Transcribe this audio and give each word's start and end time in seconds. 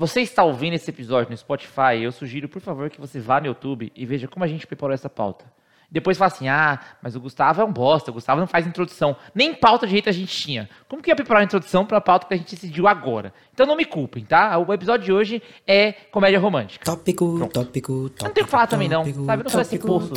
Você 0.00 0.20
está 0.20 0.44
ouvindo 0.44 0.74
esse 0.74 0.88
episódio 0.88 1.28
no 1.28 1.36
Spotify? 1.36 2.00
Eu 2.00 2.12
sugiro, 2.12 2.48
por 2.48 2.62
favor, 2.62 2.88
que 2.88 3.00
você 3.00 3.18
vá 3.18 3.40
no 3.40 3.48
YouTube 3.48 3.90
e 3.96 4.06
veja 4.06 4.28
como 4.28 4.44
a 4.44 4.46
gente 4.46 4.64
preparou 4.64 4.94
essa 4.94 5.10
pauta. 5.10 5.52
Depois 5.90 6.18
fala 6.18 6.30
assim: 6.30 6.48
ah, 6.48 6.78
mas 7.02 7.16
o 7.16 7.20
Gustavo 7.20 7.62
é 7.62 7.64
um 7.64 7.72
bosta, 7.72 8.10
o 8.10 8.14
Gustavo 8.14 8.40
não 8.40 8.46
faz 8.46 8.66
introdução. 8.66 9.16
Nem 9.34 9.54
pauta 9.54 9.86
de 9.86 9.92
jeito 9.92 10.08
a 10.08 10.12
gente 10.12 10.36
tinha. 10.36 10.68
Como 10.86 11.02
que 11.02 11.10
ia 11.10 11.16
preparar 11.16 11.40
a 11.40 11.44
introdução 11.44 11.86
para 11.86 11.96
a 11.96 12.00
pauta 12.00 12.26
que 12.26 12.34
a 12.34 12.36
gente 12.36 12.54
decidiu 12.54 12.86
agora? 12.86 13.32
Então 13.54 13.64
não 13.66 13.74
me 13.74 13.86
culpem, 13.86 14.22
tá? 14.22 14.58
O 14.58 14.70
episódio 14.72 15.06
de 15.06 15.12
hoje 15.12 15.42
é 15.66 15.92
comédia 16.10 16.38
romântica. 16.38 16.84
Tópico, 16.84 17.38
tópico, 17.48 18.10
tópico. 18.10 18.22
Eu 18.22 18.28
não 18.28 18.34
tenho 18.34 18.44
que 18.44 18.50
falar 18.50 18.66
também, 18.66 18.88
não. 18.88 19.02
Sabe? 19.04 19.40
Eu 19.40 19.44
não 19.44 19.50
sou 19.50 19.60
esse 19.62 19.78
poço 19.78 20.12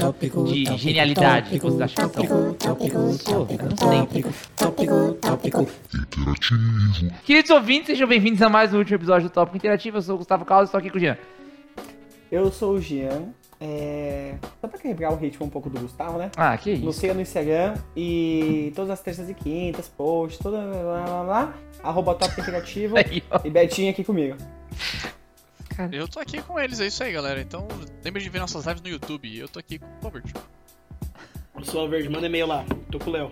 de 0.45 0.77
genialidade 0.77 1.51
que 1.51 1.59
vocês 1.59 1.81
acham 1.81 2.09
que 2.09 2.27
são. 2.27 2.53
Tópico, 2.55 2.97
Eu 2.97 3.13
sou, 3.13 3.45
tópico, 3.45 3.75
tópico, 4.57 5.13
tópico, 5.13 5.13
tópico. 5.21 5.67
Queridos 7.23 7.49
ouvintes, 7.49 7.87
sejam 7.87 8.07
bem-vindos 8.09 8.41
a 8.41 8.49
mais 8.49 8.73
um 8.73 8.77
último 8.77 8.97
episódio 8.97 9.29
do 9.29 9.31
Tópico 9.31 9.55
Interativo. 9.55 9.97
Eu 9.97 10.01
sou 10.01 10.15
o 10.15 10.17
Gustavo 10.17 10.43
Carlos 10.43 10.67
e 10.67 10.69
estou 10.69 10.79
aqui 10.79 10.89
com 10.89 10.97
o 10.97 10.99
Jean. 10.99 11.17
Eu 12.29 12.51
sou 12.51 12.73
o 12.73 12.81
Jean. 12.81 13.29
É... 13.61 14.33
Só 14.59 14.67
pra 14.67 14.79
quebrar 14.79 15.13
o 15.13 15.15
ritmo 15.15 15.45
um 15.45 15.49
pouco 15.49 15.69
do 15.69 15.79
Gustavo, 15.79 16.17
né? 16.17 16.31
Ah, 16.35 16.57
que 16.57 16.71
Nos 16.77 16.95
isso. 16.95 17.01
siga 17.01 17.13
no 17.13 17.21
Instagram 17.21 17.75
e 17.95 18.73
todas 18.75 18.89
as 18.89 19.01
terças 19.01 19.29
e 19.29 19.35
quintas, 19.35 19.87
posts, 19.87 20.39
toda 20.41 20.57
lá, 20.57 21.05
lá, 21.05 21.21
lá, 21.21 21.53
arroba 21.83 22.15
Top 22.15 22.41
Interativo 22.41 22.97
Aí, 22.99 23.23
e 23.45 23.49
Betinho 23.51 23.91
aqui 23.91 24.03
comigo. 24.03 24.35
Eu 25.91 26.07
tô 26.07 26.19
aqui 26.19 26.41
com 26.41 26.59
eles, 26.59 26.79
é 26.79 26.87
isso 26.87 27.03
aí, 27.03 27.13
galera. 27.13 27.39
Então, 27.39 27.67
lembre 28.03 28.21
de 28.21 28.29
ver 28.29 28.39
nossas 28.39 28.65
lives 28.65 28.81
no 28.81 28.89
YouTube. 28.89 29.37
Eu 29.37 29.47
tô 29.47 29.59
aqui 29.59 29.79
com 29.79 29.85
o 29.85 30.03
Robert. 30.03 30.23
Eu 31.55 31.63
sou 31.63 31.85
a 31.85 31.87
verde, 31.87 32.09
manda 32.09 32.25
e-mail 32.25 32.47
lá. 32.47 32.65
Tô 32.91 32.99
com 32.99 33.09
o 33.09 33.13
Léo. 33.13 33.31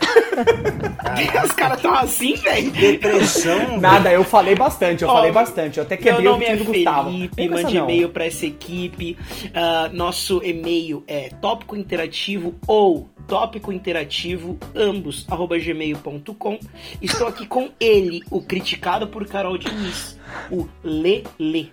Os 1.44 1.52
caras 1.52 1.80
tão 1.80 1.94
assim, 1.94 2.34
velho. 2.36 2.70
Depressão. 2.70 3.78
Nada, 3.78 4.12
eu 4.12 4.24
falei 4.24 4.54
bastante, 4.54 5.02
eu 5.02 5.08
Ó, 5.08 5.14
falei 5.14 5.32
bastante. 5.32 5.78
Eu 5.78 5.84
até 5.84 5.96
quebrei 5.96 6.26
o 6.26 6.32
nome 6.32 6.44
é 6.44 6.56
time 6.56 6.64
do 6.64 6.72
Gustavo. 6.72 7.10
Felipe, 7.10 7.48
mande 7.48 7.76
e-mail 7.76 8.08
pra 8.08 8.24
essa 8.24 8.46
equipe. 8.46 9.16
Ah, 9.54 9.90
nosso 9.92 10.42
e-mail 10.44 11.04
é 11.06 11.30
tópico 11.40 11.76
interativo 11.76 12.54
ou 12.66 13.08
tópico 13.26 13.72
interativo, 13.72 14.58
ambos, 14.74 15.24
arroba 15.30 15.58
gmail.com. 15.58 16.58
Estou 17.00 17.28
aqui 17.28 17.46
com 17.46 17.70
ele, 17.78 18.22
o 18.30 18.42
criticado 18.42 19.06
por 19.06 19.26
Carol 19.26 19.56
Diniz, 19.56 20.18
o 20.50 20.66
Lele. 20.82 21.72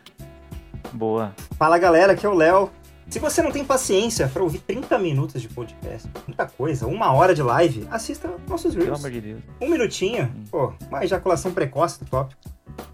Boa. 0.94 1.34
Fala 1.58 1.78
galera, 1.78 2.14
aqui 2.14 2.26
é 2.26 2.30
o 2.30 2.34
Léo. 2.34 2.70
Se 3.10 3.20
você 3.20 3.42
não 3.42 3.52
tem 3.52 3.64
paciência 3.64 4.28
pra 4.28 4.44
ouvir 4.44 4.60
30 4.60 5.00
minutos 5.00 5.42
de 5.42 5.48
podcast, 5.48 6.10
muita 6.28 6.46
coisa, 6.46 6.86
uma 6.88 7.14
hora 7.14 7.34
de 7.34 7.42
live, 7.42 7.88
assista 7.90 8.30
nossos 8.50 8.74
Pelo 8.74 8.86
Reels. 8.86 9.00
amor 9.00 9.12
de 9.12 9.22
Deus. 9.22 9.40
Um 9.62 9.70
minutinho, 9.70 10.30
pô, 10.52 10.74
uma 10.90 11.04
ejaculação 11.04 11.52
precoce 11.54 12.04
do 12.04 12.10
tópico. 12.10 12.42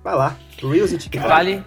Vai 0.04 0.16
lá, 0.16 0.38
Reels 0.62 0.92
e 0.92 0.98
TikTok. 1.00 1.28
Vale, 1.28 1.66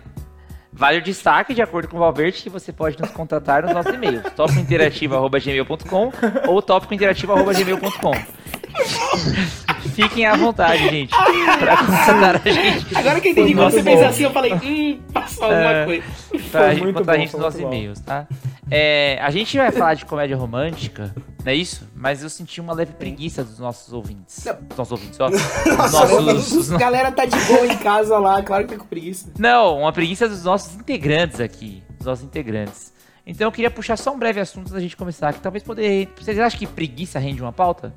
vale 0.72 0.98
o 0.98 1.02
destaque, 1.02 1.54
de 1.54 1.60
acordo 1.60 1.88
com 1.88 1.96
o 1.96 2.00
Valverde, 2.00 2.40
que 2.42 2.48
você 2.48 2.72
pode 2.72 2.98
nos 3.00 3.10
contatar 3.10 3.64
nos 3.64 3.72
nossos 3.74 3.92
e-mails. 3.92 4.22
tópicointerativo.gmail.com 4.36 6.12
ou 6.46 6.62
tópicointerativo.gmail.com 6.62 8.12
Fiquem 9.88 10.26
à 10.26 10.36
vontade, 10.36 10.88
gente, 10.88 11.10
pra 11.58 11.76
contatar 11.84 12.40
a 12.44 12.50
gente. 12.50 12.96
Agora 12.96 13.20
que 13.20 13.28
eu 13.28 13.32
entendi 13.32 13.54
quando 13.54 13.70
você 13.72 13.82
fez 13.82 14.02
assim, 14.02 14.22
eu 14.24 14.30
falei, 14.30 14.52
hum, 14.54 15.00
passou 15.12 15.44
alguma 15.44 15.72
É. 15.72 15.84
coisa. 15.84 16.04
pra 16.50 16.74
gente 16.74 16.92
contar 16.92 17.12
a 17.12 17.18
gente 17.18 17.32
nos 17.32 17.42
nossos 17.42 17.60
e-mails, 17.60 18.00
tá? 18.00 18.26
É, 18.70 19.18
a 19.22 19.30
gente 19.30 19.56
vai 19.56 19.70
falar 19.70 19.94
de 19.94 20.04
comédia 20.04 20.36
romântica, 20.36 21.14
não 21.44 21.52
é 21.52 21.54
isso? 21.54 21.88
Mas 21.94 22.22
eu 22.22 22.28
senti 22.28 22.60
uma 22.60 22.72
leve 22.74 22.92
preguiça 22.94 23.44
dos 23.44 23.60
nossos 23.60 23.92
ouvintes. 23.92 24.44
Dos 24.68 24.76
nossos 24.76 24.92
ouvintes, 24.92 25.20
ó. 25.20 25.28
Dos 25.30 25.92
nossos, 25.92 26.52
dos 26.52 26.72
A 26.72 26.76
galera 26.78 27.12
tá 27.12 27.24
de 27.24 27.38
boa 27.44 27.64
em 27.66 27.76
casa 27.78 28.18
lá, 28.18 28.42
claro 28.42 28.66
que 28.66 28.74
tá 28.74 28.80
com 28.80 28.86
preguiça. 28.88 29.30
Não, 29.38 29.78
uma 29.80 29.92
preguiça 29.92 30.28
dos 30.28 30.42
nossos 30.42 30.74
integrantes 30.74 31.38
aqui. 31.40 31.80
Dos 31.96 32.06
nossos 32.06 32.24
integrantes. 32.24 32.92
Então 33.24 33.46
eu 33.48 33.52
queria 33.52 33.70
puxar 33.70 33.96
só 33.96 34.12
um 34.12 34.18
breve 34.18 34.40
assunto 34.40 34.62
antes 34.62 34.72
da 34.72 34.80
gente 34.80 34.96
começar. 34.96 35.32
Que 35.32 35.40
talvez 35.40 35.62
poder. 35.62 36.08
Vocês 36.20 36.36
acham 36.38 36.58
que 36.58 36.66
preguiça 36.66 37.18
rende 37.20 37.40
uma 37.42 37.52
pauta? 37.52 37.92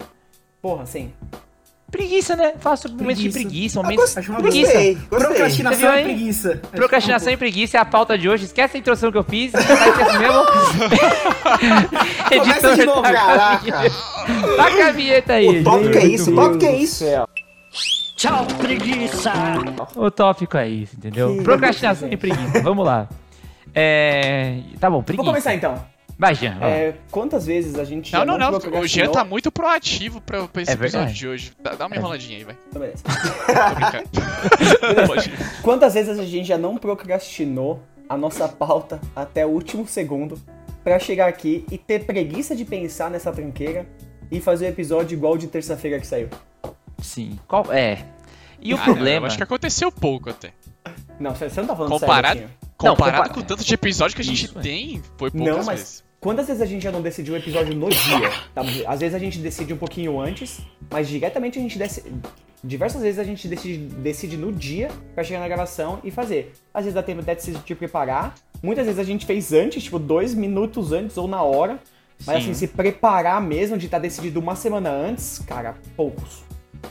Porra, 0.62 0.86
sim. 0.86 1.12
Preguiça, 1.92 2.36
né? 2.36 2.54
Fala 2.60 2.76
sobre 2.78 3.02
momentos 3.02 3.24
de 3.24 3.30
Preguiça. 3.30 3.82
momentos 3.82 4.16
uma 4.28 4.42
preguiça. 4.42 4.74
Gostei, 4.74 4.96
gostei. 4.96 5.20
Procrastinação 5.20 5.80
viu 5.80 5.90
é 5.92 6.04
preguiça. 6.04 6.62
Procrastinação 6.72 7.34
e 7.34 7.38
preguiça 7.38 7.78
é 7.78 7.80
a 7.80 7.86
pauta 7.86 8.18
de 8.18 8.30
hoje. 8.30 8.46
Esquece 8.46 8.78
a 8.78 8.80
introdução 8.80 9.12
que 9.12 9.18
eu 9.18 9.24
fiz. 9.24 9.54
É 9.54 9.58
assim 9.58 10.20
mesmo. 10.20 10.46
Começa 12.40 12.76
de 12.76 12.86
novo, 12.86 13.02
taca 13.02 13.20
a 13.20 13.26
caraca. 13.26 13.92
Taca 14.58 14.88
a 14.88 14.92
vinheta 14.92 15.34
aí. 15.34 15.48
O 15.48 15.64
tópico 15.64 15.98
é 15.98 16.06
isso, 16.06 16.32
o 16.32 16.36
tópico 16.36 16.66
é 16.66 16.76
isso. 16.76 17.06
Tchau, 18.18 18.46
preguiça! 18.58 19.32
O 19.96 20.12
tópico 20.12 20.58
é 20.58 20.68
isso, 20.68 20.96
entendeu? 20.98 21.38
Que 21.38 21.44
Procrastinação 21.44 22.10
e 22.12 22.18
preguiça. 22.18 22.62
Vamos 22.62 22.86
lá. 22.86 23.08
É... 23.74 24.60
Tá 24.80 24.90
bom, 24.90 25.02
preguiça. 25.02 25.24
Vou 25.24 25.32
começar 25.32 25.56
então. 25.56 25.82
Vai, 26.20 26.36
Jean. 26.36 26.58
É, 26.62 26.96
quantas 27.10 27.46
vezes 27.46 27.80
a 27.80 27.86
gente 27.86 28.12
Não, 28.12 28.20
já 28.20 28.26
não, 28.26 28.38
não. 28.38 28.82
O 28.82 28.86
Jean 28.86 29.10
tá 29.10 29.24
muito 29.24 29.50
proativo 29.50 30.20
pra, 30.20 30.46
pra 30.50 30.62
esse 30.62 30.72
É 30.72 30.74
episódio 30.74 30.98
verdade. 31.00 31.18
de 31.18 31.28
hoje. 31.30 31.54
Dá, 31.64 31.76
dá 31.76 31.88
uma 31.88 31.96
enroladinha 31.96 32.38
aí, 32.40 32.44
vai. 32.44 32.58
Então, 32.68 32.82
beleza. 32.82 33.04
Tô 33.48 33.76
brincando. 33.76 35.08
Pode 35.08 35.30
ir. 35.30 35.62
Quantas 35.62 35.94
vezes 35.94 36.20
a 36.20 36.26
gente 36.26 36.46
já 36.46 36.58
não 36.58 36.76
procrastinou 36.78 37.82
a 38.10 38.18
nossa 38.18 38.50
pauta 38.50 39.00
até 39.16 39.46
o 39.46 39.50
último 39.50 39.88
segundo 39.88 40.38
pra 40.84 41.00
chegar 41.00 41.28
aqui 41.30 41.64
e 41.72 41.78
ter 41.78 42.06
preguiça 42.06 42.54
de 42.54 42.66
pensar 42.66 43.10
nessa 43.10 43.32
tranqueira 43.32 43.88
e 44.30 44.42
fazer 44.42 44.66
o 44.66 44.70
episódio 44.70 45.16
igual 45.16 45.38
de 45.38 45.48
terça-feira 45.48 46.00
que 46.02 46.08
saiu? 46.08 46.28
Sim. 47.02 47.40
Qual... 47.48 47.72
É. 47.72 48.06
E 48.62 48.74
o 48.74 48.76
Ah, 48.76 48.80
não, 48.80 48.86
problema... 48.86 49.24
eu 49.24 49.28
acho 49.28 49.38
que 49.38 49.44
aconteceu 49.44 49.90
pouco 49.90 50.30
até. 50.30 50.52
Não, 51.18 51.34
você 51.34 51.46
não 51.62 51.68
tá 51.68 51.76
falando 51.78 51.92
Comparado- 51.92 52.40
sério. 52.40 52.54
Não, 52.82 52.92
Comparado 52.92 53.18
compara- 53.18 53.34
com 53.34 53.40
o 53.40 53.44
tanto 53.44 53.64
de 53.64 53.74
episódio 53.74 54.16
que 54.16 54.22
a 54.22 54.26
gente 54.26 54.46
Isso, 54.46 54.60
é. 54.60 54.62
tem, 54.62 55.02
foi 55.18 55.32
poucas 55.32 55.48
Não, 55.58 55.64
mas 55.66 55.80
vezes. 55.80 56.09
Quantas 56.20 56.48
vezes 56.48 56.62
a 56.62 56.66
gente 56.66 56.84
já 56.84 56.92
não 56.92 57.02
decidiu 57.02 57.34
o 57.34 57.38
episódio 57.38 57.76
no 57.76 57.90
dia? 57.90 58.30
Tá? 58.54 58.62
Às 58.88 59.00
vezes 59.00 59.16
a 59.16 59.20
gente 59.20 59.40
decide 59.40 59.74
um 59.74 59.78
pouquinho 59.78 60.20
antes, 60.20 60.60
mas 60.90 61.08
diretamente 61.08 61.60
a 61.60 61.62
gente 61.62 61.78
decide. 61.78 62.14
Diversas 62.62 63.02
vezes 63.02 63.18
a 63.20 63.24
gente 63.24 63.48
decide, 63.48 63.78
decide 63.78 64.36
no 64.36 64.52
dia 64.52 64.90
pra 65.16 65.24
chegar 65.24 65.40
na 65.40 65.48
gravação 65.48 66.00
e 66.04 66.12
fazer. 66.12 66.52
Às 66.74 66.84
vezes 66.84 66.94
dá 66.94 67.02
tempo 67.02 67.22
até 67.22 67.34
de 67.34 67.42
se 67.42 67.52
de 67.52 67.76
preparar. 67.76 68.36
Muitas 68.62 68.86
vezes 68.86 69.00
a 69.00 69.04
gente 69.04 69.26
fez 69.26 69.54
antes, 69.54 69.84
tipo, 69.84 69.98
dois 69.98 70.34
minutos 70.34 70.92
antes 70.92 71.16
ou 71.16 71.26
na 71.26 71.42
hora. 71.42 71.80
Mas 72.26 72.44
Sim. 72.44 72.52
assim, 72.52 72.54
se 72.54 72.68
preparar 72.68 73.42
mesmo 73.42 73.78
de 73.78 73.86
estar 73.86 74.00
decidido 74.00 74.42
uma 74.42 74.56
semana 74.56 74.90
antes, 74.90 75.40
cara, 75.40 75.76
poucos. 75.96 76.44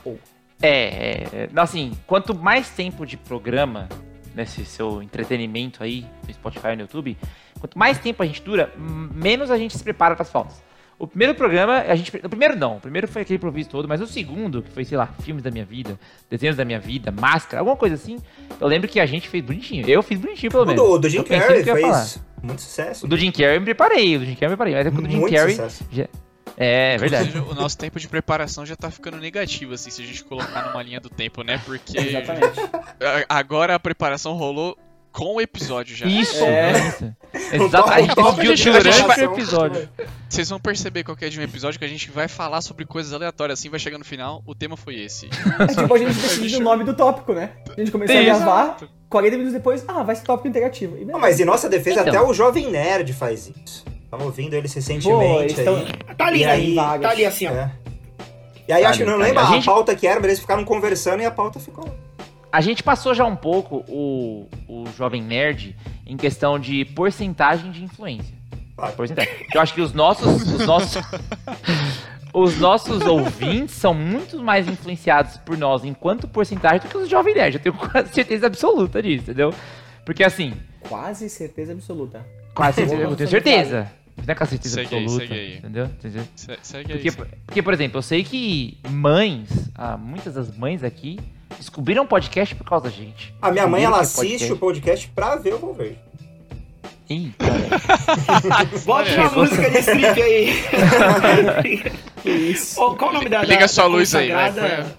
Poucos. 0.02 0.38
É, 0.62 1.24
é, 1.32 1.48
assim, 1.56 1.92
quanto 2.06 2.34
mais 2.34 2.70
tempo 2.70 3.06
de 3.06 3.16
programa 3.16 3.88
nesse 4.38 4.64
seu 4.64 5.02
entretenimento 5.02 5.82
aí 5.82 6.06
no 6.26 6.32
Spotify 6.32 6.68
e 6.68 6.76
no 6.76 6.82
YouTube, 6.82 7.16
quanto 7.60 7.78
mais 7.78 7.98
tempo 7.98 8.22
a 8.22 8.26
gente 8.26 8.40
dura, 8.42 8.72
menos 8.78 9.50
a 9.50 9.58
gente 9.58 9.76
se 9.76 9.84
prepara 9.84 10.14
para 10.14 10.22
as 10.22 10.30
pautas. 10.30 10.62
O 10.98 11.06
primeiro 11.06 11.32
programa, 11.34 11.78
a 11.78 11.94
gente. 11.94 12.10
O 12.24 12.28
primeiro 12.28 12.56
não, 12.56 12.78
o 12.78 12.80
primeiro 12.80 13.06
foi 13.06 13.22
aquele 13.22 13.36
improviso 13.36 13.68
todo, 13.68 13.86
mas 13.86 14.00
o 14.00 14.06
segundo, 14.06 14.62
que 14.62 14.70
foi, 14.70 14.84
sei 14.84 14.98
lá, 14.98 15.06
filmes 15.22 15.44
da 15.44 15.50
minha 15.50 15.64
vida, 15.64 15.96
desenhos 16.28 16.56
da 16.56 16.64
minha 16.64 16.80
vida, 16.80 17.12
máscara, 17.12 17.60
alguma 17.60 17.76
coisa 17.76 17.94
assim, 17.94 18.18
eu 18.60 18.66
lembro 18.66 18.88
que 18.88 18.98
a 18.98 19.06
gente 19.06 19.28
fez 19.28 19.44
bonitinho. 19.44 19.88
Eu 19.88 20.02
fiz 20.02 20.18
bonitinho, 20.18 20.50
pelo 20.50 20.66
menos. 20.66 20.82
o 20.82 20.98
do 20.98 21.08
Jim 21.08 21.22
Carrey 21.22 21.58
ia 21.64 21.76
falar. 21.76 21.94
fez 22.04 22.20
muito 22.42 22.62
sucesso. 22.62 23.06
O 23.06 23.08
do 23.08 23.16
Jim 23.16 23.30
Carrey 23.30 23.56
eu 23.56 23.60
me 23.60 23.64
preparei, 23.66 24.16
o 24.16 24.18
do 24.20 24.24
Jim 24.24 24.34
Carrey 24.34 24.46
eu 24.46 24.50
me 24.50 24.56
preparei, 24.56 24.74
mas 24.74 24.86
é 24.86 24.90
que 24.90 24.98
o 24.98 25.02
do 25.02 25.08
Jim 25.08 25.18
Muito 25.20 25.34
Carrey. 25.34 25.54
sucesso. 25.54 25.84
já- 25.92 26.08
É, 26.58 26.94
é 26.94 26.98
verdade. 26.98 27.28
Inclusive, 27.28 27.52
O 27.52 27.54
nosso 27.54 27.78
tempo 27.78 28.00
de 28.00 28.08
preparação 28.08 28.66
já 28.66 28.74
tá 28.74 28.90
ficando 28.90 29.16
negativo, 29.16 29.74
assim, 29.74 29.90
se 29.90 30.02
a 30.02 30.04
gente 30.04 30.24
colocar 30.24 30.68
numa 30.68 30.82
linha 30.82 31.00
do 31.00 31.08
tempo, 31.08 31.42
né? 31.42 31.60
Porque 31.64 31.96
Exatamente. 31.98 32.60
agora 33.28 33.74
a 33.76 33.78
preparação 33.78 34.32
rolou 34.34 34.76
com 35.12 35.36
o 35.36 35.40
episódio 35.40 35.96
já. 35.96 36.06
Isso, 36.06 36.44
É. 36.44 36.72
decidiu 38.44 38.54
de 38.54 38.70
durante 38.70 39.20
o 39.20 39.32
episódio. 39.34 39.88
Vocês 40.28 40.48
vão 40.48 40.60
perceber 40.60 41.02
qualquer 41.04 41.30
de 41.30 41.40
um 41.40 41.42
episódio 41.42 41.78
que 41.78 41.84
a 41.84 41.88
gente 41.88 42.10
vai 42.10 42.28
falar 42.28 42.60
sobre 42.60 42.84
coisas 42.84 43.12
aleatórias, 43.12 43.58
assim, 43.58 43.68
vai 43.70 43.80
chegar 43.80 43.98
no 43.98 44.04
final, 44.04 44.42
o 44.46 44.54
tema 44.54 44.76
foi 44.76 44.96
esse. 44.96 45.26
É 45.58 45.66
tipo 45.74 45.94
a 45.94 45.98
gente 45.98 46.12
decidiu 46.14 46.60
o 46.60 46.62
nome 46.62 46.84
do 46.84 46.94
tópico, 46.94 47.32
né? 47.32 47.52
A 47.76 47.80
gente 47.80 47.90
começou 47.90 48.16
a 48.16 48.22
gravar, 48.22 48.76
40 49.08 49.36
minutos 49.36 49.54
depois, 49.54 49.84
ah, 49.88 50.02
vai 50.02 50.14
ser 50.16 50.24
tópico 50.24 50.48
interativo. 50.48 50.96
E 50.96 51.00
Não, 51.00 51.06
beleza. 51.06 51.20
mas 51.20 51.40
em 51.40 51.44
nossa 51.44 51.68
defesa, 51.68 52.00
Então. 52.02 52.14
até 52.14 52.20
o 52.20 52.32
Jovem 52.34 52.70
Nerd 52.70 53.12
faz 53.12 53.48
isso. 53.64 53.84
Tava 54.10 54.24
ouvindo 54.24 54.54
ele 54.54 54.66
Pô, 54.68 54.74
recentemente 54.74 55.52
eles 55.54 55.64
tão- 55.64 55.76
aí. 55.76 56.14
Tá 56.16 56.26
ali, 56.26 56.42
E 56.42 56.46
né? 56.46 56.52
aí, 56.52 56.74
Tá 56.74 57.10
ali 57.10 57.26
assim, 57.26 57.46
ó. 57.46 57.50
É. 57.52 57.70
E 58.66 58.72
aí, 58.72 58.82
Tá 58.82 58.88
acho 58.90 58.98
que 59.00 59.04
não 59.04 59.18
tá 59.18 59.24
lembro. 59.24 59.38
A 59.40 59.48
a, 59.48 59.52
gente- 59.52 59.64
pauta 59.66 59.94
que 59.94 60.06
era, 60.06 60.16
mas 60.20 60.26
eles 60.30 60.40
ficaram 60.40 60.64
conversando 60.64 61.22
e 61.22 61.26
a 61.26 61.30
pauta 61.30 61.58
ficou. 61.60 61.88
A 62.50 62.60
gente 62.62 62.82
passou 62.82 63.12
já 63.14 63.24
um 63.26 63.36
pouco 63.36 63.84
o, 63.88 64.48
o 64.66 64.84
Jovem 64.96 65.22
Nerd 65.22 65.76
em 66.06 66.16
questão 66.16 66.58
de 66.58 66.84
porcentagem 66.86 67.70
de 67.70 67.84
influência. 67.84 68.34
Claro. 68.76 68.94
Porcentagem. 68.94 69.30
Eu 69.54 69.60
acho 69.60 69.74
que 69.74 69.80
os 69.82 69.92
nossos. 69.92 70.42
Os 70.54 70.66
nossos, 70.66 71.02
os 72.32 72.58
nossos 72.58 73.02
ouvintes 73.06 73.74
são 73.74 73.92
muito 73.92 74.38
mais 74.42 74.68
influenciados 74.68 75.36
por 75.38 75.56
nós 75.58 75.84
enquanto 75.84 76.28
porcentagem 76.28 76.80
do 76.80 76.88
que 76.88 76.96
os 76.96 77.08
Jovem 77.08 77.34
Nerd. 77.34 77.56
Eu 77.56 77.62
tenho 77.62 77.74
quase 77.74 78.12
certeza 78.14 78.46
absoluta 78.46 79.02
disso, 79.02 79.24
entendeu? 79.24 79.52
Porque 80.04 80.24
assim, 80.24 80.54
Quase 80.88 81.28
certeza 81.28 81.72
absoluta. 81.72 82.24
Quase 82.58 82.74
certeza, 82.76 83.02
eu 83.02 83.16
tenho 83.16 83.30
certeza. 83.30 83.92
Não 84.16 84.32
é 84.32 84.34
com 84.34 84.42
a 84.44 84.46
certeza 84.46 84.74
Segue 84.74 84.94
aí, 84.96 85.02
absoluta. 85.04 85.26
segue 85.26 85.40
aí. 85.40 85.56
Entendeu? 85.58 85.84
Entendeu? 85.86 86.22
Se- 86.34 86.58
Segue 86.62 86.92
aí. 86.92 86.98
Porque, 87.12 87.26
porque, 87.46 87.62
por 87.62 87.72
exemplo, 87.72 87.98
eu 87.98 88.02
sei 88.02 88.24
que 88.24 88.76
mães, 88.90 89.48
ah, 89.74 89.96
muitas 89.96 90.34
das 90.34 90.54
mães 90.56 90.82
aqui, 90.84 91.18
Descobriram 91.56 92.06
podcast 92.06 92.54
por 92.54 92.64
causa 92.64 92.84
da 92.84 92.90
gente. 92.90 93.34
A 93.42 93.50
minha 93.50 93.66
mãe, 93.66 93.82
ela 93.82 93.96
que 93.96 94.02
é 94.02 94.04
assiste 94.04 94.52
o 94.52 94.56
podcast 94.56 95.08
pra 95.08 95.34
ver 95.36 95.54
o. 95.54 95.76
Ih, 97.10 97.32
cara. 97.38 98.68
Bota 98.84 99.14
uma 99.14 99.30
música 99.30 99.70
de 99.70 99.78
strip 99.78 100.22
aí. 100.22 100.52
Isso. 102.24 102.80
Ô, 102.80 102.94
qual 102.94 103.10
o 103.10 103.14
nome 103.14 103.28
da, 103.28 103.42
Liga 103.42 103.60
da, 103.60 103.68
sua 103.68 103.84
da 103.84 103.88
luz 103.90 104.14
aí, 104.14 104.30
vai? 104.30 104.52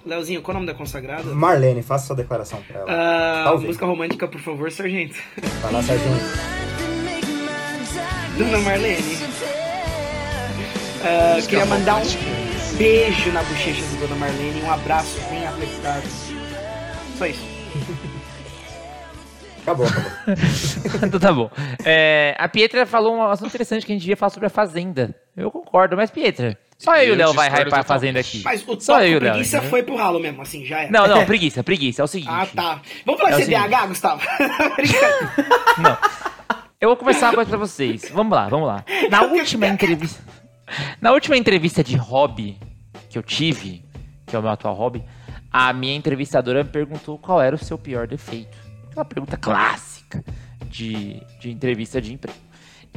Leozinho, 0.06 0.42
qual 0.42 0.56
o 0.56 0.60
nome 0.60 0.66
da 0.72 0.74
consagrada? 0.78 1.24
Marlene, 1.34 1.84
faça 1.84 2.08
sua 2.08 2.16
declaração 2.16 2.62
pra 2.68 2.80
ela. 2.80 3.44
Talvez. 3.44 3.68
música 3.68 3.86
romântica, 3.86 4.28
por 4.28 4.42
favor, 4.42 4.72
sargento. 4.72 5.16
Vai 5.62 5.72
lá, 5.72 5.84
Sargento. 5.84 6.59
Dona 8.40 8.58
Marlene. 8.60 9.18
Ah, 11.04 11.38
queria 11.48 11.66
mandar 11.66 11.98
um 11.98 12.78
beijo 12.78 13.32
na 13.34 13.44
bochecha 13.44 13.82
do 13.82 13.98
Dona 14.08 14.16
Marlene, 14.16 14.62
um 14.64 14.72
abraço 14.72 15.20
bem 15.30 15.46
apertado. 15.46 16.08
Só 17.18 17.26
isso. 17.26 17.44
Acabou, 19.62 19.86
acabou. 19.86 20.10
então 21.06 21.20
tá 21.20 21.34
bom. 21.34 21.52
É, 21.86 22.34
a 22.40 22.48
Pietra 22.48 22.86
falou 22.88 23.14
um 23.18 23.22
assunto 23.24 23.50
interessante 23.50 23.86
que 23.86 23.92
a 23.92 23.96
gente 23.96 24.02
devia 24.02 24.18
falar 24.18 24.30
sobre 24.32 24.48
a 24.48 24.50
Fazenda. 24.50 25.14
Eu 25.38 25.52
concordo, 25.52 25.96
mas 25.96 26.10
Pietra, 26.10 26.58
só 26.78 26.96
eu 26.96 27.04
e 27.04 27.10
o 27.10 27.14
Eu 27.14 27.18
Léo 27.18 27.34
vai 27.34 27.50
hypar 27.50 27.82
a. 27.82 27.84
Fazenda 27.84 28.20
aqui. 28.22 28.42
Mas 28.44 28.66
o 28.66 28.80
Só 28.80 29.02
eu 29.04 29.08
e 29.08 29.20
Léo. 29.20 29.32
preguiça 29.34 29.58
entendeu? 29.58 29.70
foi 29.70 29.84
pro 29.84 29.96
ralo 29.98 30.18
mesmo, 30.20 30.42
assim, 30.42 30.66
já 30.66 30.80
era. 30.84 30.92
Não, 30.92 31.08
não, 31.08 31.26
preguiça, 31.28 31.62
preguiça. 31.62 32.02
É 32.02 32.06
o 32.06 32.08
seguinte. 32.08 32.32
Ah, 32.32 32.48
tá. 32.48 32.82
Vamos 33.06 33.22
falar 33.22 33.34
É 33.34 33.38
de 33.38 33.46
CDH, 33.46 33.88
Gustavo? 33.90 34.22
Não. 35.78 35.98
Eu 36.82 36.88
vou 36.88 36.96
conversar 36.96 37.28
uma 37.28 37.36
coisa 37.36 37.50
pra 37.50 37.58
vocês. 37.58 38.10
Vamos 38.10 38.32
lá, 38.32 38.48
vamos 38.48 38.66
lá. 38.66 38.86
Na 39.12 39.24
última 39.24 39.68
entrevista. 39.68 40.24
Na 41.02 41.12
última 41.12 41.36
entrevista 41.36 41.84
de 41.84 41.98
hobby 41.98 42.58
que 43.10 43.18
eu 43.18 43.24
tive, 43.24 43.84
que 44.26 44.34
é 44.34 44.40
o 44.40 44.42
meu 44.42 44.50
atual 44.50 44.74
hobby, 44.76 45.04
a 45.52 45.74
minha 45.74 45.94
entrevistadora 45.94 46.64
me 46.64 46.70
perguntou 46.70 47.18
qual 47.18 47.42
era 47.42 47.54
o 47.54 47.60
seu 47.60 47.78
pior 47.78 48.08
defeito. 48.08 48.58
Uma 48.96 49.04
pergunta 49.04 49.36
clássica 49.36 50.24
de, 50.70 51.22
de 51.42 51.52
entrevista 51.52 52.00
de 52.00 52.14
emprego. 52.14 52.40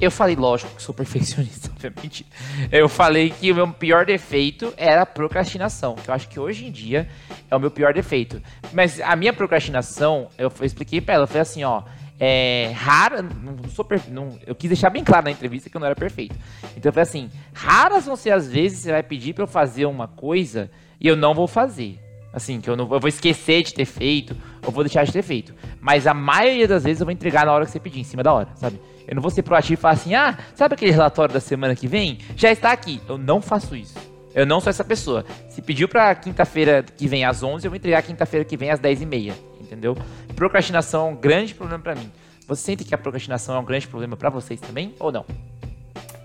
Eu 0.00 0.12
falei, 0.12 0.37
lógico 0.37 0.76
que 0.76 0.82
sou 0.82 0.94
perfeccionista, 0.94 1.69
obviamente. 1.75 2.25
Eu 2.70 2.88
falei 2.88 3.31
que 3.31 3.50
o 3.50 3.55
meu 3.56 3.67
pior 3.73 4.06
defeito 4.06 4.73
era 4.76 5.02
a 5.02 5.06
procrastinação, 5.06 5.96
que 5.96 6.08
eu 6.08 6.14
acho 6.14 6.29
que 6.29 6.38
hoje 6.38 6.67
em 6.67 6.70
dia 6.70 7.08
é 7.50 7.56
o 7.56 7.58
meu 7.58 7.70
pior 7.70 7.93
defeito. 7.93 8.40
Mas 8.73 9.00
a 9.00 9.17
minha 9.17 9.32
procrastinação, 9.32 10.29
eu 10.38 10.52
expliquei 10.62 11.00
pra 11.00 11.14
ela, 11.14 11.26
falei 11.26 11.43
assim, 11.43 11.64
ó, 11.64 11.82
é 12.24 12.70
rara, 12.76 13.20
não 13.20 13.69
sou 13.69 13.84
perfe- 13.84 14.12
não, 14.12 14.38
eu 14.46 14.54
quis 14.54 14.69
deixar 14.70 14.90
bem 14.90 15.02
claro 15.02 15.24
na 15.24 15.32
entrevista 15.32 15.69
que 15.69 15.76
eu 15.76 15.80
não 15.80 15.86
era 15.86 15.96
perfeito. 15.96 16.36
Então 16.76 16.88
eu 16.90 16.92
falei 16.92 17.02
assim, 17.02 17.28
raras 17.52 18.06
vão 18.06 18.14
ser 18.14 18.30
as 18.30 18.48
vezes 18.48 18.78
que 18.78 18.84
você 18.84 18.92
vai 18.92 19.02
pedir 19.02 19.32
pra 19.34 19.42
eu 19.42 19.48
fazer 19.48 19.86
uma 19.86 20.06
coisa 20.06 20.70
e 21.00 21.08
eu 21.08 21.16
não 21.16 21.34
vou 21.34 21.48
fazer. 21.48 21.98
Assim, 22.32 22.60
que 22.60 22.70
eu 22.70 22.76
não 22.76 22.84
eu 22.92 23.00
vou 23.00 23.08
esquecer 23.08 23.64
de 23.64 23.74
ter 23.74 23.84
feito, 23.84 24.36
ou 24.64 24.70
vou 24.70 24.84
deixar 24.84 25.02
de 25.04 25.12
ter 25.12 25.22
feito. 25.22 25.52
Mas 25.80 26.06
a 26.06 26.14
maioria 26.14 26.69
das 26.69 26.84
vezes 26.84 27.00
eu 27.00 27.04
vou 27.06 27.12
entregar 27.12 27.44
na 27.44 27.52
hora 27.52 27.64
que 27.66 27.72
você 27.72 27.80
pedir, 27.80 27.98
em 27.98 28.04
cima 28.04 28.22
da 28.22 28.32
hora, 28.32 28.48
sabe? 28.54 28.80
Eu 29.08 29.16
não 29.16 29.20
vou 29.20 29.30
ser 29.30 29.42
proativo 29.42 29.74
e 29.74 29.82
falar 29.82 29.94
assim, 29.94 30.14
ah, 30.14 30.38
sabe 30.54 30.74
aquele 30.74 30.92
relatório 30.92 31.34
da 31.34 31.40
semana 31.40 31.74
que 31.74 31.88
vem? 31.88 32.19
Já 32.36 32.52
está 32.52 32.70
aqui. 32.70 33.00
Eu 33.08 33.19
não 33.19 33.42
faço 33.42 33.74
isso. 33.74 33.98
Eu 34.32 34.46
não 34.46 34.60
sou 34.60 34.70
essa 34.70 34.84
pessoa. 34.84 35.26
Se 35.50 35.60
pediu 35.60 35.88
pra 35.88 36.14
quinta-feira 36.14 36.82
que 36.96 37.06
vem 37.08 37.24
às 37.24 37.42
11, 37.42 37.66
eu 37.66 37.70
vou 37.70 37.76
entregar 37.76 38.00
quinta-feira 38.00 38.44
que 38.46 38.56
vem 38.56 38.70
às 38.70 38.80
10h30, 38.80 39.32
entendeu? 39.72 39.96
Procrastinação 40.36 41.08
é 41.08 41.10
um 41.10 41.16
grande 41.16 41.54
problema 41.54 41.82
pra 41.82 41.94
mim. 41.94 42.10
Você 42.46 42.62
sente 42.62 42.84
que 42.84 42.94
a 42.94 42.98
procrastinação 42.98 43.56
é 43.56 43.58
um 43.58 43.64
grande 43.64 43.88
problema 43.88 44.16
pra 44.16 44.28
vocês 44.28 44.60
também, 44.60 44.94
ou 44.98 45.10
não? 45.10 45.24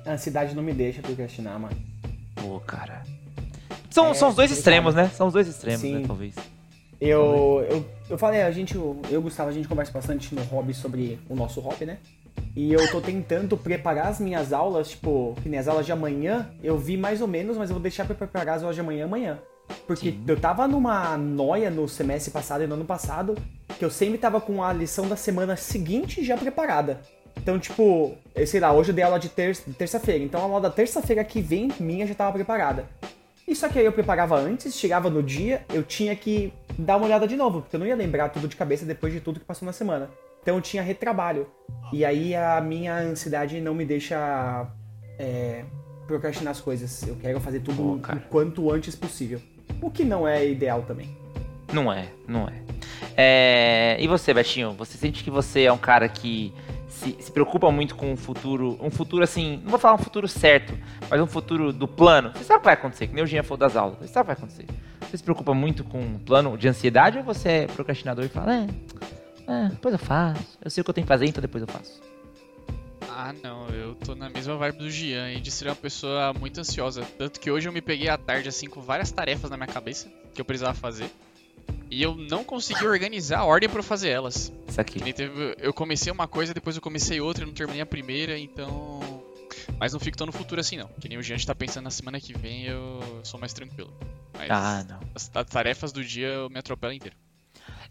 A 0.06 0.12
ansiedade 0.12 0.56
não 0.56 0.64
me 0.64 0.74
deixa 0.74 1.02
procrastinar, 1.02 1.60
mano. 1.60 1.76
Pô, 2.36 2.60
cara. 2.60 3.04
São, 3.90 4.10
É, 4.10 4.14
são 4.14 4.30
os 4.30 4.36
dois 4.36 4.52
extremos, 4.52 4.94
né? 4.94 5.10
São 5.10 5.28
os 5.28 5.34
dois 5.34 5.48
extremos, 5.48 5.82
Sim. 5.82 6.00
né, 6.00 6.04
talvez. 6.06 6.36
Eu, 7.00 7.66
eu, 7.70 7.86
eu 8.10 8.18
falei, 8.18 8.42
a 8.42 8.52
gente, 8.52 8.76
eu 8.76 9.02
e 9.10 9.18
Gustavo, 9.18 9.50
a 9.50 9.54
gente 9.54 9.68
conversa 9.68 9.92
bastante 9.92 10.34
no 10.34 10.42
hobby 10.44 10.74
sobre 10.74 11.20
o 11.30 11.36
nosso 11.36 11.62
hobby, 11.62 11.86
né? 11.86 11.98
E 12.56 12.74
eu 12.74 12.92
tô 12.92 13.00
tentando 13.00 13.56
preparar 13.56 14.08
as 14.08 14.20
minhas 14.20 14.52
aulas, 14.52 14.90
tipo, 14.90 15.36
que 15.44 15.50
nem 15.50 15.60
as 15.60 15.68
aulas 15.68 15.86
de 15.86 15.92
amanhã, 15.92 16.50
eu 16.64 16.78
vi 16.78 16.98
mais 16.98 17.22
ou 17.22 17.28
menos, 17.28 17.56
mas 17.56 17.70
eu 17.70 17.76
vou 17.76 17.82
deixar 17.82 18.06
pra 18.06 18.16
preparar 18.16 18.56
as 18.56 18.64
aulas 18.64 18.76
de 18.76 18.82
amanhã 18.82 19.06
amanhã. 19.06 19.40
Porque 19.86 20.12
Sim. 20.12 20.24
eu 20.28 20.40
tava 20.40 20.68
numa 20.68 21.18
noia 21.18 21.70
no 21.70 21.88
semestre 21.88 22.32
passado 22.32 22.64
e 22.64 22.68
no 22.68 22.76
ano 22.76 22.86
passado, 22.86 23.36
que 23.78 23.84
eu 23.86 23.90
sempre 23.90 24.18
tava 24.18 24.40
com 24.42 24.64
a 24.64 24.74
lição 24.74 25.08
da 25.08 25.16
semana 25.16 25.56
seguinte 25.56 26.24
já 26.24 26.38
preparada. 26.38 27.02
Então, 27.38 27.60
tipo, 27.60 28.16
eu 28.36 28.48
sei 28.48 28.60
lá, 28.60 28.74
hoje 28.74 28.90
eu 28.92 28.96
dei 28.96 29.04
aula 29.04 29.20
de 29.20 29.30
ter- 29.30 29.54
de 29.54 29.74
terça-feira, 29.74 30.24
então 30.24 30.42
a 30.42 30.44
aula 30.44 30.62
da 30.62 30.70
terça-feira 30.70 31.24
que 31.24 31.40
vem 31.42 31.72
minha 31.80 32.06
já 32.08 32.14
tava 32.16 32.34
preparada. 32.34 32.86
E 33.48 33.56
só 33.56 33.70
que 33.70 33.80
aí 33.80 33.86
eu 33.86 33.94
preparava 33.94 34.38
antes, 34.38 34.76
chegava 34.76 35.10
no 35.10 35.24
dia, 35.24 35.64
eu 35.74 35.82
tinha 35.84 36.14
que 36.16 36.52
dar 36.78 36.98
uma 36.98 37.06
olhada 37.06 37.26
de 37.28 37.38
novo, 37.38 37.62
porque 37.62 37.76
eu 37.76 37.80
não 37.80 37.88
ia 37.88 37.96
lembrar 37.96 38.30
tudo 38.30 38.48
de 38.48 38.56
cabeça 38.58 38.86
depois 38.86 39.14
de 39.14 39.22
tudo 39.22 39.40
que 39.40 39.46
passou 39.46 39.66
na 39.66 39.72
semana. 39.72 40.10
Então 40.42 40.56
eu 40.56 40.62
tinha 40.62 40.84
retrabalho. 40.84 41.48
E 41.94 42.04
aí 42.04 42.36
a 42.36 42.60
minha 42.60 42.96
ansiedade 42.98 43.62
não 43.62 43.74
me 43.74 43.86
deixa 43.86 44.68
é, 45.18 45.64
procrastinar 46.08 46.52
as 46.52 46.60
coisas. 46.60 47.04
Eu 47.08 47.16
quero 47.16 47.40
fazer 47.40 47.62
tudo 47.62 47.94
o 47.94 48.02
quanto 48.30 48.70
antes 48.72 48.96
possível. 48.96 49.40
O 49.82 49.90
que 49.90 50.04
não 50.04 50.28
é 50.28 50.46
ideal 50.46 50.82
também. 50.84 51.10
Não 51.72 51.92
é, 51.92 52.08
não 52.28 52.48
é. 52.48 52.54
É, 53.16 53.98
E 54.00 54.08
você, 54.08 54.34
Betinho? 54.34 54.74
Você 54.74 54.98
sente 54.98 55.24
que 55.24 55.30
você 55.30 55.64
é 55.64 55.72
um 55.72 55.78
cara 55.78 56.08
que 56.08 56.54
se, 56.88 57.16
se 57.20 57.32
preocupa 57.32 57.70
muito 57.72 57.96
com 57.96 58.14
o 58.14 58.18
futuro, 58.18 58.78
um 58.82 58.90
futuro 58.90 59.24
assim, 59.24 59.60
não 59.64 59.70
vou 59.70 59.80
falar 59.80 59.96
um 59.96 60.00
futuro 60.00 60.28
certo, 60.28 60.78
mas 61.10 61.22
um 61.22 61.28
futuro 61.28 61.72
do 61.72 61.88
plano. 61.88 62.32
Você 62.34 62.44
sabe 62.44 62.58
o 62.58 62.60
que 62.60 62.66
vai 62.66 62.74
acontecer, 62.74 63.08
que 63.08 63.14
nem 63.14 63.24
o 63.24 63.28
Jean 63.28 63.44
falou 63.44 63.58
das 63.58 63.76
aulas. 63.76 64.00
Você 64.00 64.08
sabe 64.08 64.32
o 64.32 64.36
que 64.36 64.42
vai 64.42 64.48
acontecer. 64.48 64.66
Você 65.02 65.18
se 65.18 65.24
preocupa 65.24 65.54
muito 65.54 65.84
com 65.84 66.00
o 66.00 66.20
plano 66.20 66.58
de 66.58 66.68
ansiedade 66.68 67.18
ou 67.18 67.24
você 67.24 67.50
é 67.50 67.68
procrastinador 67.68 68.26
e 68.26 68.30
fala, 68.30 68.56
é, 68.56 68.68
é, 69.48 69.70
depois 69.70 69.94
eu 69.94 70.00
faço. 70.00 70.58
Eu 70.64 70.70
sei 70.70 70.82
o 70.82 70.84
que 70.84 70.90
eu 70.90 70.94
tenho 70.94 71.06
que 71.06 71.10
fazer, 71.10 71.26
então 71.26 71.42
depois 71.42 71.62
eu 71.62 71.68
faço. 71.68 72.02
Ah, 73.20 73.34
não, 73.34 73.68
eu 73.70 73.96
tô 73.96 74.14
na 74.14 74.30
mesma 74.30 74.56
vibe 74.58 74.78
do 74.78 74.92
Gian 74.92 75.32
e 75.32 75.40
de 75.40 75.50
ser 75.50 75.66
uma 75.68 75.76
pessoa 75.76 76.32
muito 76.34 76.60
ansiosa. 76.60 77.02
Tanto 77.18 77.40
que 77.40 77.50
hoje 77.50 77.68
eu 77.68 77.74
me 77.74 77.82
peguei 77.82 78.10
à 78.10 78.16
tarde, 78.18 78.48
assim, 78.48 78.68
com 78.70 78.80
várias 78.80 79.12
tarefas 79.12 79.50
na 79.50 79.58
minha 79.58 79.66
cabeça 79.66 80.08
que 80.36 80.40
eu 80.40 80.46
precisava 80.46 80.76
fazer. 80.76 81.10
E 81.90 82.04
eu 82.04 82.14
não 82.16 82.44
consegui 82.44 82.86
organizar 82.86 83.40
a 83.40 83.44
ordem 83.46 83.68
pra 83.68 83.80
eu 83.80 83.84
fazer 83.84 84.10
elas. 84.10 84.54
Isso 84.68 84.80
aqui. 84.80 85.00
Eu 85.58 85.74
comecei 85.74 86.12
uma 86.14 86.28
coisa, 86.28 86.54
depois 86.54 86.76
eu 86.76 86.82
comecei 86.82 87.20
outra, 87.20 87.42
eu 87.44 87.48
não 87.48 87.56
terminei 87.56 87.82
a 87.82 87.88
primeira, 87.88 88.38
então. 88.38 89.00
Mas 89.80 89.94
não 89.94 90.00
fico 90.00 90.16
tão 90.16 90.28
no 90.28 90.32
futuro 90.34 90.62
assim, 90.62 90.78
não. 90.78 90.88
Que 91.02 91.10
nem 91.10 91.18
o 91.18 91.24
Gian 91.24 91.38
tá 91.38 91.56
pensando 91.56 91.86
na 91.86 91.90
semana 91.92 92.22
que 92.22 92.38
vem, 92.38 92.66
eu 92.66 93.00
sou 93.24 93.40
mais 93.40 93.52
tranquilo. 93.52 93.92
Mas 94.38 94.52
Ah, 94.52 94.86
não. 94.88 95.00
as 95.16 95.28
tarefas 95.48 95.92
do 95.92 96.04
dia 96.04 96.28
eu 96.28 96.50
me 96.52 96.60
atropelo 96.60 96.94
inteiro. 96.94 97.16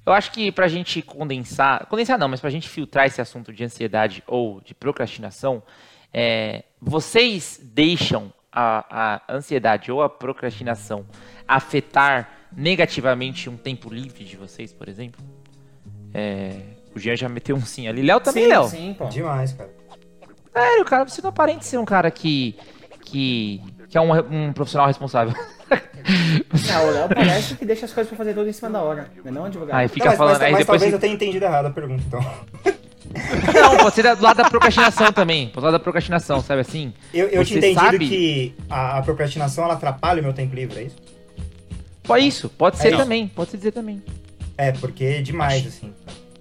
Eu 0.06 0.12
acho 0.12 0.30
que 0.30 0.52
pra 0.52 0.68
gente 0.68 1.02
condensar, 1.02 1.84
condensar 1.86 2.16
não, 2.16 2.28
mas 2.28 2.40
pra 2.40 2.48
gente 2.48 2.68
filtrar 2.68 3.06
esse 3.06 3.20
assunto 3.20 3.52
de 3.52 3.64
ansiedade 3.64 4.22
ou 4.26 4.60
de 4.60 4.72
procrastinação, 4.72 5.60
é, 6.14 6.62
vocês 6.80 7.60
deixam 7.60 8.32
a, 8.52 9.20
a 9.26 9.34
ansiedade 9.34 9.90
ou 9.90 10.02
a 10.02 10.08
procrastinação 10.08 11.04
afetar 11.46 12.30
negativamente 12.56 13.50
um 13.50 13.56
tempo 13.56 13.92
livre 13.92 14.24
de 14.24 14.36
vocês, 14.36 14.72
por 14.72 14.88
exemplo? 14.88 15.22
É, 16.14 16.60
o 16.94 16.98
Jean 16.98 17.16
já 17.16 17.28
meteu 17.28 17.56
um 17.56 17.60
sim 17.60 17.88
ali. 17.88 18.00
Léo 18.00 18.20
também, 18.20 18.46
Léo. 18.46 18.64
sim, 18.68 18.94
pô. 18.94 19.06
Demais, 19.06 19.52
cara. 19.52 19.70
Sério, 20.52 20.84
cara, 20.86 21.04
você 21.04 21.20
não 21.20 21.28
aparenta 21.28 21.62
ser 21.62 21.78
um 21.78 21.84
cara 21.84 22.10
que. 22.10 22.56
que. 23.02 23.60
Que 23.88 23.96
é 23.96 24.00
um, 24.00 24.12
um 24.48 24.52
profissional 24.52 24.86
responsável. 24.86 25.34
Não, 26.68 26.86
o 26.86 26.90
Léo 26.92 27.08
parece 27.08 27.54
que 27.56 27.64
deixa 27.64 27.86
as 27.86 27.92
coisas 27.92 28.08
pra 28.08 28.16
fazer 28.16 28.32
tudo 28.34 28.48
em 28.48 28.52
cima 28.52 28.70
da 28.70 28.80
hora. 28.82 29.10
Não 29.24 29.28
é 29.28 29.34
não, 29.34 29.44
advogado? 29.46 29.76
Aí 29.76 29.86
Não, 29.86 29.92
fica 29.94 30.06
mas, 30.10 30.18
falando. 30.18 30.32
mas- 30.34 30.42
aí 30.42 30.52
mas 30.52 30.58
depois 30.60 30.80
talvez 30.80 30.92
eu 30.92 31.00
tenha 31.00 31.14
entendido 31.14 31.44
errado 31.44 31.66
a 31.66 31.70
pergunta, 31.70 32.02
então. 32.06 32.20
Não, 33.54 33.76
pode 33.78 33.94
ser 33.94 34.14
do 34.14 34.22
lado 34.22 34.36
da 34.36 34.50
procrastinação 34.50 35.10
também. 35.12 35.48
Do 35.48 35.60
lado 35.60 35.72
da 35.72 35.78
procrastinação, 35.78 36.40
sabe 36.42 36.60
assim? 36.60 36.92
Eu, 37.14 37.28
eu 37.28 37.44
tinha 37.44 37.58
entendido 37.58 37.80
sabe- 37.80 38.08
que 38.08 38.54
a, 38.68 38.98
a 38.98 39.02
procrastinação 39.02 39.64
ela 39.64 39.74
atrapalha 39.74 40.20
o 40.20 40.24
meu 40.24 40.32
tempo 40.34 40.54
livre, 40.54 40.78
é 40.80 40.82
isso? 40.84 40.96
Pode 42.02 42.26
isso, 42.26 42.48
pode 42.50 42.76
ser 42.78 42.92
É. 42.92 42.96
também, 42.96 43.26
pode 43.28 43.50
se 43.50 43.56
dizer 43.56 43.72
também. 43.72 44.02
É, 44.58 44.70
porque 44.72 45.04
é 45.04 45.22
demais, 45.22 45.66
assim. 45.66 45.92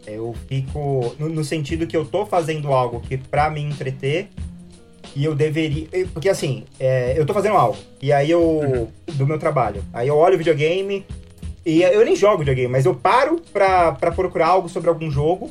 Eu 0.06 0.36
fico. 0.48 1.16
No, 1.18 1.30
no 1.30 1.44
sentido 1.44 1.88
que 1.88 1.96
eu 1.98 2.06
tô 2.06 2.26
fazendo 2.26 2.72
algo 2.74 3.00
que 3.00 3.18
pra 3.18 3.50
me 3.50 3.62
entreter. 3.62 4.30
E 5.16 5.24
eu 5.24 5.34
deveria. 5.34 5.88
eu- 5.94 6.08
Porque 6.10 6.28
assim, 6.30 6.66
é, 6.80 7.14
eu 7.18 7.26
tô 7.26 7.34
fazendo 7.34 7.56
algo. 7.56 7.78
E 8.02 8.12
aí 8.12 8.30
eu. 8.30 8.90
Do 9.14 9.26
meu 9.26 9.40
trabalho. 9.40 9.84
Aí 9.94 10.08
eu 10.08 10.18
olho 10.18 10.36
o 10.36 10.38
videogame. 10.38 11.06
E 11.66 11.82
eu 11.82 12.06
nem 12.06 12.16
jogo 12.16 12.40
videogame, 12.40 12.68
mas 12.72 12.86
eu 12.86 12.94
paro 12.94 13.42
pra, 13.52 13.92
pra 13.94 14.12
procurar 14.12 14.48
algo 14.48 14.70
sobre 14.70 14.88
algum 14.90 15.10
jogo. 15.10 15.50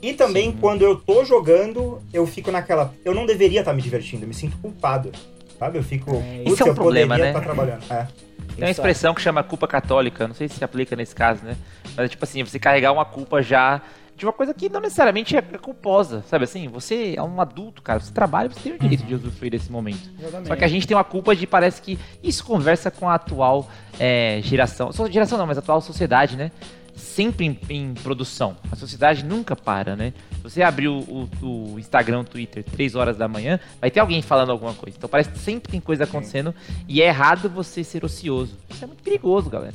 E 0.00 0.12
também, 0.12 0.50
Sim. 0.50 0.56
quando 0.60 0.82
eu 0.82 0.96
tô 0.96 1.24
jogando, 1.24 2.00
eu 2.12 2.26
fico 2.26 2.50
naquela. 2.50 2.92
Eu 3.04 3.14
não 3.14 3.24
deveria 3.26 3.60
estar 3.60 3.72
me 3.72 3.80
divertindo, 3.80 4.24
eu 4.24 4.28
me 4.28 4.34
sinto 4.34 4.56
culpado. 4.58 5.12
Sabe? 5.58 5.78
Eu 5.78 5.84
fico. 5.84 6.10
É, 6.10 6.38
"Putz, 6.38 6.54
isso 6.54 6.62
é 6.62 6.66
um 6.66 6.68
eu 6.70 6.74
problema, 6.74 7.14
poderia 7.14 7.32
né? 7.32 7.38
estar 7.38 7.52
trabalhando. 7.54 7.84
É. 7.88 8.08
Tem 8.56 8.64
uma 8.64 8.70
expressão 8.70 9.14
que 9.14 9.20
chama 9.22 9.42
culpa 9.44 9.68
católica, 9.68 10.26
não 10.26 10.34
sei 10.34 10.48
se 10.48 10.56
se 10.56 10.64
aplica 10.64 10.96
nesse 10.96 11.14
caso, 11.14 11.44
né? 11.44 11.56
Mas 11.96 12.06
é 12.06 12.08
tipo 12.08 12.24
assim, 12.24 12.42
você 12.42 12.58
carregar 12.58 12.92
uma 12.92 13.04
culpa 13.04 13.40
já 13.40 13.80
de 14.22 14.26
uma 14.26 14.32
coisa 14.32 14.54
que 14.54 14.68
não 14.68 14.80
necessariamente 14.80 15.36
é 15.36 15.42
culposa, 15.42 16.22
sabe 16.28 16.44
assim? 16.44 16.68
Você 16.68 17.14
é 17.16 17.22
um 17.22 17.40
adulto, 17.40 17.82
cara, 17.82 17.98
você 17.98 18.12
trabalha, 18.12 18.48
você 18.48 18.60
tem 18.60 18.72
o 18.74 18.78
direito 18.78 19.04
de 19.04 19.14
usufruir 19.16 19.50
desse 19.50 19.70
momento. 19.70 20.08
Exatamente. 20.16 20.46
Só 20.48 20.54
que 20.54 20.64
a 20.64 20.68
gente 20.68 20.86
tem 20.86 20.96
uma 20.96 21.02
culpa 21.02 21.34
de, 21.34 21.44
parece 21.46 21.82
que 21.82 21.98
isso 22.22 22.44
conversa 22.44 22.88
com 22.90 23.08
a 23.08 23.14
atual 23.16 23.68
é, 23.98 24.40
geração, 24.44 24.90
geração 25.10 25.36
não, 25.36 25.46
mas 25.46 25.56
a 25.56 25.60
atual 25.60 25.80
sociedade, 25.80 26.36
né? 26.36 26.52
sempre 26.94 27.46
em, 27.46 27.58
em 27.70 27.94
produção. 27.94 28.54
A 28.70 28.76
sociedade 28.76 29.24
nunca 29.24 29.56
para, 29.56 29.96
né? 29.96 30.12
Se 30.36 30.42
você 30.42 30.62
abrir 30.62 30.88
o, 30.88 31.26
o- 31.40 31.72
o 31.74 31.78
Instagram, 31.78 32.20
o 32.20 32.24
Twitter, 32.24 32.62
3 32.62 32.94
horas 32.94 33.16
da 33.16 33.26
manhã, 33.26 33.58
vai 33.80 33.90
ter 33.90 33.98
alguém 33.98 34.20
falando 34.22 34.50
alguma 34.52 34.74
coisa. 34.74 34.96
Então 34.98 35.08
parece 35.08 35.30
que 35.30 35.38
sempre 35.38 35.72
tem 35.72 35.80
coisa 35.80 36.04
acontecendo 36.04 36.54
e 36.86 37.00
é 37.02 37.06
errado 37.06 37.48
você 37.48 37.82
ser 37.82 38.04
ocioso. 38.04 38.56
Isso 38.70 38.84
é 38.84 38.86
muito 38.86 39.02
perigoso, 39.02 39.48
galera. 39.50 39.74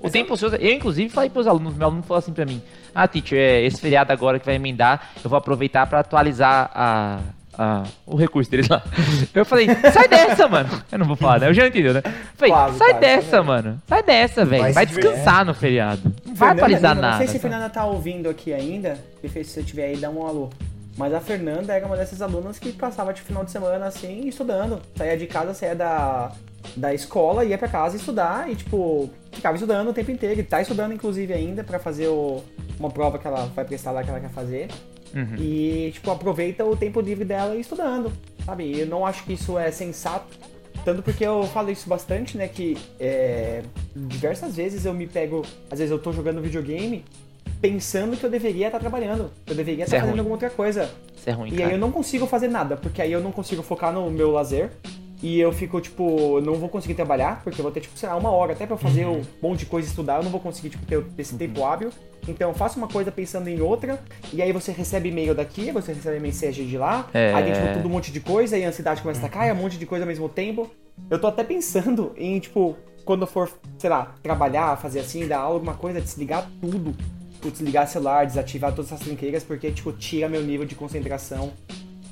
O 0.00 0.10
tempo 0.10 0.34
ocioso, 0.34 0.56
eu 0.56 0.72
inclusive 0.72 1.08
falei 1.08 1.30
pros 1.30 1.46
alunos, 1.46 1.74
meu 1.74 1.86
aluno 1.86 2.02
falou 2.02 2.18
assim 2.18 2.32
pra 2.32 2.44
mim: 2.44 2.62
Ah, 2.94 3.06
teacher, 3.08 3.38
é 3.38 3.62
esse 3.64 3.80
feriado 3.80 4.12
agora 4.12 4.38
que 4.38 4.46
vai 4.46 4.54
emendar, 4.54 5.10
eu 5.22 5.28
vou 5.30 5.36
aproveitar 5.38 5.86
pra 5.86 6.00
atualizar 6.00 6.70
a, 6.74 7.18
a- 7.58 7.82
o 8.06 8.14
recurso 8.16 8.50
deles 8.50 8.68
lá. 8.68 8.82
Eu 9.34 9.44
falei: 9.44 9.66
Sai 9.92 10.06
dessa, 10.08 10.46
mano. 10.48 10.68
Eu 10.92 10.98
não 10.98 11.06
vou 11.06 11.16
falar, 11.16 11.40
né? 11.40 11.48
Eu 11.48 11.54
já 11.54 11.66
entendeu, 11.66 11.94
né? 11.94 12.02
Eu 12.04 12.12
Falei: 12.36 12.52
Quase, 12.54 12.78
Sai 12.78 12.88
quase, 12.90 13.00
dessa, 13.00 13.36
vendo? 13.38 13.46
mano. 13.46 13.82
Sai 13.88 14.02
dessa, 14.02 14.44
velho. 14.44 14.72
Vai 14.74 14.86
descansar 14.86 15.44
no 15.44 15.54
feriado. 15.54 16.02
Não 16.24 16.34
vai 16.34 16.48
Fernanda 16.48 16.62
atualizar 16.62 16.94
nada. 16.94 17.10
Não 17.10 17.18
sei 17.18 17.26
se 17.28 17.36
a? 17.36 17.40
Fernanda 17.40 17.68
tá 17.70 17.84
ouvindo 17.84 18.28
aqui 18.28 18.52
ainda, 18.52 18.98
se 19.22 19.28
você 19.44 19.60
estiver 19.60 19.86
aí, 19.86 19.96
dá 19.96 20.10
um 20.10 20.24
alô. 20.26 20.50
Mas 20.98 21.12
a 21.12 21.20
Fernanda 21.20 21.74
era 21.74 21.84
uma 21.86 21.94
dessas 21.96 22.22
alunas 22.22 22.58
que 22.58 22.72
passava 22.72 23.12
tipo 23.12 23.26
final 23.26 23.44
de 23.44 23.50
semana 23.50 23.84
assim, 23.86 24.26
estudando. 24.28 24.80
Saía 24.96 25.14
de 25.16 25.26
casa, 25.26 25.52
saía 25.52 25.74
da, 25.74 26.32
da 26.76 26.92
escola, 26.94 27.44
ia 27.44 27.56
pra 27.58 27.68
casa 27.68 27.96
estudar 27.96 28.50
e, 28.50 28.56
tipo, 28.56 29.10
ficava 29.32 29.54
estudando 29.56 29.88
o 29.88 29.92
tempo 29.92 30.10
inteiro. 30.10 30.40
E 30.40 30.42
tá 30.42 30.60
estudando, 30.62 30.92
inclusive, 30.92 31.32
ainda 31.32 31.62
pra 31.62 31.78
fazer 31.78 32.08
o- 32.08 32.42
uma 32.78 32.90
prova 32.90 33.18
que 33.18 33.26
ela 33.26 33.46
vai 33.54 33.64
prestar 33.64 33.90
lá 33.92 34.02
que 34.02 34.10
ela 34.10 34.20
quer 34.20 34.30
fazer. 34.30 34.68
Uhum. 35.14 35.36
E, 35.38 35.90
tipo, 35.94 36.10
aproveita 36.10 36.64
o 36.64 36.76
tempo 36.76 37.00
livre 37.00 37.24
dela 37.24 37.54
estudando, 37.56 38.12
sabe? 38.44 38.64
E 38.64 38.80
eu 38.80 38.86
não 38.86 39.06
acho 39.06 39.24
que 39.24 39.32
isso 39.34 39.58
é 39.58 39.70
sensato. 39.70 40.26
Tanto 40.84 41.02
porque 41.02 41.24
eu 41.24 41.42
falo 41.44 41.70
isso 41.70 41.88
bastante, 41.88 42.36
né? 42.36 42.46
Que 42.48 42.76
é, 43.00 43.62
diversas 43.94 44.54
vezes 44.56 44.84
eu 44.84 44.92
me 44.94 45.06
pego. 45.06 45.42
Às 45.70 45.78
vezes 45.78 45.90
eu 45.90 45.98
tô 45.98 46.12
jogando 46.12 46.40
videogame 46.42 47.04
pensando 47.60 48.16
que 48.16 48.24
eu 48.24 48.30
deveria 48.30 48.66
estar 48.66 48.78
trabalhando. 48.78 49.30
Que 49.44 49.52
eu 49.52 49.56
deveria 49.56 49.84
Isso 49.84 49.94
é 49.94 49.98
estar 49.98 50.06
fazendo 50.06 50.18
alguma 50.20 50.34
outra 50.34 50.50
coisa. 50.50 50.90
Isso 51.16 51.28
é 51.28 51.32
ruim, 51.32 51.50
E 51.50 51.54
aí 51.54 51.58
cara. 51.60 51.72
eu 51.72 51.78
não 51.78 51.90
consigo 51.90 52.26
fazer 52.26 52.48
nada, 52.48 52.76
porque 52.76 53.00
aí 53.00 53.10
eu 53.10 53.20
não 53.20 53.32
consigo 53.32 53.62
focar 53.62 53.92
no 53.92 54.10
meu 54.10 54.30
lazer. 54.30 54.70
E 55.22 55.40
eu 55.40 55.50
fico, 55.50 55.80
tipo, 55.80 56.40
não 56.42 56.54
vou 56.56 56.68
conseguir 56.68 56.94
trabalhar, 56.94 57.40
porque 57.42 57.60
eu 57.60 57.62
vou 57.62 57.72
ter, 57.72 57.80
tipo, 57.80 57.98
sei 57.98 58.08
lá, 58.08 58.16
uma 58.16 58.30
hora 58.30 58.52
até 58.52 58.66
pra 58.66 58.76
fazer 58.76 59.06
Uhum. 59.06 59.22
um 59.42 59.48
monte 59.48 59.60
de 59.60 59.66
coisa 59.66 59.88
e 59.88 59.90
estudar, 59.90 60.16
eu 60.18 60.22
não 60.24 60.30
vou 60.30 60.40
conseguir, 60.40 60.68
tipo, 60.68 60.84
ter 60.84 61.02
esse 61.16 61.34
tempo 61.36 61.64
hábil. 61.64 61.90
Então 62.28 62.50
eu 62.50 62.54
faço 62.54 62.76
uma 62.76 62.88
coisa 62.88 63.10
pensando 63.10 63.48
em 63.48 63.60
outra, 63.60 63.98
e 64.32 64.42
aí 64.42 64.52
você 64.52 64.72
recebe 64.72 65.08
e-mail 65.08 65.34
daqui, 65.34 65.70
você 65.72 65.92
recebe 65.92 66.18
mensagem 66.20 66.66
de 66.66 66.76
lá, 66.76 67.08
É. 67.14 67.32
aí 67.32 67.44
tem, 67.44 67.52
tipo, 67.54 67.72
tudo 67.74 67.88
um 67.88 67.92
monte 67.92 68.12
de 68.12 68.20
coisa, 68.20 68.58
e 68.58 68.64
a 68.64 68.68
ansiedade 68.68 69.00
começa 69.00 69.20
a 69.20 69.24
atacar, 69.24 69.48
e 69.48 69.52
um 69.52 69.54
monte 69.56 69.78
de 69.78 69.86
coisa 69.86 70.04
ao 70.04 70.08
mesmo 70.08 70.28
tempo. 70.28 70.70
Eu 71.08 71.18
tô 71.18 71.28
até 71.28 71.42
pensando 71.44 72.12
em, 72.16 72.38
tipo, 72.38 72.76
quando 73.04 73.22
eu 73.22 73.26
for, 73.26 73.48
sei 73.78 73.88
lá, 73.88 74.14
trabalhar, 74.22 74.76
fazer 74.76 75.00
assim, 75.00 75.26
dar 75.26 75.38
aula, 75.38 75.54
alguma 75.54 75.74
coisa, 75.74 76.00
desligar 76.00 76.46
tudo. 76.60 76.94
Tipo, 77.34 77.50
desligar 77.50 77.86
celular, 77.88 78.26
desativar 78.26 78.72
todas 78.74 78.90
essas 78.92 79.04
trinqueiras, 79.06 79.44
porque, 79.44 79.70
tipo, 79.70 79.92
tira 79.92 80.28
meu 80.28 80.42
nível 80.42 80.66
de 80.66 80.74
concentração. 80.74 81.52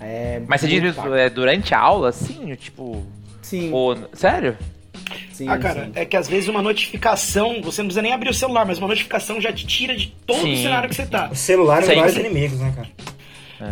É, 0.00 0.40
Mas 0.46 0.60
você 0.60 0.68
diz 0.68 0.82
isso 0.82 1.14
é, 1.14 1.30
durante 1.30 1.74
a 1.74 1.78
aula, 1.78 2.08
assim? 2.10 2.54
Tipo. 2.56 3.04
Sim, 3.42 3.70
Ou... 3.72 3.96
Sério? 4.12 4.56
sim, 5.32 5.48
Ah, 5.48 5.58
cara, 5.58 5.84
sim. 5.86 5.92
é 5.94 6.04
que 6.04 6.16
às 6.16 6.28
vezes 6.28 6.48
uma 6.48 6.62
notificação, 6.62 7.60
você 7.62 7.82
não 7.82 7.88
precisa 7.88 8.02
nem 8.02 8.12
abrir 8.12 8.30
o 8.30 8.34
celular, 8.34 8.64
mas 8.64 8.78
uma 8.78 8.88
notificação 8.88 9.40
já 9.40 9.52
te 9.52 9.66
tira 9.66 9.94
de 9.96 10.08
todo 10.26 10.40
Sim. 10.40 10.54
o 10.54 10.56
cenário 10.56 10.88
que 10.88 10.94
você 10.94 11.06
tá. 11.06 11.28
O 11.30 11.34
celular 11.34 11.82
é 11.82 11.94
vários 11.94 12.16
inimigos, 12.16 12.58
né, 12.58 12.72
cara? 12.74 12.88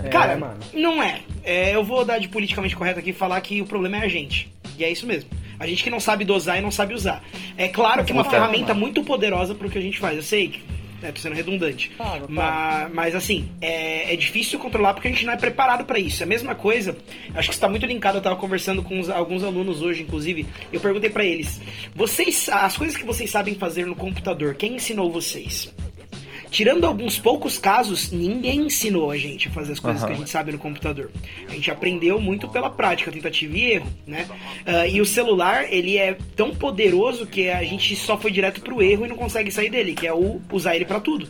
É, 0.04 0.08
Cara, 0.08 0.36
mano. 0.36 0.58
não 0.72 1.02
é. 1.02 1.20
É, 1.44 1.74
Eu 1.74 1.82
vou 1.84 2.04
dar 2.04 2.18
de 2.18 2.28
politicamente 2.28 2.76
correto 2.76 2.98
aqui 3.00 3.10
e 3.10 3.12
falar 3.12 3.40
que 3.40 3.60
o 3.60 3.66
problema 3.66 3.96
é 3.98 4.04
a 4.04 4.08
gente. 4.08 4.50
E 4.78 4.84
é 4.84 4.90
isso 4.90 5.06
mesmo. 5.06 5.28
A 5.58 5.66
gente 5.66 5.82
que 5.82 5.90
não 5.90 6.00
sabe 6.00 6.24
dosar 6.24 6.58
e 6.58 6.60
não 6.60 6.70
sabe 6.70 6.94
usar. 6.94 7.22
É 7.56 7.68
claro 7.68 8.04
que 8.04 8.12
é 8.12 8.14
uma 8.14 8.24
ferramenta 8.24 8.68
mano. 8.68 8.80
muito 8.80 9.02
poderosa 9.04 9.54
pro 9.54 9.68
que 9.68 9.78
a 9.78 9.82
gente 9.82 9.98
faz. 9.98 10.16
Eu 10.16 10.22
sei 10.22 10.48
que. 10.48 10.62
É, 11.02 11.10
tô 11.10 11.20
sendo 11.20 11.34
redundante. 11.34 11.90
Claro, 11.96 12.28
claro. 12.28 12.30
Mas, 12.30 12.94
mas 12.94 13.14
assim, 13.14 13.48
é, 13.60 14.12
é 14.12 14.16
difícil 14.16 14.58
controlar 14.58 14.94
porque 14.94 15.08
a 15.08 15.10
gente 15.10 15.24
não 15.26 15.32
é 15.32 15.36
preparado 15.36 15.84
pra 15.84 15.98
isso. 15.98 16.22
É 16.22 16.24
a 16.24 16.28
mesma 16.28 16.54
coisa, 16.54 16.96
acho 17.34 17.48
que 17.48 17.54
está 17.54 17.68
muito 17.68 17.84
linkado. 17.86 18.18
Eu 18.18 18.22
tava 18.22 18.36
conversando 18.36 18.82
com 18.82 19.00
os- 19.00 19.10
alguns 19.10 19.42
alunos 19.42 19.82
hoje, 19.82 20.02
inclusive. 20.02 20.46
Eu 20.72 20.80
perguntei 20.80 21.10
pra 21.10 21.24
eles: 21.24 21.60
vocês, 21.94 22.48
as 22.48 22.76
coisas 22.76 22.96
que 22.96 23.04
vocês 23.04 23.30
sabem 23.30 23.54
fazer 23.54 23.86
no 23.86 23.94
computador, 23.96 24.54
quem 24.54 24.76
ensinou 24.76 25.10
vocês? 25.10 25.72
Tirando 26.52 26.84
alguns 26.84 27.18
poucos 27.18 27.56
casos, 27.56 28.12
ninguém 28.12 28.66
ensinou 28.66 29.10
a 29.10 29.16
gente 29.16 29.48
a 29.48 29.50
fazer 29.50 29.72
as 29.72 29.80
coisas 29.80 30.02
Aham. 30.02 30.08
que 30.10 30.14
a 30.14 30.18
gente 30.18 30.28
sabe 30.30 30.52
no 30.52 30.58
computador. 30.58 31.10
A 31.48 31.52
gente 31.54 31.70
aprendeu 31.70 32.20
muito 32.20 32.46
pela 32.46 32.68
prática, 32.68 33.10
tentativa 33.10 33.56
e 33.56 33.72
erro, 33.72 33.86
né? 34.06 34.28
Ah, 34.66 34.86
e 34.86 35.00
o 35.00 35.06
celular, 35.06 35.72
ele 35.72 35.96
é 35.96 36.14
tão 36.36 36.54
poderoso 36.54 37.26
que 37.26 37.48
a 37.48 37.64
gente 37.64 37.96
só 37.96 38.18
foi 38.18 38.30
direto 38.30 38.60
pro 38.60 38.82
erro 38.82 39.06
e 39.06 39.08
não 39.08 39.16
consegue 39.16 39.50
sair 39.50 39.70
dele, 39.70 39.94
que 39.94 40.06
é 40.06 40.12
o 40.12 40.42
usar 40.52 40.76
ele 40.76 40.84
pra 40.84 41.00
tudo. 41.00 41.26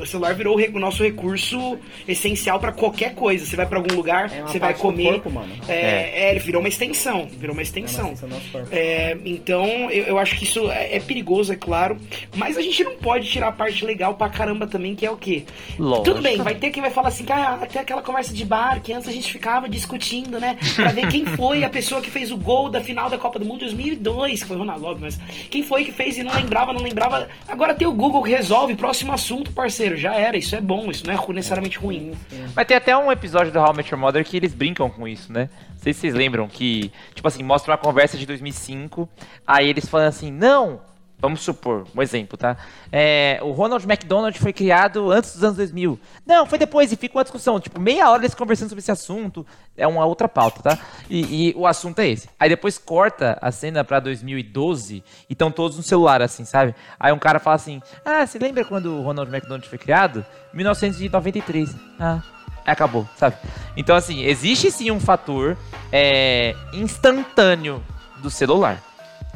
O 0.00 0.06
celular 0.06 0.34
virou 0.36 0.56
o 0.56 0.78
nosso 0.78 1.02
recurso 1.02 1.76
essencial 2.06 2.60
pra 2.60 2.70
qualquer 2.70 3.12
coisa. 3.16 3.44
Você 3.44 3.56
vai 3.56 3.66
pra 3.66 3.78
algum 3.78 3.92
lugar, 3.96 4.32
É 4.32 4.42
você 4.42 4.60
vai 4.60 4.72
comer. 4.72 5.14
corpo, 5.14 5.30
mano. 5.30 5.52
É, 5.66 6.26
é, 6.26 6.30
ele 6.30 6.38
virou 6.38 6.60
uma 6.60 6.68
extensão. 6.68 7.26
Virou 7.26 7.54
uma 7.54 7.62
extensão. 7.62 8.00
É 8.00 8.04
uma 8.04 8.12
extensão 8.12 8.28
do 8.28 8.34
nosso 8.36 8.50
corpo. 8.52 8.68
É, 8.70 9.16
então, 9.24 9.66
eu, 9.90 10.04
eu 10.04 10.18
acho 10.18 10.36
que 10.38 10.44
isso 10.44 10.70
é, 10.70 10.94
é 10.94 11.00
perigoso, 11.00 11.52
é 11.52 11.56
claro. 11.56 11.96
Mas 12.36 12.56
a 12.56 12.62
gente 12.62 12.84
não 12.84 12.94
pode 12.94 13.28
tirar 13.28 13.48
a 13.48 13.52
parte 13.52 13.84
legal 13.84 14.14
pra 14.14 14.28
caramba 14.28 14.43
também, 14.66 14.94
que 14.94 15.06
é 15.06 15.10
o 15.10 15.16
quê? 15.16 15.44
Lógico. 15.78 16.04
Tudo 16.04 16.22
bem, 16.22 16.36
vai 16.38 16.54
ter 16.54 16.70
quem 16.70 16.82
vai 16.82 16.90
falar 16.90 17.08
assim, 17.08 17.24
cara, 17.24 17.54
até 17.62 17.80
aquela 17.80 18.02
conversa 18.02 18.32
de 18.32 18.44
bar 18.44 18.80
que 18.82 18.92
antes 18.92 19.08
a 19.08 19.12
gente 19.12 19.32
ficava 19.32 19.68
discutindo, 19.68 20.38
né? 20.38 20.58
Pra 20.76 20.90
ver 20.92 21.08
quem 21.08 21.24
foi 21.36 21.64
a 21.64 21.70
pessoa 21.70 22.00
que 22.00 22.10
fez 22.10 22.30
o 22.30 22.36
gol 22.36 22.68
da 22.68 22.80
final 22.80 23.08
da 23.08 23.18
Copa 23.18 23.38
do 23.38 23.44
Mundo 23.44 23.60
2002, 23.60 24.42
que 24.42 24.48
foi 24.48 24.56
o 24.56 24.58
Ronaldo, 24.60 24.84
óbvio, 24.84 25.04
mas 25.04 25.18
quem 25.50 25.62
foi 25.62 25.84
que 25.84 25.92
fez 25.92 26.18
e 26.18 26.22
não 26.22 26.34
lembrava, 26.34 26.72
não 26.72 26.82
lembrava. 26.82 27.28
Agora 27.48 27.74
tem 27.74 27.86
o 27.86 27.92
Google 27.92 28.22
que 28.22 28.30
resolve, 28.30 28.74
próximo 28.74 29.12
assunto, 29.12 29.52
parceiro, 29.52 29.96
já 29.96 30.14
era. 30.14 30.36
Isso 30.36 30.54
é 30.54 30.60
bom, 30.60 30.90
isso 30.90 31.06
não 31.06 31.14
é 31.14 31.32
necessariamente 31.32 31.78
ruim. 31.78 32.12
Mas 32.54 32.66
tem 32.66 32.76
até 32.76 32.96
um 32.96 33.10
episódio 33.10 33.52
do 33.52 33.58
How 33.58 33.72
I 33.72 33.76
Met 33.76 33.92
Your 33.92 34.00
Mother 34.00 34.24
que 34.24 34.36
eles 34.36 34.54
brincam 34.54 34.90
com 34.90 35.06
isso, 35.06 35.32
né? 35.32 35.48
Não 35.70 35.78
sei 35.78 35.92
se 35.92 36.00
vocês 36.00 36.14
lembram 36.14 36.48
que, 36.48 36.90
tipo 37.14 37.26
assim, 37.28 37.42
mostra 37.42 37.72
uma 37.72 37.78
conversa 37.78 38.16
de 38.16 38.26
2005, 38.26 39.08
aí 39.46 39.68
eles 39.68 39.88
falam 39.88 40.08
assim, 40.08 40.30
não, 40.30 40.80
vamos 41.24 41.40
supor, 41.40 41.86
um 41.96 42.02
exemplo, 42.02 42.36
tá? 42.36 42.54
É, 42.92 43.38
o 43.42 43.52
Ronald 43.52 43.82
McDonald 43.86 44.38
foi 44.38 44.52
criado 44.52 45.10
antes 45.10 45.32
dos 45.32 45.42
anos 45.42 45.56
2000. 45.56 45.98
Não, 46.26 46.44
foi 46.44 46.58
depois, 46.58 46.92
e 46.92 46.96
fica 46.96 47.16
uma 47.16 47.24
discussão, 47.24 47.58
tipo, 47.58 47.80
meia 47.80 48.10
hora 48.10 48.20
eles 48.20 48.34
conversando 48.34 48.68
sobre 48.68 48.80
esse 48.80 48.92
assunto, 48.92 49.46
é 49.74 49.86
uma 49.86 50.04
outra 50.04 50.28
pauta, 50.28 50.62
tá? 50.62 50.78
E, 51.08 51.48
e 51.48 51.54
o 51.56 51.66
assunto 51.66 51.98
é 52.00 52.08
esse. 52.08 52.28
Aí 52.38 52.50
depois 52.50 52.76
corta 52.76 53.38
a 53.40 53.50
cena 53.50 53.82
pra 53.82 54.00
2012 54.00 55.02
e 55.28 55.32
estão 55.32 55.50
todos 55.50 55.78
no 55.78 55.82
celular, 55.82 56.20
assim, 56.20 56.44
sabe? 56.44 56.74
Aí 57.00 57.10
um 57.10 57.18
cara 57.18 57.38
fala 57.38 57.56
assim, 57.56 57.80
ah, 58.04 58.26
você 58.26 58.38
lembra 58.38 58.62
quando 58.62 58.92
o 58.94 59.02
Ronald 59.02 59.32
McDonald 59.32 59.66
foi 59.66 59.78
criado? 59.78 60.26
1993. 60.52 61.74
Ah, 61.98 62.22
acabou, 62.66 63.08
sabe? 63.16 63.36
Então, 63.78 63.96
assim, 63.96 64.24
existe 64.24 64.70
sim 64.70 64.90
um 64.90 65.00
fator 65.00 65.56
é, 65.90 66.54
instantâneo 66.74 67.82
do 68.18 68.28
celular. 68.28 68.78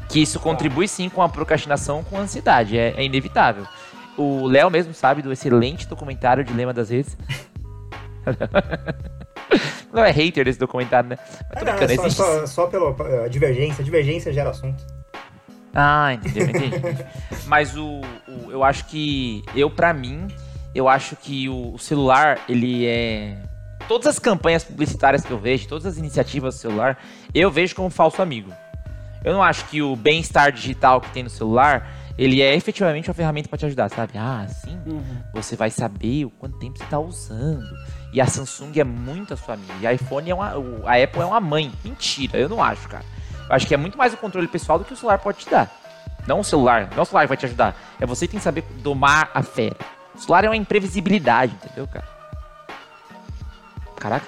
Que 0.09 0.21
isso 0.23 0.41
contribui 0.41 0.89
sim 0.89 1.09
com 1.09 1.21
a 1.23 1.29
procrastinação, 1.29 2.03
com 2.05 2.17
a 2.17 2.21
ansiedade. 2.21 2.79
É, 2.79 2.95
é 2.97 3.05
inevitável. 3.05 3.67
O 4.17 4.47
Léo 4.47 4.71
mesmo 4.71 4.93
sabe 4.95 5.23
do 5.23 5.33
excelente 5.33 5.87
documentário 5.87 6.43
Dilema 6.43 6.73
das 6.73 6.91
Redes. 6.91 7.17
Não 9.93 10.05
é 10.05 10.11
hater 10.11 10.45
desse 10.45 10.59
documentário, 10.59 11.09
né? 11.11 11.17
Mas 11.49 11.59
tô 11.59 11.65
Não, 11.65 11.77
brincando, 11.77 11.93
é 12.07 12.11
só, 12.11 12.25
só, 12.41 12.47
só 12.47 12.67
pela 12.67 12.91
uh, 12.91 13.29
divergência. 13.31 13.83
Divergência 13.83 14.33
gera 14.33 14.51
assunto. 14.51 14.85
Ah, 15.75 16.13
entendeu, 16.15 16.49
entendi. 16.49 16.77
Mas 17.47 17.77
o, 17.77 18.01
o- 18.27 18.51
eu 18.51 18.65
acho 18.65 18.85
que 18.87 19.43
eu 19.55 19.71
pra 19.71 19.93
mim, 19.95 20.29
eu 20.75 20.89
acho 20.89 21.17
que 21.17 21.49
o, 21.49 21.75
o 21.75 21.79
celular, 21.79 22.39
ele 22.49 22.87
é 22.87 23.37
todas 23.87 24.07
as 24.07 24.19
campanhas 24.19 24.65
publicitárias 24.65 25.25
que 25.25 25.31
eu 25.31 25.39
vejo, 25.39 25.67
todas 25.69 25.87
as 25.87 25.97
iniciativas 25.97 26.55
do 26.57 26.59
celular, 26.61 26.99
eu 27.35 27.51
vejo 27.51 27.75
como 27.75 27.89
um 27.89 27.91
falso 27.91 28.21
amigo. 28.21 28.53
Eu 29.25 29.33
não 29.33 29.43
acho 29.43 29.65
que 29.67 29.83
o 29.83 29.97
bem-estar 29.97 30.53
digital 30.53 31.01
que 31.01 31.11
tem 31.11 31.23
no 31.23 31.31
celular, 31.31 31.89
ele 32.17 32.41
é 32.41 32.55
efetivamente 32.55 33.09
uma 33.09 33.15
ferramenta 33.15 33.49
pra 33.49 33.59
te 33.59 33.67
ajudar, 33.67 33.89
sabe? 33.89 34.13
Ah, 34.17 34.47
sim. 34.49 34.79
Você 35.35 35.57
vai 35.57 35.71
saber 35.71 36.25
o 36.25 36.31
quanto 36.31 36.59
tempo 36.59 36.79
você 36.79 36.85
tá 36.85 36.99
usando. 36.99 37.69
E 38.13 38.21
a 38.21 38.27
Samsung 38.27 38.73
é 38.79 38.85
muito 38.85 39.35
a 39.35 39.37
sua 39.37 39.55
amiga. 39.55 39.75
E 39.81 39.87
a 39.87 39.93
iPhone 39.93 40.31
é 40.31 40.35
uma. 40.35 40.49
A 40.87 41.03
Apple 41.03 41.21
é 41.21 41.25
uma 41.25 41.41
mãe. 41.41 41.73
Mentira, 41.85 42.39
eu 42.39 42.49
não 42.49 42.63
acho, 42.63 42.89
cara. 42.89 43.05
Eu 43.49 43.55
acho 43.55 43.67
que 43.67 43.75
é 43.75 43.77
muito 43.77 43.97
mais 43.97 44.13
o 44.13 44.17
controle 44.17 44.49
pessoal 44.49 44.79
do 44.79 44.85
que 44.85 44.93
o 44.93 44.97
celular 44.97 45.19
pode 45.19 45.39
te 45.39 45.51
dar. 45.51 45.71
Não 46.27 46.41
o 46.41 46.45
celular, 46.45 46.91
não 46.95 47.03
o 47.03 47.07
celular 47.07 47.23
que 47.23 47.29
vai 47.29 47.37
te 47.37 47.47
ajudar. 47.47 47.75
É 47.99 48.05
você 48.05 48.27
que 48.27 48.33
tem 48.33 48.39
que 48.39 48.45
saber 48.45 48.63
domar 48.83 49.31
a 49.33 49.43
fera. 49.43 49.77
O 50.15 50.19
celular 50.19 50.45
é 50.45 50.49
uma 50.49 50.57
imprevisibilidade, 50.57 51.55
entendeu, 51.55 51.87
cara? 51.87 52.07
Caraca, 53.97 54.27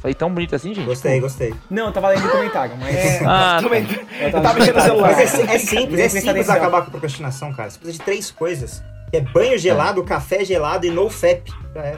falei 0.00 0.14
tão 0.14 0.32
bonito 0.32 0.54
assim, 0.54 0.74
gente. 0.74 0.84
Gostei, 0.86 1.20
gostei. 1.20 1.54
Não, 1.70 1.86
eu 1.86 1.92
tava 1.92 2.08
lendo 2.08 2.26
o 2.26 2.30
comentário, 2.30 2.76
mas. 2.78 3.20
Ah, 3.26 3.58
Também- 3.62 3.86
Eu 4.20 4.26
Eu 4.28 4.32
tava 4.42 4.54
mexendo 4.58 4.74
no 4.76 4.80
celular. 4.82 5.12
Mas 5.16 5.18
é, 5.18 5.54
é 5.54 5.58
simples, 5.58 6.00
é 6.00 6.08
simples 6.08 6.48
acabar 6.50 6.82
com 6.82 6.88
a 6.88 6.90
procrastinação, 6.90 7.52
cara. 7.52 7.70
Você 7.70 7.78
precisa 7.78 7.98
de 7.98 8.04
três 8.04 8.30
coisas. 8.30 8.82
Que 9.10 9.16
é 9.16 9.20
banho 9.20 9.58
gelado, 9.58 10.02
café 10.04 10.44
gelado 10.44 10.86
e 10.86 10.90
no 10.90 11.08
FAP. 11.08 11.48
Já 11.74 11.80
é. 11.82 11.96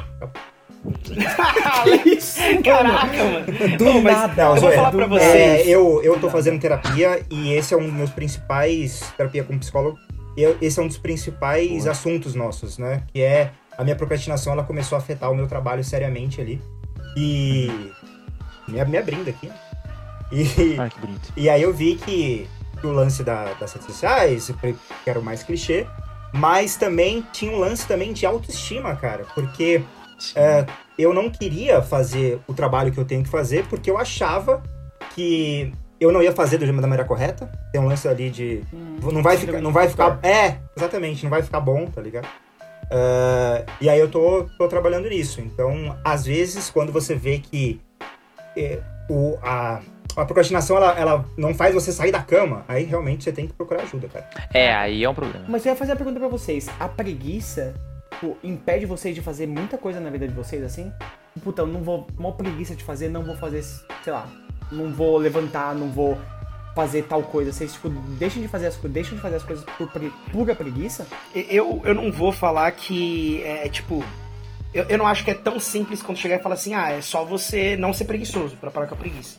Caraca, 2.64 3.24
mano. 3.24 3.76
Do 3.76 4.02
mas 4.02 4.16
nada, 4.16 4.42
eu 4.42 4.56
vou 4.56 4.72
falar 4.72 4.90
pra 4.92 5.04
do 5.06 5.10
vocês. 5.10 5.66
É, 5.66 5.68
eu, 5.68 6.00
eu 6.02 6.18
tô 6.18 6.30
fazendo 6.30 6.58
terapia 6.60 7.20
e 7.30 7.52
esse 7.52 7.74
é 7.74 7.76
um 7.76 7.82
dos 7.84 7.92
meus 7.92 8.10
principais 8.10 9.12
terapia 9.16 9.44
como 9.44 9.58
psicólogo. 9.58 9.98
e 10.36 10.42
eu- 10.42 10.56
esse 10.62 10.78
é 10.78 10.82
um 10.82 10.86
dos 10.86 10.96
principais 10.98 11.86
assuntos 11.86 12.34
nossos, 12.34 12.78
né? 12.78 13.02
Que 13.12 13.20
é 13.22 13.50
a 13.76 13.84
minha 13.84 13.96
procrastinação, 13.96 14.52
ela 14.52 14.62
começou 14.64 14.96
a 14.96 15.00
afetar 15.00 15.30
o 15.30 15.34
meu 15.34 15.46
trabalho 15.46 15.82
seriamente 15.84 16.40
ali. 16.40 16.62
E. 17.16 17.90
Me, 18.68 18.84
me 18.84 18.98
abrindo 18.98 19.28
aqui. 19.28 19.48
né? 19.48 19.54
E, 20.32 20.76
Ai, 20.78 20.88
que 20.90 21.00
bonito. 21.00 21.32
e 21.36 21.50
aí 21.50 21.60
eu 21.62 21.74
vi 21.74 21.96
que, 21.96 22.48
que 22.80 22.86
o 22.86 22.92
lance 22.92 23.24
da- 23.24 23.52
das 23.54 23.72
redes 23.72 23.86
sociais, 23.88 24.50
que 24.60 25.10
era 25.10 25.18
o 25.18 25.22
mais 25.22 25.42
clichê, 25.42 25.86
mas 26.32 26.76
também 26.76 27.26
tinha 27.32 27.50
um 27.50 27.58
lance 27.58 27.84
também 27.86 28.12
de 28.12 28.24
autoestima, 28.24 28.94
cara. 28.94 29.24
Porque 29.34 29.82
é, 30.36 30.64
eu 30.96 31.12
não 31.12 31.28
queria 31.30 31.82
fazer 31.82 32.38
o 32.46 32.54
trabalho 32.54 32.92
que 32.92 32.98
eu 32.98 33.04
tenho 33.04 33.24
que 33.24 33.28
fazer 33.28 33.66
porque 33.66 33.90
eu 33.90 33.98
achava 33.98 34.62
que 35.16 35.72
eu 35.98 36.12
não 36.12 36.22
ia 36.22 36.30
fazer 36.32 36.58
do- 36.58 36.66
da 36.66 36.72
maneira 36.82 37.04
correta. 37.04 37.50
Tem 37.72 37.80
um 37.80 37.86
lance 37.88 38.06
ali 38.06 38.30
de. 38.30 38.62
Não 39.02 39.22
vai 39.24 39.36
ficar. 39.36 39.60
Não 39.60 39.72
vai 39.72 39.88
ficar. 39.88 40.20
É, 40.22 40.58
exatamente, 40.76 41.24
não 41.24 41.30
vai 41.30 41.42
ficar 41.42 41.58
bom, 41.58 41.86
tá 41.86 42.00
ligado? 42.00 42.28
É, 42.90 43.64
e 43.80 43.88
aí 43.88 43.98
eu 43.98 44.10
tô, 44.10 44.48
tô 44.58 44.68
trabalhando 44.68 45.08
nisso. 45.08 45.40
Então, 45.40 45.96
às 46.04 46.24
vezes, 46.24 46.70
quando 46.70 46.92
você 46.92 47.14
vê 47.14 47.38
que 47.38 47.80
é, 48.56 48.80
o, 49.08 49.38
a, 49.42 49.80
a 50.16 50.24
procrastinação 50.24 50.76
ela, 50.76 50.98
ela 50.98 51.24
não 51.36 51.54
faz 51.54 51.72
você 51.74 51.92
sair 51.92 52.10
da 52.10 52.22
cama, 52.22 52.64
aí 52.66 52.84
realmente 52.84 53.24
você 53.24 53.32
tem 53.32 53.46
que 53.46 53.52
procurar 53.52 53.82
ajuda, 53.82 54.08
cara. 54.08 54.28
É, 54.52 54.74
aí 54.74 55.04
é 55.04 55.08
um 55.08 55.14
problema. 55.14 55.44
Mas 55.48 55.64
eu 55.64 55.70
ia 55.70 55.76
fazer 55.76 55.92
a 55.92 55.96
pergunta 55.96 56.18
pra 56.18 56.28
vocês. 56.28 56.68
A 56.80 56.88
preguiça 56.88 57.74
tipo, 58.20 58.36
impede 58.44 58.84
vocês 58.84 59.14
de 59.14 59.22
fazer 59.22 59.46
muita 59.46 59.78
coisa 59.78 59.98
na 59.98 60.10
vida 60.10 60.28
de 60.28 60.34
vocês, 60.34 60.62
assim? 60.62 60.92
Puta, 61.42 61.62
eu 61.62 61.66
não 61.66 61.82
vou. 61.82 62.06
Uma 62.18 62.32
preguiça 62.32 62.74
de 62.74 62.84
fazer, 62.84 63.08
não 63.08 63.24
vou 63.24 63.36
fazer, 63.36 63.62
sei 63.62 64.12
lá. 64.12 64.28
Não 64.70 64.92
vou 64.92 65.16
levantar, 65.16 65.74
não 65.74 65.88
vou 65.88 66.18
fazer 66.74 67.02
tal 67.04 67.22
coisa. 67.22 67.52
Vocês, 67.52 67.72
tipo, 67.72 67.88
deixam 67.88 68.40
de 68.42 68.48
fazer 68.48 68.66
as, 68.68 68.76
co- 68.76 68.88
deixam 68.88 69.14
de 69.16 69.20
fazer 69.22 69.36
as 69.36 69.42
coisas 69.42 69.64
por 69.76 69.88
pre- 69.90 70.12
pura 70.32 70.54
preguiça? 70.54 71.06
Eu, 71.34 71.80
eu 71.84 71.94
não 71.94 72.10
vou 72.12 72.32
falar 72.32 72.70
que 72.72 73.42
é 73.44 73.68
tipo. 73.68 74.04
Eu, 74.72 74.84
eu 74.88 74.96
não 74.96 75.04
acho 75.04 75.24
que 75.24 75.32
é 75.32 75.34
tão 75.34 75.58
simples 75.58 76.00
quando 76.00 76.16
chegar 76.18 76.36
e 76.36 76.38
falar 76.38 76.54
assim, 76.54 76.74
ah, 76.74 76.92
é 76.92 77.00
só 77.00 77.24
você 77.24 77.76
não 77.76 77.92
ser 77.92 78.04
preguiçoso 78.04 78.56
pra 78.56 78.70
parar 78.70 78.86
com 78.86 78.94
a 78.94 78.96
preguiça. 78.96 79.36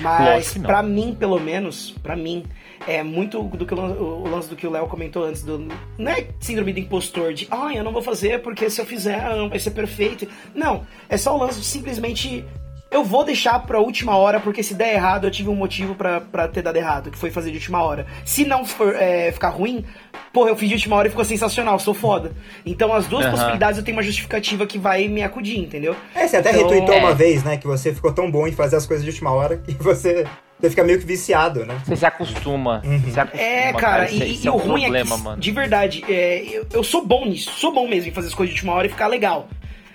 Mas 0.00 0.52
pra 0.66 0.82
mim, 0.82 1.16
pelo 1.18 1.40
menos, 1.40 1.92
pra 2.02 2.14
mim, 2.14 2.44
é 2.86 3.02
muito 3.02 3.42
do 3.42 3.64
que 3.64 3.72
o, 3.72 3.78
o 3.78 4.28
lance 4.28 4.46
do 4.46 4.54
que 4.54 4.66
o 4.66 4.70
Léo 4.70 4.86
comentou 4.86 5.24
antes, 5.24 5.42
do, 5.42 5.66
não 5.96 6.12
é 6.12 6.26
síndrome 6.38 6.70
do 6.74 6.80
impostor, 6.80 7.32
de 7.32 7.48
ah, 7.50 7.72
eu 7.74 7.82
não 7.82 7.92
vou 7.94 8.02
fazer 8.02 8.42
porque 8.42 8.68
se 8.68 8.78
eu 8.78 8.84
fizer 8.84 9.34
não 9.34 9.48
vai 9.48 9.58
ser 9.58 9.70
perfeito. 9.70 10.28
Não, 10.54 10.86
é 11.08 11.16
só 11.16 11.34
o 11.34 11.38
lance 11.38 11.60
de 11.60 11.64
simplesmente 11.64 12.44
eu 12.94 13.02
vou 13.04 13.24
deixar 13.24 13.58
pra 13.66 13.80
última 13.80 14.16
hora, 14.16 14.38
porque 14.38 14.62
se 14.62 14.72
der 14.74 14.94
errado, 14.94 15.26
eu 15.26 15.30
tive 15.30 15.48
um 15.50 15.54
motivo 15.56 15.94
pra, 15.94 16.20
pra 16.20 16.46
ter 16.46 16.62
dado 16.62 16.76
errado, 16.76 17.10
que 17.10 17.18
foi 17.18 17.30
fazer 17.30 17.50
de 17.50 17.56
última 17.56 17.82
hora. 17.82 18.06
Se 18.24 18.44
não 18.44 18.64
for 18.64 18.94
é, 18.94 19.32
ficar 19.32 19.48
ruim, 19.48 19.84
porra, 20.32 20.50
eu 20.50 20.56
fiz 20.56 20.68
de 20.68 20.74
última 20.76 20.94
hora 20.96 21.08
e 21.08 21.10
ficou 21.10 21.24
sensacional, 21.24 21.78
sou 21.78 21.92
foda. 21.92 22.32
Então 22.64 22.92
as 22.92 23.06
duas 23.06 23.24
Aham. 23.26 23.32
possibilidades 23.32 23.78
eu 23.78 23.84
tenho 23.84 23.96
uma 23.96 24.02
justificativa 24.02 24.64
que 24.66 24.78
vai 24.78 25.08
me 25.08 25.22
acudir, 25.22 25.58
entendeu? 25.58 25.96
É, 26.14 26.26
você 26.28 26.36
até 26.36 26.50
Então, 26.50 26.62
retweetou 26.62 26.94
é. 26.94 26.98
uma 26.98 27.14
vez, 27.14 27.42
né, 27.42 27.56
que 27.56 27.66
você 27.66 27.92
ficou 27.92 28.12
tão 28.12 28.30
bom 28.30 28.46
em 28.46 28.52
fazer 28.52 28.76
as 28.76 28.86
coisas 28.86 29.04
de 29.04 29.10
última 29.10 29.32
hora 29.32 29.56
que 29.56 29.72
você, 29.74 30.24
você 30.60 30.70
fica 30.70 30.84
meio 30.84 31.00
que 31.00 31.04
viciado, 31.06 31.66
né? 31.66 31.76
Você 31.84 31.96
se 31.96 32.06
acostuma. 32.06 32.80
Uhum. 32.84 33.00
Você 33.00 33.10
se 33.10 33.18
acostuma, 33.20 33.42
É, 33.48 33.72
cara, 33.72 34.04
Isso, 34.04 34.22
e, 34.22 34.32
isso 34.34 34.44
e 34.44 34.48
é 34.48 34.50
o 34.52 34.54
um 34.54 34.58
ruim 34.58 34.82
problema, 34.82 35.14
é 35.14 35.18
que, 35.18 35.24
mano. 35.24 35.40
de 35.40 35.50
verdade, 35.50 36.04
é, 36.08 36.44
eu, 36.48 36.64
eu 36.72 36.84
sou 36.84 37.04
bom 37.04 37.26
nisso, 37.26 37.50
sou 37.58 37.72
bom 37.72 37.88
mesmo 37.88 38.08
em 38.08 38.12
fazer 38.12 38.28
as 38.28 38.34
coisas 38.34 38.54
de 38.54 38.60
última 38.60 38.74
hora 38.76 38.86
e 38.86 38.90
ficar 38.90 39.08
legal. 39.08 39.48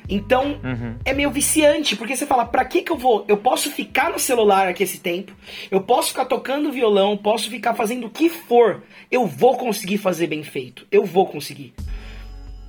Então, 0.09 0.59
Uhum. 0.63 0.95
é 1.05 1.13
meio 1.13 1.29
viciante, 1.29 1.95
porque 1.95 2.15
você 2.15 2.25
fala, 2.25 2.43
pra 2.45 2.65
que 2.65 2.81
que 2.81 2.91
eu 2.91 2.97
vou? 2.97 3.23
Eu 3.27 3.37
posso 3.37 3.69
ficar 3.71 4.09
no 4.09 4.17
celular 4.19 4.67
aqui 4.67 4.81
esse 4.83 4.97
tempo, 4.99 5.31
eu 5.69 5.81
posso 5.81 6.09
ficar 6.09 6.25
tocando 6.25 6.71
violão, 6.71 7.15
posso 7.15 7.49
ficar 7.49 7.75
fazendo 7.75 8.07
o 8.07 8.09
que 8.09 8.27
for, 8.29 8.81
eu 9.11 9.27
vou 9.27 9.55
conseguir 9.57 9.97
fazer 9.99 10.27
bem 10.27 10.41
feito, 10.43 10.87
eu 10.91 11.05
vou 11.05 11.27
conseguir. 11.27 11.73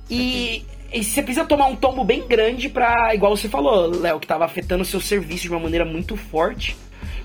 E, 0.09 0.63
e 0.93 1.03
você 1.03 1.21
precisa 1.21 1.45
tomar 1.45 1.67
um 1.67 1.75
tombo 1.75 2.03
bem 2.03 2.27
grande 2.27 2.69
pra, 2.69 3.15
igual 3.15 3.35
você 3.35 3.47
falou, 3.49 3.87
Léo, 3.87 4.19
que 4.19 4.27
tava 4.27 4.45
afetando 4.45 4.83
o 4.83 4.85
seu 4.85 4.99
serviço 4.99 5.43
de 5.43 5.49
uma 5.49 5.59
maneira 5.59 5.85
muito 5.85 6.15
forte. 6.15 6.75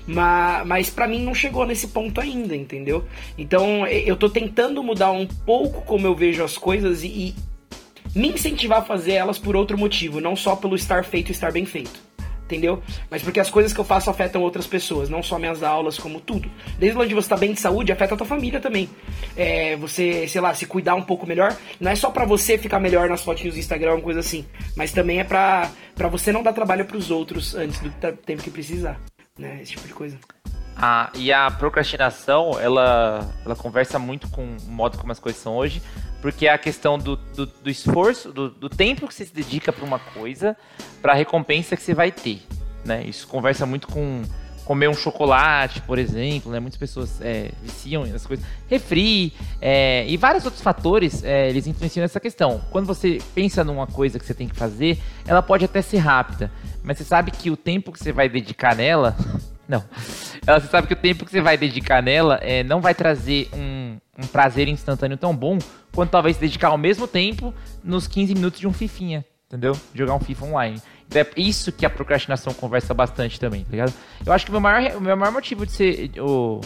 Mas, 0.09 0.65
mas 0.65 0.89
para 0.89 1.05
mim 1.05 1.21
não 1.21 1.35
chegou 1.35 1.65
nesse 1.65 1.89
ponto 1.89 2.21
ainda, 2.21 2.55
entendeu? 2.55 3.03
Então 3.37 3.85
eu 3.85 4.15
tô 4.15 4.29
tentando 4.29 4.81
mudar 4.81 5.11
um 5.11 5.27
pouco 5.27 5.81
como 5.81 6.07
eu 6.07 6.15
vejo 6.15 6.41
as 6.45 6.57
coisas 6.57 7.03
e, 7.03 7.07
e 7.07 7.35
me 8.17 8.29
incentivar 8.29 8.79
a 8.79 8.85
fazer 8.85 9.13
elas 9.13 9.37
por 9.37 9.55
outro 9.55 9.77
motivo, 9.77 10.19
não 10.19 10.35
só 10.35 10.55
pelo 10.55 10.75
estar 10.75 11.05
feito 11.05 11.29
e 11.29 11.31
estar 11.31 11.51
bem 11.51 11.65
feito. 11.65 12.07
Entendeu? 12.45 12.81
Mas 13.11 13.21
porque 13.21 13.41
as 13.41 13.49
coisas 13.49 13.73
que 13.73 13.79
eu 13.79 13.83
faço 13.83 14.09
afetam 14.09 14.41
outras 14.41 14.65
pessoas, 14.65 15.09
não 15.09 15.21
só 15.21 15.37
minhas 15.37 15.61
aulas, 15.61 15.97
como 15.97 16.21
tudo. 16.21 16.49
Desde 16.79 16.97
onde 16.97 17.13
você 17.13 17.27
tá 17.27 17.35
bem 17.35 17.51
de 17.51 17.59
saúde, 17.59 17.91
afeta 17.91 18.13
a 18.13 18.17
tua 18.17 18.25
família 18.25 18.61
também. 18.61 18.89
É, 19.35 19.75
você, 19.75 20.25
sei 20.29 20.39
lá, 20.39 20.53
se 20.53 20.65
cuidar 20.65 20.95
um 20.95 21.01
pouco 21.01 21.27
melhor, 21.27 21.55
não 21.77 21.91
é 21.91 21.95
só 21.95 22.09
pra 22.09 22.25
você 22.25 22.57
ficar 22.57 22.79
melhor 22.79 23.09
nas 23.09 23.21
fotinhos 23.21 23.53
do 23.55 23.59
Instagram, 23.59 23.95
uma 23.95 24.01
coisa 24.01 24.21
assim. 24.21 24.45
Mas 24.77 24.93
também 24.93 25.19
é 25.19 25.25
pra, 25.25 25.69
pra 25.93 26.07
você 26.07 26.31
não 26.31 26.41
dar 26.41 26.53
trabalho 26.53 26.85
pros 26.85 27.11
outros 27.11 27.53
antes 27.53 27.81
do 27.81 27.91
tempo 27.91 28.41
que 28.41 28.49
precisar. 28.49 28.97
Né? 29.37 29.59
Esse 29.61 29.73
tipo 29.73 29.85
de 29.85 29.93
coisa. 29.93 30.17
Ah, 30.79 31.09
e 31.15 31.33
a 31.33 31.49
procrastinação, 31.49 32.51
ela, 32.59 33.27
ela 33.43 33.55
conversa 33.55 33.97
muito 33.97 34.29
com 34.29 34.55
o 34.55 34.71
modo 34.71 34.97
como 34.97 35.11
as 35.11 35.19
coisas 35.19 35.41
são 35.41 35.55
hoje, 35.57 35.81
porque 36.27 36.45
é 36.45 36.51
a 36.51 36.57
questão 36.57 36.99
do, 36.99 37.15
do, 37.15 37.45
do 37.45 37.69
esforço, 37.69 38.33
do, 38.33 38.49
do 38.49 38.67
tempo 38.67 39.07
que 39.07 39.13
você 39.13 39.25
se 39.25 39.33
dedica 39.33 39.71
para 39.71 39.85
uma 39.85 39.97
coisa, 39.97 40.57
para 41.01 41.13
a 41.13 41.15
recompensa 41.15 41.77
que 41.77 41.81
você 41.81 41.93
vai 41.93 42.11
ter, 42.11 42.41
né? 42.83 43.01
Isso 43.05 43.25
conversa 43.29 43.65
muito 43.65 43.87
com 43.87 44.23
comer 44.65 44.89
um 44.89 44.93
chocolate, 44.93 45.79
por 45.83 45.97
exemplo, 45.97 46.51
né? 46.51 46.59
Muitas 46.59 46.77
pessoas 46.77 47.21
é, 47.21 47.51
viciam 47.63 48.05
nas 48.07 48.25
coisas. 48.25 48.45
Refri 48.69 49.31
é, 49.61 50.05
e 50.05 50.17
vários 50.17 50.43
outros 50.43 50.61
fatores, 50.61 51.23
é, 51.23 51.47
eles 51.47 51.65
influenciam 51.65 52.01
nessa 52.01 52.19
questão. 52.19 52.59
Quando 52.71 52.87
você 52.87 53.19
pensa 53.33 53.63
numa 53.63 53.87
coisa 53.87 54.19
que 54.19 54.25
você 54.25 54.33
tem 54.33 54.49
que 54.49 54.55
fazer, 54.57 54.99
ela 55.25 55.41
pode 55.41 55.63
até 55.63 55.81
ser 55.81 55.99
rápida, 55.99 56.51
mas 56.83 56.97
você 56.97 57.05
sabe 57.05 57.31
que 57.31 57.49
o 57.49 57.55
tempo 57.55 57.89
que 57.93 57.99
você 57.99 58.11
vai 58.11 58.27
dedicar 58.27 58.75
nela 58.75 59.15
não. 59.65 59.81
Ela, 60.45 60.59
você 60.59 60.67
sabe 60.67 60.87
que 60.87 60.93
o 60.93 60.97
tempo 60.97 61.23
que 61.23 61.31
você 61.31 61.39
vai 61.39 61.57
dedicar 61.57 62.03
nela 62.03 62.37
é, 62.41 62.63
não 62.63 62.81
vai 62.81 62.93
trazer 62.93 63.47
um, 63.53 63.97
um 64.17 64.25
prazer 64.25 64.67
instantâneo 64.67 65.17
tão 65.17 65.35
bom 65.35 65.59
quanto 65.93 66.11
talvez 66.11 66.37
dedicar 66.37 66.69
ao 66.69 66.77
mesmo 66.77 67.07
tempo 67.07 67.53
nos 67.83 68.07
15 68.07 68.33
minutos 68.33 68.59
de 68.59 68.67
um 68.67 68.73
Fifinha, 68.73 69.25
entendeu? 69.47 69.73
Jogar 69.93 70.15
um 70.15 70.19
FIFA 70.19 70.45
online. 70.45 70.81
Então 71.07 71.21
é 71.21 71.27
isso 71.37 71.71
que 71.71 71.85
a 71.85 71.89
procrastinação 71.89 72.53
conversa 72.53 72.93
bastante 72.93 73.39
também, 73.39 73.63
tá 73.63 73.71
ligado? 73.71 73.93
Eu 74.25 74.33
acho 74.33 74.45
que 74.45 74.51
o 74.51 74.53
meu 74.53 74.61
maior, 74.61 74.97
o 74.97 75.01
meu 75.01 75.15
maior 75.15 75.31
motivo 75.31 75.65
de 75.65 75.71
ser. 75.71 76.11
O, 76.19 76.59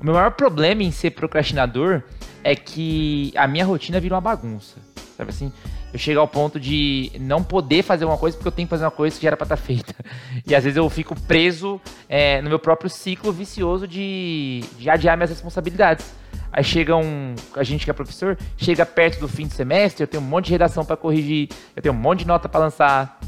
o 0.00 0.04
meu 0.04 0.14
maior 0.14 0.30
problema 0.30 0.82
em 0.82 0.90
ser 0.90 1.10
procrastinador 1.10 2.02
é 2.42 2.54
que 2.54 3.32
a 3.36 3.46
minha 3.46 3.64
rotina 3.64 4.00
vira 4.00 4.14
uma 4.14 4.20
bagunça. 4.20 4.76
Sabe 5.16 5.30
assim? 5.30 5.52
Eu 5.92 5.98
chego 5.98 6.20
ao 6.20 6.28
ponto 6.28 6.60
de 6.60 7.10
não 7.18 7.42
poder 7.42 7.82
fazer 7.82 8.04
uma 8.04 8.16
coisa 8.16 8.36
porque 8.36 8.48
eu 8.48 8.52
tenho 8.52 8.66
que 8.66 8.70
fazer 8.70 8.84
uma 8.84 8.90
coisa 8.90 9.16
que 9.16 9.22
já 9.22 9.30
era 9.30 9.36
pra 9.36 9.44
estar 9.44 9.56
feita. 9.56 9.94
E 10.46 10.54
às 10.54 10.64
vezes 10.64 10.76
eu 10.76 10.88
fico 10.88 11.14
preso 11.22 11.80
é, 12.08 12.40
no 12.40 12.48
meu 12.48 12.58
próprio 12.58 12.88
ciclo 12.88 13.32
vicioso 13.32 13.86
de, 13.86 14.64
de 14.78 14.88
adiar 14.88 15.16
minhas 15.16 15.30
responsabilidades. 15.30 16.14
Aí 16.52 16.64
chega 16.64 16.96
um. 16.96 17.34
A 17.54 17.62
gente 17.62 17.84
que 17.84 17.90
é 17.90 17.94
professor, 17.94 18.36
chega 18.56 18.84
perto 18.84 19.20
do 19.20 19.28
fim 19.28 19.46
de 19.46 19.54
semestre, 19.54 20.02
eu 20.02 20.08
tenho 20.08 20.22
um 20.22 20.26
monte 20.26 20.46
de 20.46 20.52
redação 20.52 20.84
pra 20.84 20.96
corrigir, 20.96 21.48
eu 21.76 21.82
tenho 21.82 21.94
um 21.94 21.98
monte 21.98 22.20
de 22.20 22.26
nota 22.26 22.48
pra 22.48 22.60
lançar. 22.60 23.18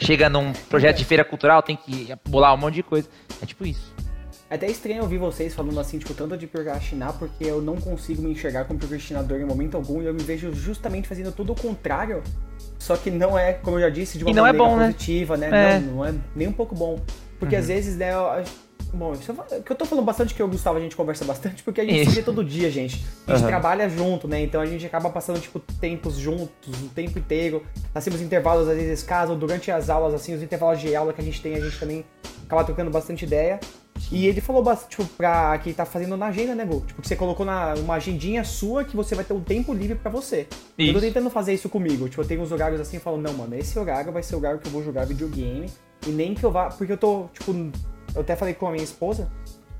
Chega 0.00 0.28
num 0.28 0.52
projeto 0.70 0.96
de 0.98 1.04
feira 1.04 1.24
cultural, 1.24 1.60
tem 1.60 1.76
que 1.76 2.14
bolar 2.28 2.54
um 2.54 2.56
monte 2.56 2.74
de 2.74 2.82
coisa. 2.84 3.08
É 3.42 3.46
tipo 3.46 3.66
isso. 3.66 3.92
É 4.50 4.54
até 4.54 4.66
estranho 4.66 5.02
ouvir 5.02 5.18
vocês 5.18 5.54
falando 5.54 5.78
assim, 5.78 5.98
tipo, 5.98 6.14
tanto 6.14 6.36
de 6.36 6.46
procrastinar, 6.46 7.12
porque 7.18 7.44
eu 7.44 7.60
não 7.60 7.76
consigo 7.76 8.22
me 8.22 8.30
enxergar 8.30 8.64
como 8.64 8.78
procrastinador 8.78 9.38
em 9.38 9.44
momento 9.44 9.76
algum 9.76 10.00
e 10.00 10.06
eu 10.06 10.14
me 10.14 10.22
vejo 10.22 10.54
justamente 10.54 11.06
fazendo 11.06 11.32
tudo 11.32 11.52
o 11.52 11.54
contrário. 11.54 12.22
Só 12.78 12.96
que 12.96 13.10
não 13.10 13.38
é, 13.38 13.52
como 13.52 13.76
eu 13.76 13.82
já 13.82 13.90
disse, 13.90 14.16
de 14.16 14.24
uma 14.24 14.30
E 14.30 14.34
não 14.34 14.46
é 14.46 14.52
maneira 14.52 14.70
bom, 14.70 14.78
né? 14.78 14.92
positiva, 14.92 15.36
né? 15.36 15.48
É. 15.48 15.80
Não, 15.80 15.96
não 15.96 16.04
é 16.04 16.14
nem 16.34 16.48
um 16.48 16.52
pouco 16.52 16.74
bom. 16.74 16.98
Porque 17.38 17.56
às 17.56 17.68
vezes, 17.68 17.96
né, 17.96 18.12
Bom, 18.92 19.12
isso 19.12 19.34
eu, 19.50 19.62
que 19.62 19.70
eu 19.70 19.76
tô 19.76 19.84
falando 19.84 20.04
bastante 20.04 20.34
que 20.34 20.40
eu 20.40 20.46
e 20.46 20.48
o 20.48 20.52
Gustavo 20.52 20.78
a 20.78 20.80
gente 20.80 20.96
conversa 20.96 21.24
bastante, 21.24 21.62
porque 21.62 21.80
a 21.80 21.84
gente 21.84 22.00
Isso. 22.00 22.10
se 22.10 22.16
vê 22.16 22.22
todo 22.22 22.42
dia, 22.42 22.70
gente. 22.70 23.04
A 23.26 23.32
gente 23.32 23.42
Aham. 23.42 23.48
trabalha 23.48 23.88
junto, 23.88 24.26
né? 24.26 24.40
Então 24.40 24.60
a 24.60 24.66
gente 24.66 24.84
acaba 24.86 25.10
passando, 25.10 25.38
tipo, 25.40 25.58
tempos 25.58 26.16
juntos, 26.16 26.82
o 26.82 26.88
tempo 26.88 27.18
inteiro. 27.18 27.62
Assim, 27.94 28.10
os 28.10 28.20
intervalos 28.20 28.68
às 28.68 28.76
vezes 28.76 29.00
escasos, 29.00 29.36
durante 29.36 29.70
as 29.70 29.90
aulas, 29.90 30.14
assim, 30.14 30.34
os 30.34 30.42
intervalos 30.42 30.80
de 30.80 30.94
aula 30.96 31.12
que 31.12 31.20
a 31.20 31.24
gente 31.24 31.40
tem, 31.40 31.54
a 31.54 31.60
gente 31.60 31.78
também 31.78 32.04
acaba 32.46 32.64
trocando 32.64 32.90
bastante 32.90 33.24
ideia. 33.24 33.60
E 34.10 34.26
ele 34.26 34.40
falou 34.40 34.62
bastante, 34.62 34.96
tipo, 34.96 35.04
pra 35.16 35.58
que 35.58 35.72
tá 35.74 35.84
fazendo 35.84 36.16
na 36.16 36.26
agenda, 36.26 36.54
né, 36.54 36.64
Gu? 36.64 36.80
Tipo, 36.86 37.02
que 37.02 37.08
você 37.08 37.16
colocou 37.16 37.44
na, 37.44 37.74
uma 37.74 37.94
agendinha 37.94 38.42
sua 38.44 38.84
que 38.84 38.96
você 38.96 39.14
vai 39.14 39.24
ter 39.24 39.34
um 39.34 39.40
tempo 39.40 39.74
livre 39.74 39.96
pra 39.96 40.10
você. 40.10 40.46
Eu 40.78 40.92
tô 40.92 40.98
Isso. 40.98 41.00
tentando 41.00 41.28
fazer 41.28 41.52
isso 41.52 41.68
comigo. 41.68 42.08
Tipo, 42.08 42.22
eu 42.22 42.26
tenho 42.26 42.40
uns 42.40 42.50
horários 42.52 42.80
assim 42.80 42.96
e 42.96 43.00
falo, 43.00 43.18
não, 43.18 43.34
mano, 43.34 43.54
esse 43.56 43.78
horário 43.78 44.12
vai 44.12 44.22
ser 44.22 44.36
o 44.36 44.38
horário 44.38 44.60
que 44.60 44.66
eu 44.66 44.72
vou 44.72 44.82
jogar 44.82 45.04
videogame. 45.04 45.68
E 46.06 46.10
nem 46.10 46.32
que 46.32 46.44
eu 46.44 46.50
vá. 46.50 46.68
Porque 46.70 46.92
eu 46.92 46.96
tô, 46.96 47.26
tipo, 47.34 47.52
eu 48.14 48.20
até 48.22 48.34
falei 48.36 48.54
com 48.54 48.66
a 48.66 48.70
minha 48.72 48.84
esposa. 48.84 49.28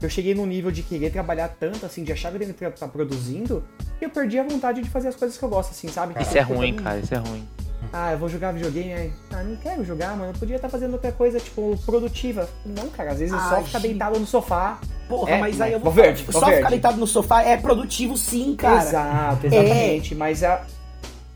Eu 0.00 0.08
cheguei 0.08 0.32
num 0.32 0.46
nível 0.46 0.70
de 0.70 0.82
querer 0.82 1.10
trabalhar 1.10 1.48
tanto, 1.58 1.84
assim, 1.84 2.04
de 2.04 2.12
achar 2.12 2.30
que 2.30 2.36
eu 2.36 2.38
deveria 2.38 2.68
estar 2.68 2.86
produzindo, 2.86 3.64
que 3.98 4.04
eu 4.04 4.10
perdi 4.10 4.38
a 4.38 4.44
vontade 4.44 4.80
de 4.80 4.88
fazer 4.88 5.08
as 5.08 5.16
coisas 5.16 5.36
que 5.36 5.42
eu 5.44 5.48
gosto, 5.48 5.70
assim, 5.70 5.88
sabe? 5.88 6.14
Isso 6.22 6.38
é 6.38 6.40
tipo, 6.42 6.54
ruim, 6.54 6.70
mim- 6.72 6.78
cara, 6.82 6.98
isso 7.00 7.12
é 7.12 7.18
ruim. 7.18 7.44
Ah, 7.92 8.12
eu 8.12 8.18
vou 8.18 8.28
jogar 8.28 8.52
videogame 8.52 8.92
aí. 8.92 9.12
Ah, 9.32 9.42
não 9.42 9.56
quero 9.56 9.84
jogar, 9.84 10.16
mano. 10.16 10.30
Eu 10.32 10.38
podia 10.38 10.56
estar 10.56 10.68
fazendo 10.68 10.92
outra 10.92 11.10
coisa, 11.10 11.40
tipo, 11.40 11.76
produtiva. 11.84 12.48
Não, 12.64 12.88
cara, 12.90 13.12
às 13.12 13.18
vezes 13.18 13.32
eu 13.32 13.40
Ah, 13.40 13.48
só 13.48 13.62
ficar 13.62 13.78
deitado 13.80 14.18
no 14.20 14.26
sofá. 14.26 14.78
Porra, 15.08 15.30
É, 15.32 15.38
mas 15.40 15.60
aí 15.60 15.72
eu 15.72 15.80
vou 15.80 15.90
Vou 15.92 16.02
verde, 16.04 16.22
vou 16.24 16.32
só 16.32 16.40
verde. 16.46 16.56
ficar 16.58 16.70
deitado 16.70 16.96
no 16.98 17.06
sofá 17.06 17.42
é 17.42 17.56
produtivo 17.56 18.16
sim, 18.16 18.54
cara. 18.56 18.82
Exato, 18.82 19.46
exatamente. 19.46 20.14
Mas 20.14 20.44
a... 20.44 20.64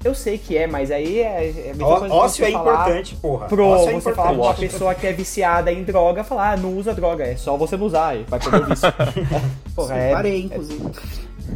eu 0.05 0.15
sei 0.15 0.37
que 0.39 0.57
é, 0.57 0.67
mas 0.67 0.91
aí 0.91 1.21
é, 1.21 1.49
é 1.49 1.73
Ó- 1.81 2.07
Ócio 2.25 2.45
é 2.45 2.51
falar 2.53 2.73
importante, 2.83 3.15
porra. 3.17 3.47
Pro, 3.47 3.67
Ócio 3.67 3.91
é 3.91 3.93
você 3.95 4.13
falar 4.13 4.29
pra 4.29 4.33
uma 4.37 4.43
importante. 4.51 4.69
pessoa 4.69 4.95
que 4.95 5.07
é 5.07 5.13
viciada 5.13 5.73
em 5.73 5.83
droga, 5.83 6.25
falar, 6.25 6.53
ah, 6.53 6.57
não 6.57 6.77
usa 6.77 6.93
droga, 6.95 7.25
é 7.25 7.37
só 7.37 7.57
você 7.57 7.77
não 7.77 7.87
usar, 7.87 8.09
aí 8.09 8.25
vai 8.29 8.41
perder 8.41 8.63
o 8.63 8.67
vício. 8.67 8.89
Porra, 9.75 9.97
é, 9.97 10.13
Parei, 10.13 10.43
inclusive. 10.43 10.83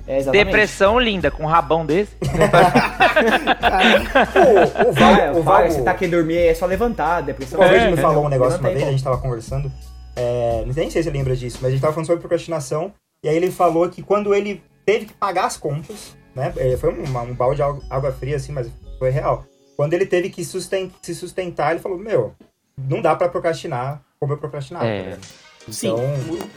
é 0.06 0.18
exatamente. 0.18 0.44
Depressão 0.44 0.98
linda, 1.00 1.30
com 1.30 1.42
um 1.42 1.46
rabão 1.46 1.84
desse. 1.84 2.12
O, 4.86 4.88
o 4.88 4.92
Val, 4.92 5.12
Ah, 5.14 5.32
o 5.34 5.42
Val, 5.42 5.70
você 5.70 5.82
tá 5.82 5.94
querendo 5.94 6.16
dormir, 6.16 6.38
é 6.38 6.54
só 6.54 6.66
levantar, 6.66 7.22
depressão. 7.22 7.58
Uma 7.60 7.68
vez 7.68 7.82
é, 7.82 7.90
me 7.90 7.96
falou 7.96 8.24
um 8.24 8.28
negócio 8.28 8.58
uma 8.60 8.68
vez, 8.70 8.82
a 8.86 8.90
gente 8.90 9.02
tava 9.02 9.18
conversando. 9.18 9.70
É, 10.14 10.62
nem 10.66 10.90
sei 10.90 11.02
se 11.02 11.04
você 11.04 11.10
lembra 11.10 11.34
disso, 11.36 11.58
mas 11.60 11.68
a 11.68 11.70
gente 11.72 11.80
tava 11.80 11.92
falando 11.92 12.06
sobre 12.06 12.20
procrastinação. 12.20 12.92
E 13.22 13.28
aí 13.28 13.36
ele 13.36 13.50
falou 13.50 13.88
que 13.88 14.02
quando 14.02 14.34
ele 14.34 14.62
teve 14.84 15.06
que 15.06 15.12
pagar 15.14 15.46
as 15.46 15.56
contas, 15.56 16.16
né? 16.36 16.52
Foi 16.78 16.90
uma- 16.92 17.22
um 17.22 17.34
balde 17.34 17.56
de 17.56 17.62
água- 17.62 18.12
fria, 18.12 18.36
assim, 18.36 18.52
mas 18.52 18.68
foi 18.98 19.10
real. 19.10 19.44
Quando 19.76 19.94
ele 19.94 20.06
teve 20.06 20.30
que 20.30 20.44
susten- 20.44 20.92
se 21.02 21.14
sustentar, 21.14 21.72
ele 21.72 21.80
falou: 21.80 21.98
Meu, 21.98 22.34
não 22.78 23.02
dá 23.02 23.16
pra 23.16 23.28
procrastinar 23.28 24.00
como 24.20 24.32
eu 24.34 24.38
procrastinava. 24.38 24.86
É. 24.86 25.18
Sim. 25.70 25.88
Então, 25.88 25.98
mu- 26.26 26.50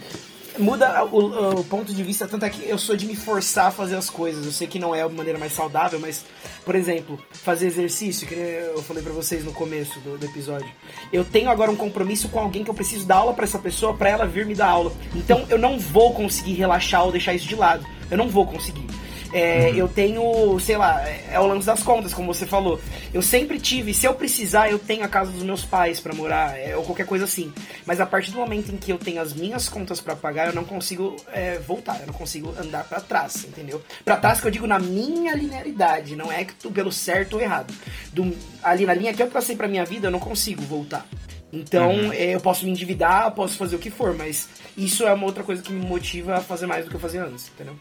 Muda 0.57 1.05
o, 1.05 1.59
o 1.59 1.63
ponto 1.63 1.93
de 1.93 2.03
vista, 2.03 2.27
tanto 2.27 2.43
é 2.43 2.49
que 2.49 2.67
eu 2.67 2.77
sou 2.77 2.97
de 2.97 3.05
me 3.05 3.15
forçar 3.15 3.67
a 3.67 3.71
fazer 3.71 3.95
as 3.95 4.09
coisas. 4.09 4.45
Eu 4.45 4.51
sei 4.51 4.67
que 4.67 4.77
não 4.77 4.93
é 4.93 5.01
a 5.01 5.07
maneira 5.07 5.39
mais 5.39 5.53
saudável, 5.53 5.97
mas, 6.01 6.25
por 6.65 6.75
exemplo, 6.75 7.17
fazer 7.31 7.67
exercício, 7.67 8.27
que 8.27 8.33
eu 8.33 8.81
falei 8.83 9.01
pra 9.01 9.13
vocês 9.13 9.45
no 9.45 9.53
começo 9.53 9.97
do, 10.01 10.17
do 10.17 10.25
episódio. 10.25 10.69
Eu 11.13 11.23
tenho 11.23 11.49
agora 11.49 11.71
um 11.71 11.77
compromisso 11.77 12.27
com 12.27 12.39
alguém 12.39 12.63
que 12.65 12.69
eu 12.69 12.73
preciso 12.73 13.05
dar 13.05 13.17
aula 13.17 13.33
pra 13.33 13.45
essa 13.45 13.59
pessoa, 13.59 13.93
pra 13.95 14.09
ela 14.09 14.25
vir 14.25 14.45
me 14.45 14.53
dar 14.55 14.67
aula. 14.67 14.91
Então 15.15 15.45
eu 15.49 15.57
não 15.57 15.79
vou 15.79 16.13
conseguir 16.13 16.53
relaxar 16.55 17.05
ou 17.05 17.11
deixar 17.11 17.33
isso 17.33 17.47
de 17.47 17.55
lado. 17.55 17.85
Eu 18.11 18.17
não 18.17 18.27
vou 18.27 18.45
conseguir. 18.45 18.85
É, 19.31 19.71
Eu 19.75 19.87
tenho, 19.87 20.59
sei 20.59 20.75
lá, 20.77 21.01
é 21.07 21.39
o 21.39 21.45
lance 21.47 21.65
das 21.65 21.83
contas, 21.83 22.13
como 22.13 22.33
você 22.33 22.45
falou. 22.45 22.79
Eu 23.13 23.21
sempre 23.21 23.59
tive, 23.59 23.93
se 23.93 24.05
eu 24.07 24.13
precisar, 24.15 24.69
eu 24.71 24.79
tenho 24.79 25.03
a 25.03 25.07
casa 25.07 25.31
dos 25.31 25.43
meus 25.43 25.63
pais 25.63 25.99
pra 25.99 26.13
morar, 26.13 26.57
é, 26.57 26.75
ou 26.75 26.83
qualquer 26.83 27.05
coisa 27.05 27.25
assim. 27.25 27.53
Mas 27.85 28.01
a 28.01 28.05
partir 28.05 28.31
do 28.31 28.37
momento 28.37 28.71
em 28.73 28.77
que 28.77 28.91
eu 28.91 28.97
tenho 28.97 29.21
as 29.21 29.33
minhas 29.33 29.69
contas 29.69 30.01
pra 30.01 30.15
pagar, 30.15 30.47
eu 30.47 30.53
não 30.53 30.63
consigo 30.63 31.15
é, 31.31 31.59
voltar, 31.59 31.99
eu 32.01 32.07
não 32.07 32.13
consigo 32.13 32.53
andar 32.59 32.83
pra 32.85 32.99
trás, 32.99 33.43
entendeu? 33.45 33.81
Pra 34.03 34.17
trás 34.17 34.41
que 34.41 34.47
eu 34.47 34.51
digo 34.51 34.65
na 34.67 34.79
minha 34.79 35.33
linearidade, 35.35 36.15
não 36.15 36.31
é 36.31 36.43
que 36.43 36.53
tu 36.55 36.71
pelo 36.71 36.91
certo 36.91 37.33
ou 37.33 37.41
errado. 37.41 37.73
Do- 38.11 38.35
ali 38.63 38.85
na 38.85 38.93
linha 38.93 39.13
que 39.13 39.21
eu 39.21 39.29
tracei 39.29 39.55
pra 39.55 39.67
minha 39.67 39.85
vida, 39.85 40.07
eu 40.07 40.11
não 40.11 40.19
consigo 40.19 40.61
voltar. 40.63 41.05
Então, 41.51 41.91
é, 42.13 42.35
eu 42.35 42.39
posso 42.39 42.63
me 42.65 42.71
endividar, 42.71 43.25
eu 43.25 43.31
posso 43.31 43.57
fazer 43.57 43.75
o 43.75 43.79
que 43.79 43.89
for, 43.89 44.13
mas 44.15 44.47
isso 44.77 45.03
é 45.05 45.13
uma 45.13 45.25
outra 45.25 45.43
coisa 45.43 45.61
que 45.61 45.71
me 45.73 45.85
motiva 45.85 46.35
a 46.35 46.41
fazer 46.41 46.67
mais 46.67 46.85
do 46.85 46.89
que 46.91 46.95
eu 46.95 46.99
fazia 46.99 47.23
antes, 47.23 47.49
entendeu? 47.49 47.75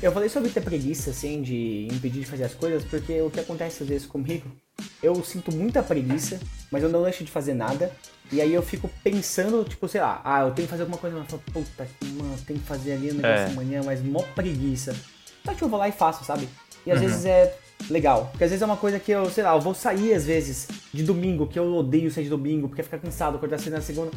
Eu 0.00 0.12
falei 0.12 0.28
sobre 0.28 0.50
ter 0.50 0.60
preguiça, 0.60 1.10
assim, 1.10 1.42
de 1.42 1.88
impedir 1.90 2.20
de 2.20 2.26
fazer 2.26 2.44
as 2.44 2.54
coisas, 2.54 2.84
porque 2.84 3.20
o 3.20 3.30
que 3.30 3.40
acontece 3.40 3.82
às 3.82 3.88
vezes 3.88 4.06
comigo, 4.06 4.48
eu 5.02 5.24
sinto 5.24 5.50
muita 5.52 5.82
preguiça, 5.82 6.38
mas 6.70 6.82
eu 6.82 6.88
não 6.88 7.02
deixo 7.02 7.24
de 7.24 7.30
fazer 7.30 7.54
nada. 7.54 7.90
E 8.30 8.40
aí 8.40 8.52
eu 8.52 8.62
fico 8.62 8.88
pensando, 9.02 9.64
tipo, 9.64 9.88
sei 9.88 10.00
lá, 10.02 10.20
ah, 10.22 10.40
eu 10.42 10.50
tenho 10.52 10.68
que 10.68 10.70
fazer 10.70 10.82
alguma 10.82 10.98
coisa, 10.98 11.16
mas 11.16 11.32
eu 11.32 11.38
falo, 11.38 11.42
puta, 11.64 11.88
mano, 12.12 12.34
eu 12.34 12.44
tenho 12.44 12.60
que 12.60 12.66
fazer 12.66 12.92
ali 12.92 13.10
o 13.10 13.14
negócio 13.14 13.46
É. 13.46 13.46
amanhã, 13.46 13.80
mas 13.84 14.02
mó 14.02 14.22
preguiça. 14.34 14.94
Só 15.44 15.54
que 15.54 15.64
eu 15.64 15.68
vou 15.68 15.78
lá 15.78 15.88
e 15.88 15.92
faço, 15.92 16.24
sabe? 16.24 16.48
E 16.86 16.92
às 16.92 17.00
vezes 17.00 17.24
é 17.24 17.56
legal. 17.90 18.28
Porque 18.30 18.44
às 18.44 18.50
vezes 18.50 18.62
é 18.62 18.66
uma 18.66 18.76
coisa 18.76 18.98
que 18.98 19.10
eu, 19.12 19.28
sei 19.30 19.44
lá, 19.44 19.54
eu 19.54 19.60
vou 19.60 19.74
sair 19.74 20.12
às 20.14 20.24
vezes 20.24 20.68
de 20.92 21.02
domingo, 21.02 21.46
que 21.46 21.58
eu 21.58 21.74
odeio 21.76 22.10
sair 22.10 22.24
de 22.24 22.30
domingo, 22.30 22.68
porque 22.68 22.82
fica 22.82 22.98
cansado, 22.98 23.36
acordar 23.36 23.58
cedo 23.58 23.74
na 23.74 23.80
segunda. 23.80 24.10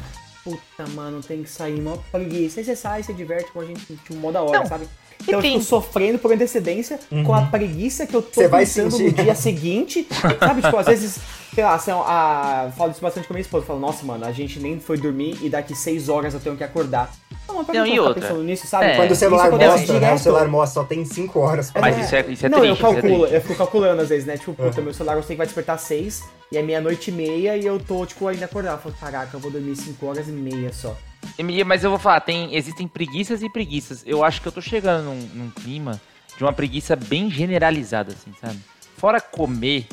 Puta, 0.43 0.87
mano, 0.95 1.21
tem 1.21 1.43
que 1.43 1.49
sair, 1.49 1.79
mó 1.79 1.97
preguiça. 2.11 2.59
Aí 2.59 2.65
você 2.65 2.75
sai, 2.75 3.03
você 3.03 3.13
diverte 3.13 3.51
com 3.51 3.61
a 3.61 3.65
gente, 3.65 3.85
tipo, 3.85 4.15
mó 4.15 4.31
da 4.31 4.41
hora, 4.41 4.59
Não, 4.59 4.65
sabe? 4.65 4.87
Então 5.21 5.35
eu 5.35 5.41
tem- 5.41 5.51
fico 5.53 5.63
sofrendo 5.63 6.17
por 6.17 6.33
antecedência 6.33 6.99
com 7.23 7.31
a 7.35 7.43
preguiça 7.43 8.07
que 8.07 8.15
eu 8.15 8.23
tô 8.23 8.41
Você 8.41 8.47
vai 8.47 8.61
pensando 8.65 8.97
no 8.97 9.11
dia 9.11 9.35
seguinte. 9.35 10.07
Sabe, 10.39 10.63
tipo, 10.63 10.75
às 10.77 10.87
vezes, 10.87 11.19
sei 11.53 11.63
lá, 11.63 11.77
são, 11.77 12.01
a, 12.01 12.71
falo 12.75 12.89
isso 12.91 12.99
bastante 13.01 13.27
com 13.27 13.33
a 13.33 13.35
minha 13.35 13.41
esposa. 13.43 13.61
Eu 13.63 13.67
falo, 13.67 13.79
nossa, 13.79 14.03
mano, 14.03 14.25
a 14.25 14.31
gente 14.31 14.59
nem 14.59 14.79
foi 14.79 14.97
dormir 14.97 15.37
e 15.43 15.47
daqui 15.49 15.75
seis 15.75 16.09
horas 16.09 16.33
eu 16.33 16.39
tenho 16.39 16.57
que 16.57 16.63
acordar. 16.63 17.11
Não, 17.53 17.65
pra 17.65 17.73
Não, 17.75 17.85
que 17.85 17.91
e 17.91 17.99
outra? 17.99 18.21
pensando 18.21 18.43
nisso, 18.43 18.65
sabe? 18.67 18.85
É. 18.85 18.95
quando 18.95 19.11
o 19.11 19.15
celular 19.15 19.47
Isso 19.49 19.57
mostra, 19.57 19.99
né? 19.99 20.13
O 20.13 20.17
celular 20.17 20.47
mostra, 20.47 20.81
só 20.81 20.87
tem 20.87 21.03
5 21.05 21.39
horas. 21.39 21.71
Mas 21.79 21.97
É. 21.97 22.01
isso 22.01 22.15
é, 22.15 22.31
isso 22.31 22.45
é 22.45 22.49
não, 22.49 22.59
triste. 22.59 22.81
eu 22.83 22.89
é 22.89 22.93
calculo, 22.93 23.19
triste. 23.19 23.35
eu 23.35 23.41
fico 23.41 23.55
calculando 23.55 24.01
às 24.01 24.09
vezes, 24.09 24.25
né? 24.25 24.37
Tipo, 24.37 24.53
puta, 24.53 24.81
meu 24.81 24.93
celular 24.93 25.15
eu 25.17 25.23
sei 25.23 25.35
que 25.35 25.37
vai 25.37 25.45
despertar 25.45 25.77
seis 25.77 26.23
e 26.51 26.57
é 26.57 26.61
meia-noite 26.61 27.11
e 27.11 27.13
meia 27.13 27.57
e 27.57 27.65
eu 27.65 27.79
tô, 27.79 28.05
tipo, 28.05 28.27
ainda 28.27 28.45
acordado. 28.45 28.77
Eu 28.77 28.81
falo, 28.81 28.95
caraca, 28.99 29.35
eu 29.35 29.39
vou 29.39 29.51
dormir 29.51 29.75
cinco 29.75 30.05
horas 30.07 30.27
e 30.27 30.31
meia 30.31 30.71
só. 30.73 30.95
E- 31.37 31.63
Mas 31.63 31.83
eu 31.83 31.89
vou 31.89 31.99
falar, 31.99 32.21
tem, 32.21 32.55
existem 32.55 32.87
preguiças 32.87 33.41
e 33.43 33.49
preguiças. 33.49 34.03
Eu 34.05 34.23
acho 34.23 34.41
que 34.41 34.47
eu 34.47 34.51
tô 34.51 34.61
chegando 34.61 35.05
num, 35.05 35.19
num 35.33 35.49
clima 35.51 35.99
de 36.37 36.43
uma 36.43 36.53
preguiça 36.53 36.95
bem 36.95 37.29
generalizada, 37.29 38.13
assim, 38.13 38.31
sabe? 38.41 38.57
Fora 38.97 39.19
comer 39.19 39.87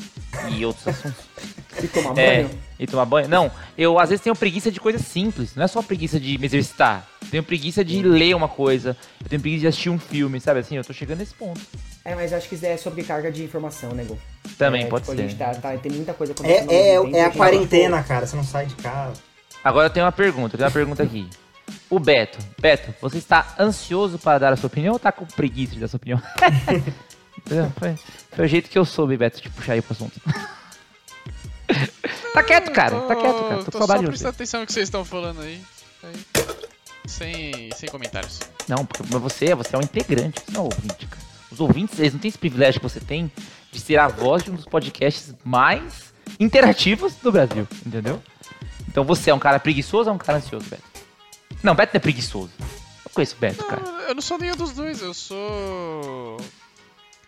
e 0.55 0.65
outros 0.65 0.87
assuntos. 0.87 1.25
E 1.83 1.87
tomar 1.87 2.17
É, 2.17 2.43
banho. 2.43 2.59
e 2.79 2.87
tomar 2.87 3.05
banho. 3.05 3.27
Não, 3.27 3.51
eu 3.77 3.99
às 3.99 4.09
vezes 4.09 4.23
tenho 4.23 4.35
preguiça 4.35 4.71
de 4.71 4.79
coisas 4.79 5.01
simples. 5.01 5.55
Não 5.55 5.63
é 5.63 5.67
só 5.67 5.81
preguiça 5.81 6.19
de 6.19 6.37
me 6.37 6.45
exercitar. 6.45 7.07
Eu 7.23 7.27
tenho 7.29 7.43
preguiça 7.43 7.83
de 7.83 8.01
ler 8.01 8.35
uma 8.35 8.47
coisa. 8.47 8.95
Eu 9.23 9.29
tenho 9.29 9.41
preguiça 9.41 9.61
de 9.61 9.67
assistir 9.67 9.89
um 9.89 9.99
filme, 9.99 10.39
sabe 10.39 10.59
assim? 10.59 10.75
Eu 10.77 10.83
tô 10.83 10.93
chegando 10.93 11.19
nesse 11.19 11.33
ponto. 11.33 11.61
É, 12.03 12.15
mas 12.15 12.33
acho 12.33 12.47
que 12.49 12.55
isso 12.55 12.65
é 12.65 12.75
sobrecarga 12.77 13.31
de 13.31 13.43
informação, 13.43 13.91
né, 13.91 14.03
Gu? 14.03 14.17
Também 14.57 14.83
É, 14.83 14.87
pode 14.87 15.03
tipo, 15.05 15.15
ser. 15.15 15.21
A 15.23 15.27
gente 15.27 15.37
tá, 15.37 15.51
tá- 15.55 15.77
tem 15.77 15.91
muita 15.91 16.13
coisa 16.13 16.33
acontecendo. 16.33 16.71
É, 16.71 16.95
é, 16.95 17.11
é 17.19 17.25
a 17.25 17.31
quarentena, 17.31 18.01
cara. 18.03 18.25
Você 18.25 18.35
não 18.35 18.43
sai 18.43 18.65
de 18.65 18.75
casa. 18.75 19.13
Agora 19.63 19.87
eu 19.87 19.89
tenho 19.89 20.05
uma 20.05 20.11
pergunta, 20.11 20.55
eu 20.55 20.57
tenho 20.57 20.67
uma 20.67 20.73
pergunta 20.73 21.03
aqui. 21.03 21.27
O 21.89 21.99
Beto, 21.99 22.39
Beto, 22.59 22.93
você 23.01 23.17
está 23.19 23.53
ansioso 23.59 24.17
para 24.17 24.39
dar 24.39 24.53
a 24.53 24.55
sua 24.55 24.67
opinião 24.67 24.93
ou 24.93 24.99
tá 24.99 25.11
com 25.11 25.25
preguiça 25.25 25.73
de 25.73 25.79
dar 25.79 25.85
a 25.85 25.89
sua 25.89 25.97
opinião? 25.97 26.21
Foi, 27.79 27.95
foi 28.35 28.45
o 28.45 28.47
jeito 28.47 28.69
que 28.69 28.77
eu 28.77 28.85
soube, 28.85 29.15
Beto, 29.17 29.41
de 29.41 29.49
puxar 29.49 29.73
aí 29.73 29.81
pro 29.81 29.93
assunto. 29.93 30.19
tá 32.33 32.43
quieto, 32.43 32.71
cara, 32.71 32.99
tá 33.01 33.15
quieto, 33.15 33.43
cara. 33.43 33.63
Tô 33.63 33.71
Tô 33.71 33.85
só 33.85 33.97
prestando 33.97 34.29
atenção 34.29 34.59
no 34.61 34.65
que 34.65 34.73
vocês 34.73 34.87
estão 34.87 35.05
falando 35.05 35.41
aí. 35.41 35.61
Sem, 37.05 37.69
sem 37.75 37.89
comentários. 37.89 38.39
Não, 38.67 38.85
porque 38.85 39.03
você, 39.03 39.55
você 39.55 39.75
é 39.75 39.79
um 39.79 39.81
integrante, 39.81 40.41
você 40.41 40.51
não 40.51 40.61
é 40.61 40.63
um 40.63 40.65
ouvinte, 40.65 41.07
cara. 41.07 41.29
Os 41.51 41.59
ouvintes, 41.59 41.97
eles 41.99 42.13
não 42.13 42.19
têm 42.19 42.29
esse 42.29 42.37
privilégio 42.37 42.79
que 42.79 42.87
você 42.87 42.99
tem 42.99 43.31
de 43.71 43.79
ser 43.79 43.97
a 43.97 44.07
voz 44.07 44.43
de 44.43 44.51
um 44.51 44.55
dos 44.55 44.65
podcasts 44.65 45.33
mais 45.43 46.13
interativos 46.39 47.15
do 47.15 47.31
Brasil, 47.31 47.67
entendeu? 47.85 48.21
Então 48.87 49.03
você 49.03 49.29
é 49.29 49.33
um 49.33 49.39
cara 49.39 49.59
preguiçoso 49.59 50.09
ou 50.09 50.13
é 50.13 50.15
um 50.15 50.19
cara 50.19 50.37
ansioso, 50.37 50.65
Beto? 50.69 50.83
Não, 51.63 51.75
Beto 51.75 51.93
não 51.93 51.97
é 51.97 52.01
preguiçoso. 52.01 52.51
Eu 52.59 53.11
conheço 53.13 53.35
o 53.35 53.39
Beto, 53.39 53.63
cara. 53.65 53.81
Não, 53.81 53.99
eu 54.01 54.15
não 54.15 54.21
sou 54.21 54.37
nenhum 54.37 54.55
dos 54.55 54.71
dois, 54.71 55.01
eu 55.01 55.13
sou. 55.13 56.37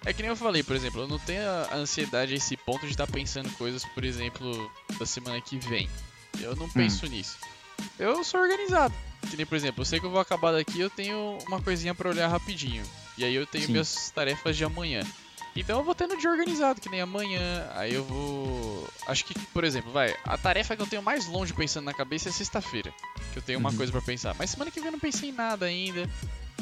É 0.05 0.11
que 0.13 0.21
nem 0.21 0.29
eu 0.29 0.35
falei, 0.35 0.63
por 0.63 0.75
exemplo, 0.75 1.01
eu 1.01 1.07
não 1.07 1.19
tenho 1.19 1.43
a 1.47 1.75
ansiedade 1.75 2.33
a 2.33 2.35
esse 2.37 2.57
ponto 2.57 2.85
de 2.85 2.91
estar 2.91 3.05
pensando 3.07 3.49
coisas, 3.51 3.85
por 3.85 4.03
exemplo, 4.03 4.71
da 4.99 5.05
semana 5.05 5.39
que 5.39 5.57
vem. 5.57 5.87
Eu 6.39 6.55
não 6.55 6.67
penso 6.69 7.05
nisso. 7.05 7.37
Eu 7.99 8.23
sou 8.23 8.39
organizado. 8.41 8.93
Que 9.29 9.37
nem, 9.37 9.45
por 9.45 9.55
exemplo, 9.55 9.81
eu 9.81 9.85
sei 9.85 9.99
que 9.99 10.05
eu 10.05 10.09
vou 10.09 10.19
acabar 10.19 10.51
daqui, 10.51 10.79
eu 10.79 10.89
tenho 10.89 11.37
uma 11.47 11.61
coisinha 11.61 11.93
pra 11.93 12.09
olhar 12.09 12.27
rapidinho. 12.27 12.83
E 13.17 13.23
aí 13.23 13.35
eu 13.35 13.45
tenho 13.45 13.65
Sim. 13.65 13.71
minhas 13.73 14.09
tarefas 14.09 14.57
de 14.57 14.63
amanhã. 14.65 15.03
Então 15.55 15.77
eu 15.79 15.83
vou 15.83 15.93
tendo 15.93 16.17
dia 16.17 16.31
organizado, 16.31 16.79
que 16.81 16.89
nem 16.89 17.01
amanhã. 17.01 17.67
Aí 17.75 17.93
eu 17.93 18.03
vou. 18.03 18.89
Acho 19.05 19.23
que, 19.25 19.37
por 19.53 19.63
exemplo, 19.63 19.91
vai. 19.91 20.15
A 20.23 20.37
tarefa 20.37 20.75
que 20.75 20.81
eu 20.81 20.87
tenho 20.87 21.03
mais 21.03 21.27
longe 21.27 21.53
pensando 21.53 21.85
na 21.85 21.93
cabeça 21.93 22.29
é 22.29 22.31
sexta-feira. 22.31 22.91
Que 23.33 23.37
eu 23.39 23.43
tenho 23.43 23.59
uma 23.59 23.69
Uhum. 23.69 23.75
coisa 23.77 23.91
pra 23.91 24.01
pensar. 24.01 24.33
Mas 24.39 24.49
semana 24.49 24.71
que 24.71 24.79
vem 24.79 24.87
eu 24.87 24.93
não 24.93 24.99
pensei 24.99 25.29
em 25.29 25.33
nada 25.33 25.65
ainda. 25.65 26.09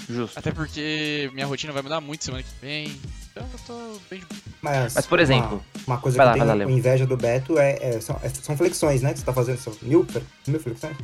Justo. 0.10 0.38
Até 0.38 0.52
porque 0.52 1.30
minha 1.34 1.46
rotina 1.46 1.72
vai 1.72 1.84
mudar 1.84 2.02
muito 2.02 2.24
semana 2.26 2.44
que 2.44 2.50
vem. 2.60 3.00
Então 3.40 3.50
eu 3.54 3.60
tô 3.94 4.00
bem 4.10 4.20
de 4.20 4.26
Mas, 4.62 4.94
Mas, 4.96 5.06
por 5.06 5.20
exemplo, 5.20 5.64
Uma, 5.88 5.96
uma 5.96 5.98
coisa 6.02 6.18
que 6.18 6.24
lá, 6.26 6.38
eu 6.38 6.46
lá, 6.46 6.54
tenho 6.58 6.70
inveja 6.70 7.06
do 7.06 7.16
Beto 7.18 7.58
é, 7.58 7.78
é- 7.82 8.00
são, 8.02 8.20
é- 8.22 8.30
são 8.30 8.56
flexões, 8.58 9.02
né? 9.02 9.14
Que 9.14 9.20
você 9.20 9.26
tá 9.26 9.34
fazendo. 9.34 9.58
São 9.60 9.74
mil, 9.82 10.06
mil 10.48 10.60
flexões? 10.60 10.96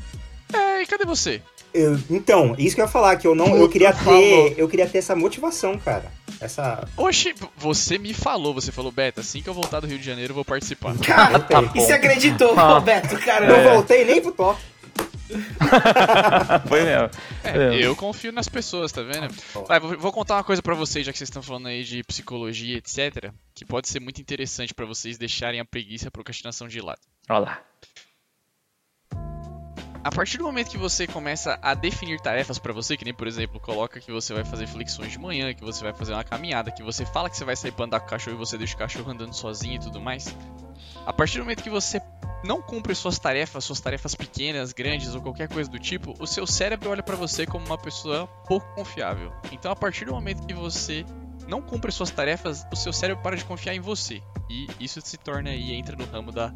É, 0.54 0.82
e 0.82 0.86
cadê 0.86 1.06
você? 1.06 1.42
Eu- 1.74 2.00
então, 2.10 2.56
isso 2.58 2.76
que 2.76 2.82
eu 2.82 2.86
ia 2.86 2.92
falar, 2.92 3.16
que 3.18 3.28
eu 3.28 3.36
não. 3.36 3.56
Eu 3.58 3.68
queria 3.68 3.92
ter. 3.94 4.54
Eu 4.58 4.68
queria 4.68 4.88
ter 4.88 5.00
essa 5.00 5.16
motivação, 5.16 5.78
cara. 5.78 6.06
Essa. 6.40 6.88
Oxi, 6.98 7.34
você 7.58 7.98
me 7.98 8.14
falou, 8.14 8.54
você 8.54 8.72
falou, 8.72 8.92
Beta, 8.92 9.22
assim 9.22 9.42
que 9.42 9.50
eu 9.50 9.54
voltar 9.54 9.80
do 9.80 9.88
Rio 9.88 9.98
de 9.98 10.06
Janeiro 10.06 10.32
eu 10.32 10.36
vou 10.36 10.46
participar. 10.46 10.96
Cara, 11.04 11.40
tá 11.40 11.62
e 11.74 11.80
você 11.80 11.94
acreditou, 11.94 12.58
Ah. 12.58 12.74
Roberto, 12.76 13.18
cara? 13.20 13.46
Eu 13.46 13.72
voltei 13.74 14.04
nem 14.06 14.22
pro 14.22 14.32
top. 14.32 14.62
Foi 16.68 16.84
mesmo. 16.84 17.10
É, 17.44 17.76
eu 17.86 17.96
confio 17.96 18.32
nas 18.32 18.48
pessoas, 18.48 18.92
tá 18.92 19.02
vendo? 19.02 19.34
Vai, 19.68 19.80
vou, 19.80 20.12
contar 20.12 20.36
uma 20.36 20.44
coisa 20.44 20.62
pra 20.62 20.76
vocês, 20.76 21.06
já 21.06 21.12
que 21.12 21.18
vocês 21.18 21.30
estão 21.30 21.42
falando 21.42 21.68
aí 21.68 21.84
de 21.84 22.04
psicologia, 22.04 22.78
etc. 22.78 23.32
Que 23.54 23.66
pode 23.66 23.88
ser 23.88 24.00
muito 24.00 24.22
interessante 24.22 24.74
pra 24.74 24.86
vocês 24.86 25.18
deixarem 25.18 25.60
a 25.60 25.66
preguiça 25.66 26.06
e 26.06 26.08
a 26.08 26.12
procrastinação 26.12 26.68
de 26.68 26.80
lado. 26.82 27.02
Olha 27.30 27.40
lá. 27.40 27.62
A 30.04 30.12
partir 30.12 30.38
do 30.38 30.44
momento 30.44 30.70
que 30.70 30.78
você 30.78 31.08
começa 31.08 31.58
a 31.64 31.74
definir 31.74 32.22
tarefas 32.22 32.60
pra 32.60 32.72
você, 32.72 32.96
que 32.96 33.04
nem 33.04 33.14
por 33.14 33.26
exemplo, 33.26 33.60
coloca 33.60 34.00
que 34.00 34.12
você 34.12 34.36
vai 34.36 34.46
fazer 34.46 34.68
flexões 34.68 35.12
de 35.12 35.18
manhã, 35.18 35.52
que 35.52 35.64
você 35.64 35.84
vai 35.84 35.94
fazer 35.94 36.14
uma 36.14 36.24
caminhada, 36.24 36.70
que 36.70 36.84
você 36.84 37.04
fala 37.08 37.28
que 37.28 37.36
você 37.36 37.44
vai 37.44 37.56
sair 37.56 37.72
pra 37.72 37.86
andar 37.86 38.00
com 38.02 38.06
o 38.06 38.10
cachorro 38.10 38.36
e 38.36 38.38
você 38.38 38.56
deixa 38.56 38.76
o 38.76 38.78
cachorro 38.78 39.12
andando 39.12 39.34
sozinho 39.34 39.78
e 39.78 39.80
tudo 39.80 40.00
mais. 40.00 40.28
A 41.06 41.14
partir 41.14 41.38
do 41.38 41.44
momento 41.44 41.64
que 41.64 41.70
você 41.70 42.02
não 42.44 42.62
cumpre 42.62 42.94
suas 42.94 43.18
tarefas, 43.18 43.64
suas 43.64 43.80
tarefas 43.80 44.16
pequenas, 44.16 44.72
grandes 44.72 45.14
ou 45.16 45.22
qualquer 45.22 45.48
coisa 45.48 45.70
do 45.70 45.80
tipo, 45.80 46.14
o 46.20 46.28
seu 46.28 46.46
cérebro 46.46 46.90
olha 46.90 47.04
pra 47.04 47.16
você 47.16 47.46
como 47.46 47.66
uma 47.66 47.78
pessoa 47.78 48.28
pouco 48.48 48.68
confiável. 48.76 49.32
Então, 49.52 49.72
a 49.72 49.76
partir 49.76 50.06
do 50.06 50.14
momento 50.14 50.46
que 50.46 50.54
você 50.54 51.06
não 51.48 51.62
cumpre 51.62 51.92
suas 51.92 52.12
tarefas, 52.12 52.66
o 52.72 52.76
seu 52.76 52.94
cérebro 52.94 53.22
para 53.22 53.36
de 53.36 53.46
confiar 53.46 53.76
em 53.76 53.80
você. 53.80 54.22
E 54.50 54.68
isso 54.80 55.02
se 55.02 55.18
torna 55.18 55.50
aí, 55.50 55.74
entra 55.74 55.96
no 55.96 56.06
ramo 56.06 56.32
da 56.32 56.54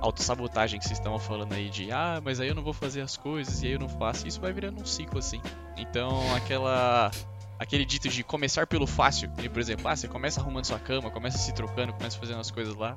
autossabotagem 0.00 0.78
que 0.78 0.84
vocês 0.84 0.98
estavam 0.98 1.18
falando 1.18 1.52
aí 1.54 1.70
de 1.70 1.90
ah, 1.90 2.20
mas 2.22 2.38
aí 2.38 2.48
eu 2.48 2.54
não 2.54 2.62
vou 2.62 2.72
fazer 2.72 3.00
as 3.00 3.16
coisas 3.16 3.62
e 3.62 3.66
aí 3.66 3.72
eu 3.72 3.78
não 3.78 3.88
faço. 3.88 4.26
Isso 4.26 4.40
vai 4.40 4.52
virando 4.52 4.80
um 4.80 4.86
ciclo 4.86 5.18
assim. 5.18 5.40
Então, 5.76 6.34
aquela 6.34 7.10
aquele 7.58 7.84
dito 7.84 8.08
de 8.08 8.22
começar 8.22 8.66
pelo 8.66 8.86
fácil, 8.86 9.30
e, 9.42 9.48
por 9.48 9.60
exemplo, 9.60 9.88
ah, 9.88 9.96
você 9.96 10.08
começa 10.08 10.40
arrumando 10.40 10.64
sua 10.64 10.78
cama, 10.78 11.10
começa 11.10 11.38
se 11.38 11.52
trocando, 11.54 11.92
começa 11.92 12.18
fazendo 12.18 12.40
as 12.40 12.50
coisas 12.50 12.74
lá, 12.74 12.96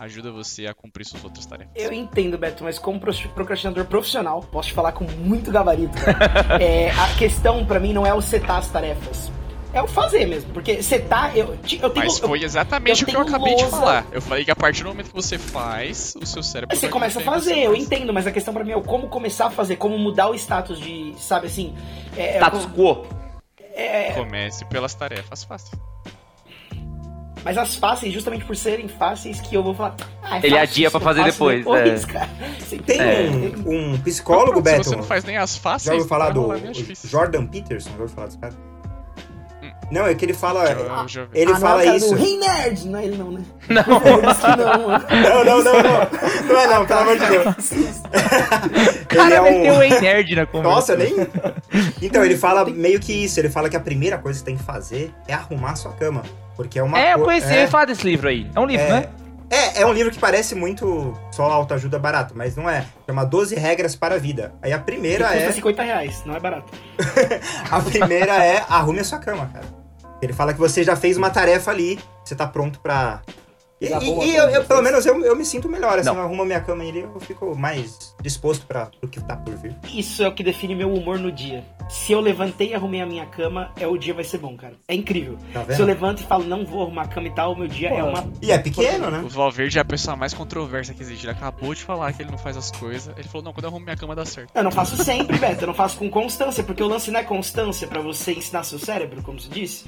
ajuda 0.00 0.30
você 0.32 0.66
a 0.66 0.74
cumprir 0.74 1.04
suas 1.04 1.22
outras 1.24 1.44
tarefas. 1.46 1.72
Eu 1.74 1.92
entendo, 1.92 2.36
Beto, 2.38 2.64
mas 2.64 2.78
como 2.78 3.00
procrastinador 3.00 3.84
profissional, 3.86 4.40
posso 4.42 4.68
te 4.68 4.74
falar 4.74 4.92
com 4.92 5.04
muito 5.04 5.50
gabarito. 5.50 5.96
cara. 6.02 6.58
É, 6.62 6.90
a 6.90 7.08
questão 7.18 7.64
pra 7.66 7.78
mim 7.80 7.92
não 7.92 8.06
é 8.06 8.12
o 8.14 8.20
setar 8.22 8.58
as 8.58 8.68
tarefas. 8.68 9.30
É 9.72 9.82
o 9.82 9.86
fazer 9.86 10.24
mesmo. 10.24 10.52
Porque 10.54 10.82
setar, 10.82 11.36
eu, 11.36 11.48
eu 11.48 11.90
tenho. 11.90 12.06
Mas 12.06 12.18
eu- 12.18 12.28
foi 12.28 12.42
exatamente 12.42 13.02
eu 13.02 13.08
o 13.08 13.10
que 13.10 13.16
eu 13.16 13.20
acabei 13.20 13.54
de 13.56 13.62
lousa. 13.62 13.76
falar. 13.76 14.06
Eu 14.10 14.22
falei 14.22 14.42
que 14.42 14.50
a 14.50 14.56
partir 14.56 14.82
do 14.84 14.88
momento 14.88 15.08
que 15.10 15.14
você 15.14 15.36
faz, 15.36 16.14
o 16.18 16.24
seu 16.24 16.42
cérebro. 16.42 16.74
Você 16.74 16.86
vai 16.86 16.90
começa 16.92 17.18
a 17.18 17.22
fazer, 17.22 17.58
eu 17.58 17.72
mais. 17.72 17.84
entendo, 17.84 18.10
mas 18.14 18.26
a 18.26 18.32
questão 18.32 18.54
pra 18.54 18.64
mim 18.64 18.70
é 18.70 18.76
o 18.76 18.80
como 18.82 19.06
começar 19.08 19.46
a 19.46 19.50
fazer, 19.50 19.76
como 19.76 19.98
mudar 19.98 20.28
o 20.30 20.34
status 20.34 20.80
de, 20.80 21.12
sabe 21.18 21.48
assim. 21.48 21.74
É, 22.16 22.36
é 22.36 22.38
Status 22.38 22.64
como- 22.64 22.74
quo. 22.74 23.06
Comece 24.14 24.64
pelas 24.66 24.94
tarefas 24.94 25.44
fáceis. 25.44 25.80
mas 27.44 27.56
as 27.58 27.76
fáceis, 27.76 28.12
justamente 28.12 28.44
por 28.44 28.56
serem 28.56 28.88
fáceis, 28.88 29.40
que 29.40 29.54
eu 29.54 29.62
vou 29.62 29.74
falar. 29.74 29.94
Ah, 30.22 30.36
é 30.36 30.38
Ele 30.38 30.48
fácil, 30.50 30.58
adia 30.58 30.90
pra 30.90 31.00
é 31.00 31.02
fazer 31.04 31.24
depois, 31.24 31.64
né? 31.66 31.88
é. 31.88 31.98
Cara. 32.00 32.28
Você 32.58 32.78
Tem 32.78 32.96
entende? 32.96 33.68
um, 33.68 33.92
um 33.92 33.98
psicólogo, 34.00 34.56
Se 34.56 34.62
Beto. 34.62 34.84
você 34.84 34.96
não 34.96 35.02
faz 35.04 35.24
nem 35.24 35.36
as 35.36 35.56
fáceis, 35.56 35.84
Já 35.86 35.92
ouviu 35.92 36.08
falar 36.08 36.30
do. 36.30 36.48
Jordan 37.08 37.46
Peterson? 37.46 37.90
Já 37.90 37.92
ouviu 37.94 38.08
falar 38.08 38.26
desse 38.28 38.38
cara? 38.38 38.54
Não, 39.90 40.06
é 40.06 40.14
que 40.14 40.24
ele 40.24 40.34
fala. 40.34 40.64
Eu. 40.64 40.80
Ele 41.32 41.50
ah, 41.50 41.54
não, 41.54 41.60
fala 41.60 41.80
é 41.80 41.82
o 41.82 41.86
cara 41.86 41.96
isso. 41.96 42.10
Do 42.14 42.20
Rei 42.20 42.38
Nerd! 42.38 42.88
Não 42.88 42.98
é 42.98 43.04
ele 43.04 43.16
não, 43.16 43.30
né? 43.30 43.42
Não. 43.68 43.84
Não. 43.86 45.44
Não, 45.44 45.44
não, 45.44 45.64
não, 45.64 45.82
não. 45.82 46.60
É 46.60 46.66
não, 46.66 46.86
pelo 46.86 47.00
amor 47.00 47.18
de 47.18 47.26
Deus. 47.26 47.46
O 49.02 49.06
cara 49.08 49.24
Ele 49.26 49.34
é 49.34 49.40
um- 49.40 49.44
meteu 49.62 49.74
o 49.98 50.00
nerd 50.02 50.34
na 50.34 50.46
conversa. 50.46 50.74
Nossa, 50.74 50.92
eu 50.92 50.98
nem. 50.98 51.14
Então, 52.02 52.24
ele 52.24 52.36
fala 52.36 52.64
meio 52.66 52.98
que 53.00 53.12
isso. 53.12 53.38
Ele 53.40 53.48
fala 53.48 53.68
que 53.70 53.76
a 53.76 53.80
primeira 53.80 54.18
coisa 54.18 54.38
que 54.40 54.44
tem 54.44 54.56
que 54.56 54.62
fazer 54.62 55.12
é 55.28 55.32
arrumar 55.34 55.70
a 55.72 55.76
sua 55.76 55.92
cama. 55.92 56.22
Porque 56.56 56.78
é 56.78 56.82
uma 56.82 56.98
É, 56.98 57.14
eu 57.14 57.18
co- 57.18 57.24
conheci, 57.26 57.46
eu 57.54 57.60
é, 57.60 57.66
falar 57.66 57.84
desse 57.86 58.04
livro 58.04 58.28
aí. 58.28 58.50
É 58.54 58.60
um 58.60 58.66
livro, 58.66 58.84
É. 58.86 58.90
né? 58.90 59.08
É, 59.50 59.82
é 59.82 59.86
um 59.86 59.92
livro 59.92 60.10
que 60.10 60.18
parece 60.18 60.54
muito 60.54 61.16
só 61.30 61.44
autoajuda 61.44 61.98
barato, 61.98 62.34
mas 62.36 62.56
não 62.56 62.68
é. 62.68 62.84
Chama 63.06 63.24
12 63.24 63.54
Regras 63.54 63.94
para 63.94 64.16
a 64.16 64.18
Vida. 64.18 64.54
Aí 64.60 64.72
a 64.72 64.78
primeira 64.78 65.28
custa 65.28 65.42
é. 65.42 65.52
50 65.52 65.82
reais, 65.82 66.22
não 66.24 66.34
é 66.34 66.40
barato. 66.40 66.72
A 67.70 67.80
primeira 67.80 68.44
é 68.44 68.64
arrume 68.68 69.00
a 69.00 69.04
sua 69.04 69.18
cama, 69.18 69.48
cara. 69.52 69.66
Ele 70.20 70.32
fala 70.32 70.52
que 70.52 70.58
você 70.58 70.82
já 70.82 70.96
fez 70.96 71.16
uma 71.16 71.30
tarefa 71.30 71.70
ali, 71.70 71.98
você 72.24 72.34
tá 72.34 72.46
pronto 72.46 72.80
pra. 72.80 73.20
E, 73.80 73.86
e- 73.86 73.88
e 74.30 74.36
eu, 74.36 74.44
eu, 74.48 74.64
pelo 74.64 74.80
fez. 74.80 74.90
menos 74.90 75.06
eu, 75.06 75.22
eu 75.24 75.36
me 75.36 75.44
sinto 75.44 75.68
melhor, 75.68 75.98
assim, 75.98 76.08
Não. 76.08 76.16
eu 76.16 76.22
arrumo 76.22 76.42
a 76.42 76.46
minha 76.46 76.60
cama 76.60 76.82
ali, 76.82 77.00
eu 77.00 77.20
fico 77.20 77.54
mais 77.54 78.14
disposto 78.22 78.66
para 78.66 78.90
o 79.02 79.06
que 79.08 79.20
tá 79.20 79.36
por 79.36 79.54
vir. 79.56 79.76
Isso 79.92 80.22
é 80.22 80.28
o 80.28 80.32
que 80.32 80.42
define 80.42 80.74
meu 80.74 80.92
humor 80.92 81.18
no 81.18 81.30
dia. 81.30 81.62
Se 81.88 82.12
eu 82.12 82.20
levantei 82.20 82.70
e 82.70 82.74
arrumei 82.74 83.00
a 83.02 83.06
minha 83.06 83.26
cama, 83.26 83.70
é 83.78 83.86
o 83.86 83.96
dia 83.98 84.14
vai 84.14 84.24
ser 84.24 84.38
bom, 84.38 84.56
cara. 84.56 84.74
É 84.88 84.94
incrível. 84.94 85.36
Tá 85.52 85.62
Se 85.74 85.80
eu 85.80 85.86
levanto 85.86 86.20
e 86.20 86.24
falo, 86.24 86.44
não 86.44 86.64
vou 86.64 86.82
arrumar 86.82 87.02
a 87.02 87.08
cama 87.08 87.28
e 87.28 87.30
tal, 87.30 87.52
o 87.52 87.56
meu 87.58 87.68
dia 87.68 87.90
é 87.90 88.00
Pô, 88.00 88.08
uma. 88.08 88.26
E 88.42 88.50
é 88.50 88.58
pequeno, 88.58 89.10
né? 89.10 89.20
O 89.20 89.28
Valverde 89.28 89.76
é 89.78 89.82
a 89.82 89.84
pessoa 89.84 90.16
mais 90.16 90.32
controversa 90.34 90.94
que 90.94 91.02
existe. 91.02 91.26
Ele 91.26 91.32
acabou 91.32 91.74
de 91.74 91.82
falar 91.84 92.12
que 92.14 92.22
ele 92.22 92.30
não 92.30 92.38
faz 92.38 92.56
as 92.56 92.70
coisas. 92.72 93.14
Ele 93.16 93.28
falou, 93.28 93.44
não, 93.44 93.52
quando 93.52 93.64
eu 93.64 93.68
arrumo 93.70 93.84
minha 93.84 93.96
cama 93.96 94.16
dá 94.16 94.24
certo. 94.24 94.50
Eu 94.54 94.64
não 94.64 94.70
faço 94.72 94.96
sempre, 95.04 95.38
Beto. 95.38 95.62
Eu 95.62 95.66
não 95.68 95.74
faço 95.74 95.98
com 95.98 96.10
constância, 96.10 96.64
porque 96.64 96.82
o 96.82 96.88
lance 96.88 97.10
não 97.10 97.20
é 97.20 97.22
constância 97.24 97.86
pra 97.86 98.00
você 98.00 98.32
ensinar 98.32 98.64
seu 98.64 98.78
cérebro, 98.78 99.22
como 99.22 99.38
se 99.38 99.48
disse. 99.50 99.84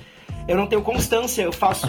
Eu 0.46 0.56
não 0.56 0.66
tenho 0.66 0.82
constância, 0.82 1.42
eu 1.42 1.52
faço. 1.52 1.86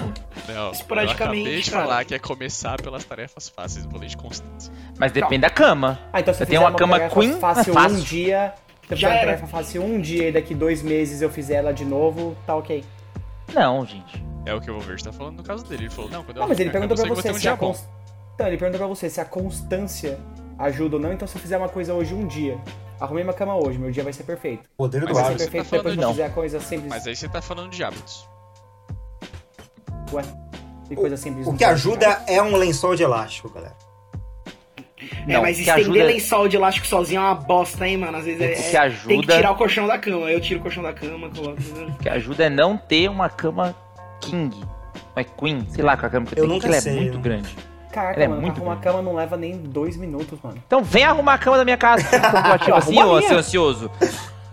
Não, 0.54 0.72
Esporadicamente, 0.72 1.22
eu 1.22 1.46
acabei 1.46 1.62
de 1.62 1.72
cara. 1.72 1.84
falar 1.84 2.06
que 2.06 2.16
é 2.16 2.20
começar 2.20 2.82
pelas 2.82 3.04
tarefas 3.04 3.50
fáceis, 3.50 3.86
vou 3.86 4.00
ler 4.00 4.08
de 4.08 4.18
constância. 4.18 4.72
Mas 4.98 5.12
depende 5.12 5.42
da 5.42 5.50
cama. 5.50 6.00
Ah, 6.14 6.20
então 6.20 6.34
se 6.34 6.38
Você 6.40 6.44
eu 6.44 6.48
tem 6.48 6.58
fizer 6.58 6.68
uma 6.70 6.78
cama 6.78 6.98
tarefa 6.98 7.20
queen, 7.20 7.40
fácil, 7.40 7.72
é 7.72 7.74
fácil. 7.74 7.98
um 7.98 8.02
dia, 8.02 8.54
se 8.88 8.94
eu 8.94 8.98
fizer 8.98 9.08
uma 9.10 9.20
tarefa 9.20 9.48
fácil 9.48 9.84
um 9.84 10.02
dia 10.02 10.30
e 10.30 10.32
daqui 10.32 10.54
dois 10.56 10.82
meses 10.82 11.22
eu 11.22 11.30
fizer 11.30 11.56
ela 11.56 11.74
de 11.74 11.86
novo, 11.86 12.36
tá 12.46 12.56
ok. 12.56 12.84
Não, 13.54 13.86
gente. 13.86 14.24
É 14.46 14.54
o 14.54 14.62
que 14.62 14.70
o 14.72 14.74
Valverde 14.80 15.04
tá 15.04 15.12
falando 15.12 15.38
no 15.38 15.44
caso 15.44 15.66
dele. 15.66 15.84
Ele 15.84 15.90
falou, 15.90 16.10
não, 16.10 16.24
quando 16.24 16.38
eu 16.38 16.42
Não, 16.42 16.48
mas 16.50 16.60
ele 16.60 16.70
perguntou 16.70 16.96
pra 16.96 17.04
cama, 17.06 17.16
eu 17.16 17.22
você 17.22 17.30
um 17.32 17.34
se 17.34 17.38
a 17.48 17.52
dia 17.52 17.56
bom. 17.56 17.68
cons... 17.68 17.88
Então, 18.36 18.48
ele 18.48 18.58
perguntou 18.58 18.80
pra 18.80 18.88
você 18.88 19.10
se 19.10 19.20
a 19.20 19.26
constância 19.26 20.20
ajuda 20.58 20.96
ou 20.96 21.02
não. 21.02 21.12
Então, 21.12 21.28
se 21.28 21.36
eu 21.36 21.42
fizer 21.42 21.58
uma 21.58 21.68
coisa 21.70 21.94
hoje 21.94 22.14
um 22.14 22.26
dia, 22.26 22.58
arrumei 23.00 23.24
minha 23.24 23.34
cama 23.36 23.56
hoje, 23.56 23.78
meu 23.78 23.92
dia 23.92 24.04
vai 24.04 24.14
ser 24.14 24.24
perfeito. 24.24 24.70
Poder 24.78 25.02
do 25.06 25.14
Vai 25.14 25.16
aí 25.16 25.16
ser 25.16 25.26
hábito. 25.34 25.52
perfeito 25.52 25.70
tá 25.70 25.78
depois 25.78 25.94
que 25.96 26.00
eu 26.00 26.04
não. 26.04 26.12
fizer 26.12 26.26
a 26.26 26.30
coisa 26.30 26.60
simples. 26.62 26.88
Mas 26.90 27.06
aí 27.06 27.16
você 27.16 27.28
tá 27.28 27.42
falando 27.42 27.70
de 27.72 27.84
hábitos. 27.84 28.28
Ué, 30.12 30.24
e 30.90 30.96
coisa 30.96 31.18
simples. 31.18 31.48
O 31.48 31.54
que 31.56 31.64
ajuda 31.64 32.22
é 32.28 32.42
um 32.42 32.56
lençol 32.56 32.96
de 32.96 33.04
elástico, 33.04 33.50
galera. 33.50 33.76
é, 35.28 35.34
Não, 35.34 35.42
mas 35.42 35.60
estender 35.60 35.82
ajuda- 35.86 36.04
lençol 36.06 36.48
de 36.48 36.56
elástico 36.58 36.88
sozinho 36.88 37.20
é 37.22 37.24
uma 37.26 37.36
bosta, 37.36 37.88
hein, 37.88 37.98
mano? 37.98 38.18
Às 38.18 38.26
vezes 38.26 38.42
é. 38.42 38.46
O 38.46 38.56
que 38.72 38.76
é- 38.76 38.80
ajuda- 38.80 39.08
Tem 39.08 39.22
que 39.22 39.28
tirar 39.28 39.52
o 39.52 39.56
colchão 39.56 39.88
da 39.88 39.98
cama. 39.98 40.32
Eu 40.32 40.42
tiro 40.42 40.60
o 40.60 40.64
colchão 40.64 40.84
da 40.84 40.94
cama, 40.94 41.30
coloco. 41.30 41.58
O 41.62 41.98
que 42.00 42.10
ajuda 42.10 42.46
é 42.46 42.50
não 42.50 42.76
ter 42.78 43.10
uma 43.10 43.30
cama 43.30 43.76
king. 44.22 44.56
Não 44.60 44.68
é 45.16 45.24
queen, 45.24 45.66
sei 45.70 45.84
lá, 45.84 45.96
com 45.98 46.06
a 46.06 46.10
cama 46.10 46.26
que 46.26 46.34
eu 46.34 46.38
Eu 46.38 46.44
tenho, 46.44 46.54
nunca 46.56 46.68
que 46.68 46.74
ela 46.74 46.82
sei, 46.82 46.92
é 46.98 47.02
muito 47.02 47.18
eu- 47.18 47.22
grande. 47.22 47.56
Caraca, 47.92 48.16
Ela 48.16 48.24
é 48.24 48.28
mano, 48.28 48.42
muito 48.42 48.54
pra 48.54 48.62
arrumar 48.64 48.76
grande. 48.82 48.98
cama 48.98 49.10
não 49.10 49.16
leva 49.18 49.36
nem 49.36 49.58
dois 49.58 49.98
minutos, 49.98 50.38
mano. 50.44 50.58
Então 50.68 50.84
vem 50.84 51.04
arrumar 51.04 51.34
a 51.34 51.38
cama 51.40 51.58
da 51.58 51.66
minha 51.66 51.78
casa. 51.78 52.04
Você 52.04 52.16
Eu 52.72 52.76
assim, 52.76 53.02
ô 53.04 53.22
seu 53.22 53.38
ansioso? 53.40 53.92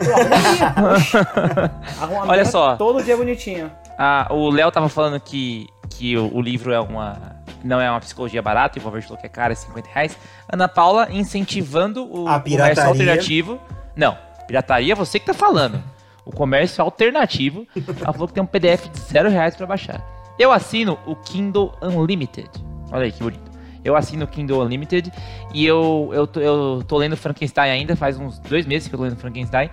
Eu. 0.00 0.06
Arruma 2.02 2.20
a 2.20 2.22
Olha 2.22 2.42
minha 2.42 2.44
só. 2.46 2.76
Todo 2.76 3.02
dia 3.02 3.16
bonitinho. 3.16 3.70
Ah, 3.98 4.28
o 4.30 4.50
Léo 4.50 4.70
tava 4.70 4.88
falando 4.88 5.18
que, 5.20 5.66
que 5.90 6.16
o, 6.16 6.34
o 6.34 6.40
livro 6.40 6.72
é 6.72 6.80
uma. 6.80 7.36
Não 7.64 7.80
é 7.80 7.90
uma 7.90 8.00
psicologia 8.00 8.42
barata, 8.42 8.78
e 8.78 8.80
o 8.80 8.82
Valverde 8.82 9.08
falou 9.08 9.20
que 9.20 9.26
é 9.26 9.30
caro, 9.30 9.52
é 9.52 9.56
50 9.56 9.88
reais. 9.88 10.16
Ana 10.52 10.68
Paula 10.68 11.08
incentivando 11.10 12.04
o 12.04 12.28
A 12.28 12.38
comércio 12.38 12.84
alternativo. 12.84 13.60
Não, 13.96 14.16
pirataria 14.46 14.92
é 14.92 14.96
você 14.96 15.18
que 15.18 15.26
tá 15.26 15.34
falando. 15.34 15.82
O 16.24 16.30
comércio 16.30 16.82
alternativo. 16.82 17.66
Ela 18.00 18.12
falou 18.12 18.28
que 18.28 18.34
tem 18.34 18.42
um 18.42 18.46
PDF 18.46 18.88
de 18.88 19.00
zero 19.00 19.30
reais 19.30 19.56
pra 19.56 19.66
baixar. 19.66 20.00
Eu 20.38 20.52
assino 20.52 20.98
o 21.06 21.16
Kindle 21.16 21.72
Unlimited. 21.80 22.50
Olha 22.92 23.04
aí 23.04 23.12
que 23.12 23.22
bonito. 23.22 23.50
Eu 23.82 23.96
assino 23.96 24.24
o 24.24 24.28
Kindle 24.28 24.62
Unlimited 24.62 25.12
e 25.54 25.64
eu, 25.64 26.10
eu, 26.12 26.26
tô, 26.26 26.40
eu 26.40 26.82
tô 26.86 26.98
lendo 26.98 27.16
Frankenstein 27.16 27.70
ainda, 27.70 27.94
faz 27.94 28.18
uns 28.18 28.38
dois 28.40 28.66
meses 28.66 28.88
que 28.88 28.94
eu 28.94 28.98
tô 28.98 29.04
lendo 29.04 29.16
Frankenstein. 29.16 29.70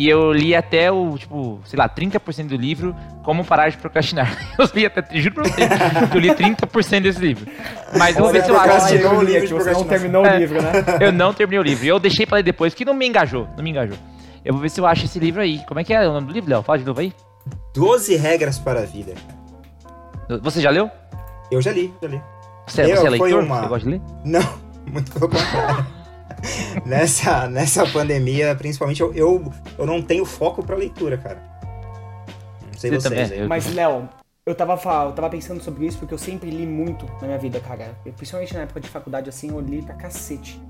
E 0.00 0.08
eu 0.08 0.32
li 0.32 0.54
até 0.54 0.92
o, 0.92 1.18
tipo, 1.18 1.60
sei 1.64 1.76
lá, 1.76 1.88
30% 1.88 2.46
do 2.46 2.56
livro, 2.56 2.94
Como 3.24 3.44
Parar 3.44 3.68
de 3.68 3.76
Procrastinar. 3.78 4.32
Eu 4.56 4.68
li 4.72 4.86
até, 4.86 5.02
juro 5.18 5.34
pra 5.34 5.42
você, 5.44 5.68
que 6.08 6.16
eu 6.16 6.20
li 6.20 6.30
30% 6.30 7.00
desse 7.02 7.18
livro. 7.18 7.50
Mas 7.98 8.16
eu 8.16 8.22
vou 8.22 8.32
ver 8.32 8.44
se 8.44 8.48
eu 8.50 8.54
acho. 8.56 8.64
procrastinou 8.68 9.16
o 9.18 9.22
livro 9.22 9.40
que 9.40 9.46
de 9.48 9.54
você 9.54 9.72
não 9.72 9.82
terminou 9.84 10.24
É. 10.24 10.36
o 10.36 10.38
livro, 10.38 10.62
né? 10.62 10.70
Eu 11.00 11.10
não 11.12 11.34
terminei 11.34 11.58
o 11.58 11.62
livro. 11.64 11.84
Eu 11.84 11.98
deixei 11.98 12.24
pra 12.24 12.36
ler 12.36 12.44
depois, 12.44 12.74
que 12.74 12.84
não 12.84 12.94
me 12.94 13.08
engajou. 13.08 13.48
Não 13.56 13.64
me 13.64 13.70
engajou. 13.70 13.96
Eu 14.44 14.52
vou 14.54 14.62
ver 14.62 14.68
se 14.70 14.80
eu 14.80 14.86
acho 14.86 15.04
esse 15.04 15.18
livro 15.18 15.42
aí. 15.42 15.58
Como 15.66 15.80
é 15.80 15.84
que 15.84 15.92
é 15.92 16.08
o 16.08 16.12
nome 16.12 16.28
do 16.28 16.32
livro, 16.32 16.48
Léo? 16.48 16.62
Fala 16.62 16.78
de 16.78 16.84
novo 16.84 17.00
aí. 17.00 17.12
12 17.74 18.14
regras 18.16 18.56
para 18.58 18.80
a 18.80 18.84
vida. 18.84 19.14
Você 20.42 20.60
já 20.60 20.70
leu? 20.70 20.88
Eu 21.50 21.60
já 21.60 21.72
li, 21.72 21.92
já 22.00 22.08
li. 22.08 22.22
Você, 22.66 22.82
Eu, 22.82 22.96
você 22.98 23.06
é 23.06 23.10
leitor? 23.10 23.42
uma- 23.42 23.60
Você 23.62 23.66
gosta 23.68 23.84
de 23.84 23.90
ler? 23.96 24.00
Não, 24.24 24.54
muito 24.92 25.10
pelo 25.10 25.28
contrário. 25.28 25.86
nessa, 26.84 27.48
nessa 27.48 27.86
pandemia, 27.86 28.54
principalmente, 28.54 29.00
eu, 29.00 29.12
eu, 29.14 29.52
eu 29.78 29.86
não 29.86 30.02
tenho 30.02 30.24
foco 30.24 30.64
pra 30.64 30.76
leitura, 30.76 31.18
cara. 31.18 31.42
Não 32.66 32.78
sei 32.78 32.90
Você 32.90 33.08
vocês 33.08 33.28
também, 33.28 33.46
Mas, 33.46 33.72
Léo, 33.72 34.08
eu 34.46 34.54
tava, 34.54 34.72
eu 35.04 35.12
tava 35.12 35.30
pensando 35.30 35.62
sobre 35.62 35.86
isso 35.86 35.98
porque 35.98 36.14
eu 36.14 36.18
sempre 36.18 36.50
li 36.50 36.66
muito 36.66 37.06
na 37.20 37.26
minha 37.26 37.38
vida, 37.38 37.60
cara. 37.60 37.96
Eu, 38.04 38.12
principalmente 38.12 38.54
na 38.54 38.60
época 38.60 38.80
de 38.80 38.88
faculdade, 38.88 39.28
assim, 39.28 39.50
eu 39.50 39.60
li 39.60 39.82
pra 39.82 39.94
cacete. 39.94 40.60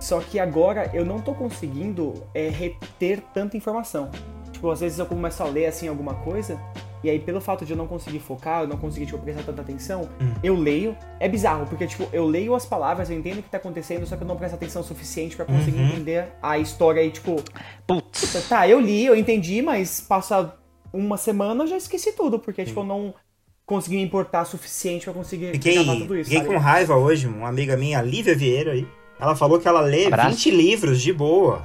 Só 0.00 0.18
que 0.20 0.40
agora 0.40 0.90
eu 0.92 1.04
não 1.04 1.20
tô 1.20 1.32
conseguindo 1.32 2.14
é, 2.34 2.48
reter 2.48 3.22
tanta 3.32 3.56
informação. 3.56 4.10
Tipo, 4.50 4.70
às 4.70 4.80
vezes 4.80 4.98
eu 4.98 5.06
começo 5.06 5.42
a 5.42 5.46
ler, 5.46 5.66
assim, 5.66 5.86
alguma 5.86 6.14
coisa, 6.14 6.60
e 7.02 7.10
aí 7.10 7.18
pelo 7.18 7.40
fato 7.40 7.64
de 7.64 7.72
eu 7.72 7.76
não 7.76 7.86
conseguir 7.86 8.18
focar, 8.20 8.62
eu 8.62 8.68
não 8.68 8.76
conseguir, 8.76 9.06
tipo, 9.06 9.18
prestar 9.18 9.42
tanta 9.42 9.62
atenção, 9.62 10.08
Hum. 10.20 10.32
eu 10.42 10.54
leio. 10.54 10.96
É 11.20 11.28
bizarro, 11.28 11.66
porque, 11.66 11.86
tipo, 11.86 12.08
eu 12.12 12.24
leio 12.26 12.54
as 12.54 12.64
palavras, 12.66 13.10
eu 13.10 13.16
entendo 13.18 13.38
o 13.38 13.42
que 13.42 13.50
tá 13.50 13.56
acontecendo, 13.58 14.06
só 14.06 14.16
que 14.16 14.22
eu 14.22 14.26
não 14.28 14.36
presto 14.36 14.54
atenção 14.54 14.82
suficiente 14.82 15.36
pra 15.36 15.44
conseguir 15.44 15.78
Uhum. 15.80 15.88
entender 15.88 16.28
a 16.42 16.58
história 16.58 17.02
e, 17.02 17.10
tipo, 17.10 17.36
Putz. 17.86 18.46
Tá, 18.48 18.68
eu 18.68 18.80
li, 18.80 19.04
eu 19.04 19.16
entendi, 19.16 19.60
mas 19.62 20.00
passa 20.00 20.54
uma 20.92 21.16
semana 21.16 21.64
eu 21.64 21.68
já 21.68 21.76
esqueci 21.76 22.12
tudo, 22.12 22.38
porque, 22.38 22.64
tipo, 22.64 22.80
eu 22.80 22.84
não 22.84 23.14
consegui 23.64 23.96
me 23.96 24.02
importar 24.02 24.42
o 24.42 24.46
suficiente 24.46 25.04
pra 25.04 25.14
conseguir 25.14 25.52
Fiquei, 25.52 25.74
gravar 25.82 25.98
tudo 25.98 26.16
isso, 26.16 26.28
fiquei 26.30 26.44
sabe? 26.44 26.54
com 26.54 26.60
raiva 26.60 26.96
hoje, 26.96 27.26
uma 27.26 27.48
amiga 27.48 27.76
minha, 27.76 27.98
a 27.98 28.02
Lívia 28.02 28.34
Vieira 28.36 28.72
aí. 28.72 28.86
Ela 29.18 29.36
falou 29.36 29.58
que 29.60 29.68
ela 29.68 29.80
lê 29.80 30.06
Abraço. 30.06 30.30
20 30.30 30.50
livros 30.50 31.00
de 31.00 31.12
boa. 31.12 31.62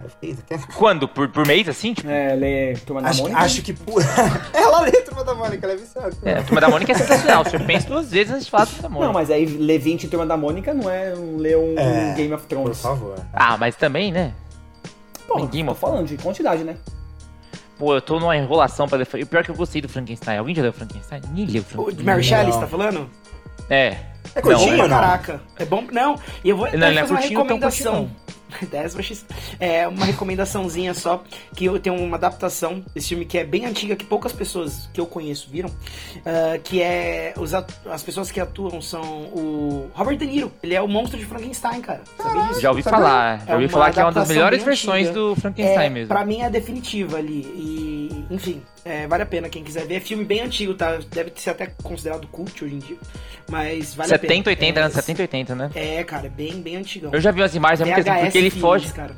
Eu 0.00 0.08
fiquei, 0.10 0.36
"Quer- 0.46 0.66
Quando? 0.76 1.08
Por, 1.08 1.28
por 1.28 1.44
mês, 1.46 1.68
assim? 1.68 1.92
Tipo, 1.92 2.08
É, 2.08 2.34
lê 2.36 2.74
Turma 2.86 3.02
da 3.02 3.08
acho, 3.10 3.22
Mônica. 3.22 3.40
acho 3.40 3.62
que. 3.62 3.72
pu- 3.72 3.98
ela 4.54 4.80
lê 4.82 4.92
Turma 4.92 5.24
da 5.24 5.34
Mônica, 5.34 5.66
ela 5.66 5.72
é 5.74 5.76
viciada. 5.76 6.16
é, 6.24 6.42
Turma 6.42 6.60
da 6.60 6.68
Mônica 6.68 6.92
é 6.92 6.94
sensacional. 6.94 7.44
Você 7.44 7.58
pensa 7.58 7.88
duas 7.88 8.10
vezes 8.10 8.32
antes 8.32 8.44
de 8.44 8.50
falar 8.50 8.64
da 8.66 8.70
Turma 8.70 8.82
da 8.82 8.88
Mônica. 8.90 9.06
Não, 9.06 9.12
mas 9.12 9.30
aí 9.30 9.44
ler 9.44 9.78
20 9.78 10.06
Turma 10.08 10.24
da 10.24 10.36
Mônica 10.36 10.72
não 10.72 10.88
é 10.88 11.12
ler 11.36 11.56
um, 11.58 11.74
É, 11.76 11.82
um 12.12 12.14
Game 12.14 12.32
of 12.32 12.42
Por 12.44 12.48
Thrones. 12.48 12.80
favor. 12.80 13.16
Ah, 13.32 13.56
mas 13.56 13.74
também, 13.74 14.12
né? 14.12 14.32
Pô, 15.26 15.44
Game 15.46 15.66
tô 15.66 15.72
of 15.72 15.80
falando 15.80 16.06
de 16.06 16.16
quantidade, 16.16 16.62
né? 16.62 16.76
Pô, 17.76 17.94
eu 17.94 18.00
tô 18.00 18.18
numa 18.20 18.36
enrolação 18.36 18.86
pra 18.88 18.98
ler. 18.98 19.06
O 19.22 19.26
pior 19.26 19.40
é 19.40 19.42
que 19.42 19.50
eu 19.50 19.54
gostei 19.56 19.80
do 19.82 19.88
Frankenstein. 19.88 20.38
Alguém 20.38 20.54
já 20.54 20.62
leu 20.62 20.72
Frankenstein? 20.72 21.20
Ninguém 21.28 21.46
leu 21.46 21.62
O 21.62 21.64
Frankenstein. 21.64 21.96
de 21.98 22.04
Mary 22.04 22.22
Shelley, 22.24 22.52
você 22.52 22.60
tá 22.60 22.66
falando? 22.66 23.10
É. 23.68 23.96
É 24.34 24.40
curtinho 24.42 24.76
Não, 24.76 24.82
ou 24.84 24.88
não? 24.88 24.96
Caraca, 25.00 25.40
é 25.58 25.64
bom. 25.64 25.84
Não, 25.90 26.16
e 26.44 26.50
eu 26.50 26.56
vou 26.56 26.70
Não, 26.70 26.78
não 26.78 26.86
é 26.86 26.90
uma 26.90 27.06
curtinho, 27.08 27.30
tão 27.34 27.42
recomendação. 27.56 27.94
10 28.04 28.27
vezes. 28.70 29.24
É 29.60 29.86
uma 29.88 30.04
recomendaçãozinha 30.04 30.94
só, 30.94 31.22
que 31.54 31.64
eu 31.64 31.78
tenho 31.78 31.96
uma 31.96 32.16
adaptação 32.16 32.82
desse 32.94 33.08
filme 33.10 33.24
que 33.24 33.38
é 33.38 33.44
bem 33.44 33.64
antiga, 33.66 33.96
que 33.96 34.04
poucas 34.04 34.32
pessoas 34.32 34.88
que 34.92 35.00
eu 35.00 35.06
conheço 35.06 35.48
viram, 35.50 35.70
ah, 36.24 36.58
que 36.62 36.82
é 36.82 37.34
os 37.36 37.52
as 37.54 38.02
pessoas 38.02 38.30
que 38.30 38.40
atuam 38.40 38.80
são 38.80 39.02
o 39.02 39.90
Robert 39.94 40.16
De 40.16 40.26
Niro, 40.26 40.52
ele 40.62 40.74
é 40.74 40.80
o 40.82 40.88
monstro 40.88 41.18
de 41.18 41.24
Frankenstein, 41.24 41.80
cara. 41.80 42.02
Sabia 42.16 42.42
disso? 42.48 42.60
Já 42.60 42.70
ouvi 42.70 42.82
Sabe? 42.82 42.96
falar. 42.96 43.38
Já 43.46 43.52
É 43.52 43.54
ouvi 43.54 43.64
uma 43.66 43.70
falar 43.72 43.92
que 43.92 44.00
é 44.00 44.02
uma 44.04 44.12
das 44.12 44.28
melhores 44.28 44.62
versões 44.62 45.06
antiga. 45.08 45.20
do 45.20 45.36
Frankenstein 45.36 45.86
É, 45.86 45.90
mesmo. 45.90 46.08
Pra 46.08 46.24
mim 46.24 46.40
é 46.42 46.50
definitiva 46.50 47.16
ali. 47.18 47.40
E, 47.56 47.87
enfim, 48.30 48.62
é, 48.84 49.06
vale 49.06 49.22
a 49.22 49.26
pena 49.26 49.48
quem 49.48 49.62
quiser 49.64 49.86
ver. 49.86 49.94
É 49.96 50.00
filme 50.00 50.24
bem 50.24 50.40
antigo, 50.40 50.74
tá? 50.74 50.98
Deve 51.12 51.32
ser 51.36 51.50
até 51.50 51.66
considerado 51.82 52.26
cult 52.28 52.64
hoje 52.64 52.74
em 52.74 52.78
dia. 52.78 52.96
Mas 53.50 53.94
vale 53.94 54.14
a 54.14 54.18
pena. 54.18 54.32
70, 54.34 54.50
80, 54.50 54.78
é, 54.78 54.82
anos 54.82 54.94
70, 54.94 55.22
80, 55.22 55.54
né? 55.54 55.70
É, 55.74 56.04
cara, 56.04 56.26
é 56.26 56.30
bem, 56.30 56.60
bem 56.60 56.76
antigão. 56.76 57.10
Eu 57.12 57.20
já 57.20 57.30
vi 57.30 57.40
umas 57.40 57.54
imagens, 57.54 57.88
é 57.88 57.94
porque 57.94 58.38
ele 58.38 58.50
Filmes, 58.50 58.60
foge, 58.60 58.92
cara. 58.92 59.14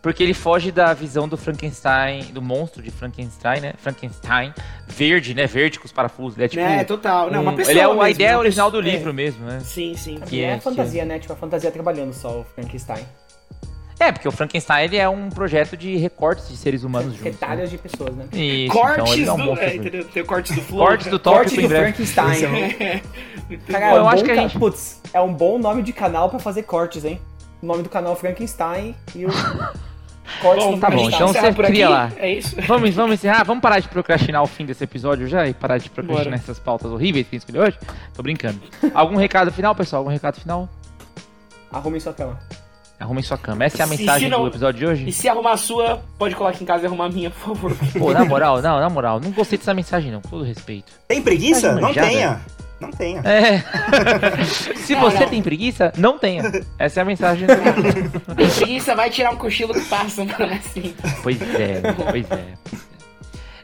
porque 0.00 0.22
ele 0.22 0.34
foge 0.34 0.70
da 0.70 0.94
visão 0.94 1.28
do 1.28 1.36
Frankenstein, 1.36 2.24
do 2.32 2.40
monstro 2.40 2.80
de 2.82 2.90
Frankenstein, 2.92 3.60
né? 3.60 3.72
Frankenstein, 3.78 4.54
verde, 4.86 5.34
né? 5.34 5.46
Verde 5.46 5.80
com 5.80 5.86
os 5.86 5.92
parafusos. 5.92 6.38
Ele 6.38 6.44
é 6.44 6.48
tipo. 6.48 6.62
é, 6.62 6.84
total. 6.84 7.30
Não, 7.30 7.42
uma 7.42 7.52
um- 7.52 7.56
pessoa 7.56 7.72
ele 7.72 7.80
é 7.80 7.86
uma 7.88 8.04
mesmo, 8.04 8.08
ideia 8.10 8.32
uma 8.36 8.40
original 8.40 8.70
do 8.70 8.80
livro 8.80 9.12
mesmo, 9.12 9.44
né? 9.44 9.56
É, 9.56 9.60
sim, 9.64 9.94
sim. 9.96 10.20
Que 10.20 10.42
é, 10.44 10.50
é- 10.52 10.60
fantasia, 10.60 11.04
né? 11.04 11.18
Tipo, 11.18 11.32
a 11.32 11.36
fantasia 11.36 11.70
trabalhando 11.72 12.12
só 12.12 12.40
o 12.40 12.44
Frankenstein. 12.44 13.04
É, 14.02 14.10
porque 14.12 14.26
o 14.26 14.32
Frankenstein 14.32 14.84
ele 14.84 14.96
é 14.96 15.08
um 15.08 15.28
projeto 15.28 15.76
de 15.76 15.96
recortes 15.96 16.48
de 16.48 16.56
seres 16.56 16.82
humanos 16.82 17.12
juntos. 17.12 17.22
Retalhos 17.24 17.70
de 17.70 17.78
pessoas, 17.78 18.14
né? 18.16 18.26
Né? 18.32 18.38
Isso, 18.40 18.72
Cortes 18.72 18.98
então 19.02 19.12
ele 19.14 19.24
é 19.26 19.32
um 19.32 19.36
do. 19.54 19.60
É, 19.60 19.76
entendeu? 19.76 20.04
Tem 20.06 20.22
o 20.22 20.26
cortes 20.26 20.54
do 20.56 20.60
Flow. 20.62 20.86
Cortes 20.86 21.06
do 21.06 21.20
Corte 21.20 21.44
tópico 21.50 21.60
em 21.60 21.68
do. 21.68 21.74
Frankenstein. 21.76 22.40
Cara, 23.68 23.90
Pô, 23.90 23.96
é 23.96 23.98
eu 23.98 24.02
um 24.04 24.08
acho 24.08 24.24
que 24.24 24.30
a 24.30 24.34
gente- 24.36 24.58
Putz, 24.58 25.00
é 25.12 25.20
um 25.20 25.32
bom 25.32 25.58
nome 25.58 25.82
de 25.82 25.92
canal 25.92 26.28
pra 26.30 26.38
fazer 26.38 26.62
cortes, 26.64 27.04
hein? 27.04 27.20
O 27.62 27.66
nome 27.66 27.82
do 27.82 27.88
canal 27.88 28.14
é 28.14 28.16
Frankenstein 28.16 28.94
e 29.14 29.24
o. 29.26 29.30
Cortes 30.40 30.64
Bom, 30.64 30.72
no 30.72 30.78
tá 30.80 30.88
bom, 30.88 31.08
então 31.10 31.28
você 31.28 31.52
cria 31.52 31.88
lá. 31.90 32.10
É 32.16 32.32
isso. 32.32 32.56
Vamos, 32.66 32.94
vamos 32.94 33.14
encerrar? 33.14 33.44
Vamos 33.44 33.60
parar 33.60 33.80
de 33.80 33.88
procrastinar 33.88 34.42
o 34.42 34.46
fim 34.46 34.64
desse 34.64 34.82
episódio 34.82 35.26
já 35.28 35.46
e 35.46 35.52
parar 35.52 35.76
de 35.78 35.90
procrastinar 35.90 36.30
Bora. 36.38 36.42
essas 36.42 36.58
pautas 36.58 36.90
horríveis 36.90 37.26
que 37.28 37.36
a 37.36 37.38
gente 37.38 37.46
escolheu 37.48 37.68
hoje? 37.68 37.78
Tô 38.14 38.22
brincando. 38.22 38.58
Algum 38.94 39.16
recado 39.16 39.52
final, 39.52 39.74
pessoal? 39.74 40.00
Algum 40.00 40.10
recado 40.10 40.40
final? 40.40 40.68
Arrumem 41.70 42.00
sua 42.00 42.14
cama. 42.14 42.38
Arrumem 43.02 43.22
sua 43.22 43.36
cama. 43.36 43.64
Essa 43.64 43.82
é 43.82 43.84
a 43.84 43.86
mensagem 43.88 44.28
se 44.28 44.30
não- 44.30 44.42
do 44.42 44.46
episódio 44.46 44.78
de 44.78 44.86
hoje? 44.86 45.08
E 45.08 45.12
se 45.12 45.28
arrumar 45.28 45.52
a 45.52 45.56
sua, 45.56 46.00
pode 46.18 46.34
colar 46.36 46.50
aqui 46.50 46.62
em 46.62 46.66
casa 46.66 46.84
e 46.84 46.86
arrumar 46.86 47.06
a 47.06 47.08
minha, 47.08 47.30
por 47.30 47.56
favor. 47.56 47.76
Pô, 47.98 48.12
na 48.12 48.24
moral, 48.24 48.62
não, 48.62 48.78
na 48.78 48.88
moral, 48.88 49.18
não 49.20 49.30
gostei 49.32 49.58
dessa 49.58 49.74
mensagem 49.74 50.10
não, 50.12 50.20
com 50.20 50.28
todo 50.28 50.44
respeito. 50.44 50.92
Tem 51.08 51.20
preguiça? 51.20 51.74
Não 51.74 51.92
tenha. 51.92 52.40
Não 52.80 52.90
tenha. 52.90 53.20
É. 53.24 53.62
Se 54.76 54.94
Não, 54.94 55.02
você 55.02 55.20
não. 55.20 55.28
tem 55.28 55.40
preguiça, 55.42 55.92
não 55.96 56.18
tenha. 56.18 56.42
Essa 56.78 56.98
é 56.98 57.02
a 57.02 57.04
mensagem 57.04 57.46
do... 57.46 57.54
Tem 58.34 58.48
preguiça, 58.50 58.94
vai 58.96 59.08
tirar 59.08 59.30
um 59.30 59.36
cochilo 59.36 59.72
que 59.72 59.82
passa, 59.82 60.24
mano, 60.24 60.52
assim. 60.52 60.92
Pois 61.22 61.40
é, 61.40 61.80
pois 62.10 62.26
é. 62.32 62.54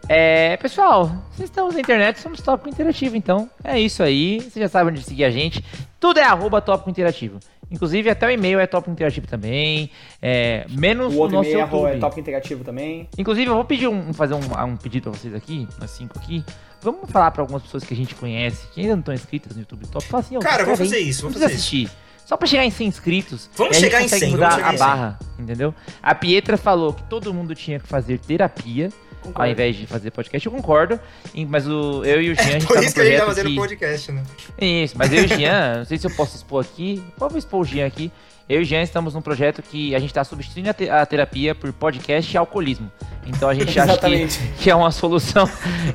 É, 0.09 0.57
pessoal, 0.57 1.07
vocês 1.33 1.51
estão 1.51 1.71
na 1.71 1.81
internet, 1.81 2.21
somos 2.21 2.41
Tópico 2.41 2.69
Interativo, 2.71 3.17
então 3.17 3.51
é 3.65 3.79
isso 3.79 4.03
aí. 4.03 4.39
Vocês 4.41 4.55
já 4.55 4.69
sabem 4.69 4.93
onde 4.93 5.03
seguir 5.03 5.25
a 5.25 5.31
gente. 5.31 5.65
Tudo 6.01 6.19
é 6.21 6.23
arroba 6.25 6.61
Tópico 6.61 6.89
Interativo. 6.89 7.39
Inclusive, 7.71 8.09
até 8.09 8.27
o 8.27 8.31
e-mail 8.31 8.59
é 8.59 8.67
Tópico 8.67 8.91
Interativo 8.91 9.27
também. 9.27 9.91
É, 10.23 10.65
menos 10.71 11.13
O 11.15 11.17
o 11.17 11.21
outro 11.21 11.37
nosso 11.37 11.51
e-mail 11.51 11.67
YouTube. 11.67 11.87
é 11.87 11.99
top 11.99 12.21
interativo 12.21 12.65
também. 12.65 13.09
Inclusive, 13.19 13.47
eu 13.49 13.55
vou 13.55 13.65
pedir 13.65 13.89
um, 13.89 14.13
fazer 14.13 14.35
um, 14.35 14.41
um 14.67 14.77
pedido 14.77 15.11
pra 15.11 15.13
vocês 15.19 15.35
aqui, 15.35 15.69
nós 15.79 15.91
cinco 15.91 16.19
aqui. 16.19 16.45
Vamos 16.81 17.11
falar 17.11 17.31
pra 17.31 17.43
algumas 17.43 17.63
pessoas 17.63 17.85
que 17.85 17.93
a 17.93 17.97
gente 17.97 18.15
conhece, 18.15 18.67
que 18.73 18.81
ainda 18.81 18.95
não 18.95 19.01
estão 19.01 19.15
inscritas 19.15 19.55
no 19.55 19.61
YouTube 19.61 19.87
Top. 19.89 20.05
Fala 20.07 20.23
assim, 20.23 20.39
Cara, 20.39 20.65
vamos 20.65 20.81
inscreve 20.81 20.91
fazer 20.91 21.11
isso, 21.11 21.23
precisa 21.27 21.45
fazer 21.49 21.55
isso. 21.85 21.91
Só 22.29 22.37
pra 22.37 22.47
chegar 22.47 22.67
em 22.67 22.71
100 22.71 22.89
inscritos. 22.89 23.49
Vamos 23.57 23.75
e 23.79 23.81
chegar 23.81 24.01
em 24.01 24.03
consegue 24.03 24.27
100, 24.27 24.31
mudar 24.33 24.51
vamos 24.51 24.57
chegar 24.57 24.69
a 24.69 24.75
em 24.75 24.77
100. 24.77 24.87
barra, 24.87 25.19
entendeu? 25.39 25.75
A 26.03 26.15
Pietra 26.15 26.59
falou 26.59 26.93
que 26.93 27.03
todo 27.05 27.33
mundo 27.33 27.55
tinha 27.55 27.81
que 27.81 27.87
fazer 27.87 28.19
terapia 28.19 28.91
ao 29.35 29.47
invés 29.47 29.77
de 29.77 29.87
fazer 29.87 30.11
podcast. 30.11 30.45
Eu 30.45 30.53
concordo, 30.53 31.01
mas 31.49 31.67
o, 31.67 32.05
eu 32.05 32.21
e 32.21 32.31
o 32.31 32.35
Jean, 32.35 32.43
a 32.43 32.51
gente 32.61 32.67
Por 32.67 32.77
tá 32.77 32.83
isso 32.83 32.95
que 32.95 33.01
a 33.01 33.05
gente 33.07 33.19
tá 33.19 33.25
fazendo 33.25 33.49
que... 33.49 33.55
podcast, 33.55 34.13
né? 34.13 34.23
Isso, 34.61 34.95
mas 34.99 35.11
eu 35.11 35.23
e 35.23 35.25
o 35.25 35.29
Jean, 35.29 35.79
não 35.79 35.85
sei 35.87 35.97
se 35.97 36.07
eu 36.07 36.11
posso 36.11 36.37
expor 36.37 36.63
aqui, 36.63 37.03
eu 37.19 37.29
vou 37.31 37.39
expor 37.39 37.61
o 37.61 37.65
Jean 37.65 37.87
aqui. 37.87 38.13
Eu 38.49 38.61
e 38.61 38.63
o 38.63 38.65
Jean 38.65 38.81
estamos 38.83 39.13
num 39.13 39.21
projeto 39.21 39.61
que 39.63 39.95
a 39.95 39.99
gente 39.99 40.09
está 40.09 40.25
substituindo 40.25 40.71
a, 40.71 40.73
te- 40.73 40.89
a 40.89 41.05
terapia 41.05 41.55
por 41.55 41.71
podcast 41.71 42.33
e 42.35 42.39
alcoolismo. 42.39 42.91
Então 43.27 43.47
a 43.47 43.53
gente 43.55 43.79
acha 43.79 43.99
que, 43.99 44.27
que 44.59 44.71
é 44.71 44.75
uma 44.75 44.91
solução, 44.91 45.47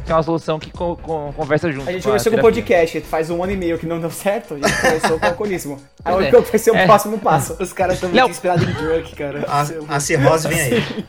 que 0.05 0.11
é 0.11 0.13
uma 0.13 0.21
solução 0.21 0.59
que 0.59 0.69
co- 0.69 0.95
co- 0.97 1.33
conversa 1.35 1.71
junto. 1.71 1.89
A 1.89 1.91
gente 1.91 2.03
com 2.03 2.09
começou 2.09 2.31
com 2.31 2.37
o 2.37 2.41
podcast, 2.41 3.01
faz 3.01 3.31
um 3.31 3.43
ano 3.43 3.53
e 3.53 3.57
meio 3.57 3.79
que 3.79 3.87
não 3.87 3.99
deu 3.99 4.11
certo, 4.11 4.53
a 4.53 4.57
gente 4.67 4.81
começou 4.81 5.19
com 5.19 5.25
o 5.25 5.29
alcoolismo. 5.29 5.81
Aí 6.05 6.13
Pois 6.13 6.25
é. 6.27 6.29
que 6.43 6.49
vai 6.51 6.59
ser 6.59 6.71
o 6.71 6.75
É. 6.75 6.85
próximo 6.85 7.17
passo. 7.17 7.57
Os 7.59 7.73
caras 7.73 7.95
estão 7.95 8.09
muito 8.11 8.29
inspirados 8.29 8.67
em 8.67 8.71
drug, 8.73 9.15
cara. 9.15 9.45
A, 9.47 9.95
a 9.95 9.99
cirrose 9.99 10.47
vem 10.47 10.59
aí. 10.59 11.05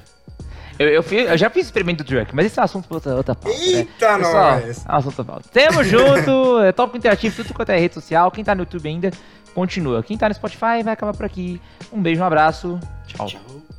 Eu, 0.79 0.89
eu, 0.89 1.03
fiz- 1.03 1.29
eu 1.29 1.37
já 1.37 1.51
fiz 1.51 1.67
experimento 1.67 2.03
do 2.03 2.09
drug, 2.09 2.31
mas 2.33 2.47
esse 2.47 2.59
é 2.59 2.63
um 2.63 2.65
assunto 2.65 2.89
para 2.89 2.97
outra, 2.97 3.15
outra 3.17 3.35
pauta. 3.35 3.57
né? 3.59 3.65
Eita, 3.65 4.17
Pessoal, 4.19 4.61
nós! 4.61 4.85
é 4.89 4.93
um 4.93 4.97
assunto 4.97 5.15
pra 5.17 5.25
pauta. 5.25 5.49
Tamo 5.53 5.85
junto, 5.85 6.61
é 6.61 6.73
top 6.73 6.97
interativo, 6.97 7.37
tudo 7.37 7.53
quanto 7.55 7.69
é 7.71 7.79
rede 7.79 7.95
social. 7.95 8.31
Quem 8.31 8.43
tá 8.43 8.55
no 8.55 8.63
YouTube 8.63 8.89
ainda, 8.89 9.11
continua. 9.55 10.03
Quem 10.03 10.19
tá 10.19 10.29
no 10.29 10.35
Spotify 10.35 10.83
vai 10.83 10.93
acabar 10.93 11.15
por 11.15 11.25
aqui. 11.25 11.61
Um 11.93 12.03
beijo, 12.03 12.21
um 12.21 12.27
abraço. 12.27 12.79
Tchau. 13.07 13.27
Tchau. 13.27 13.74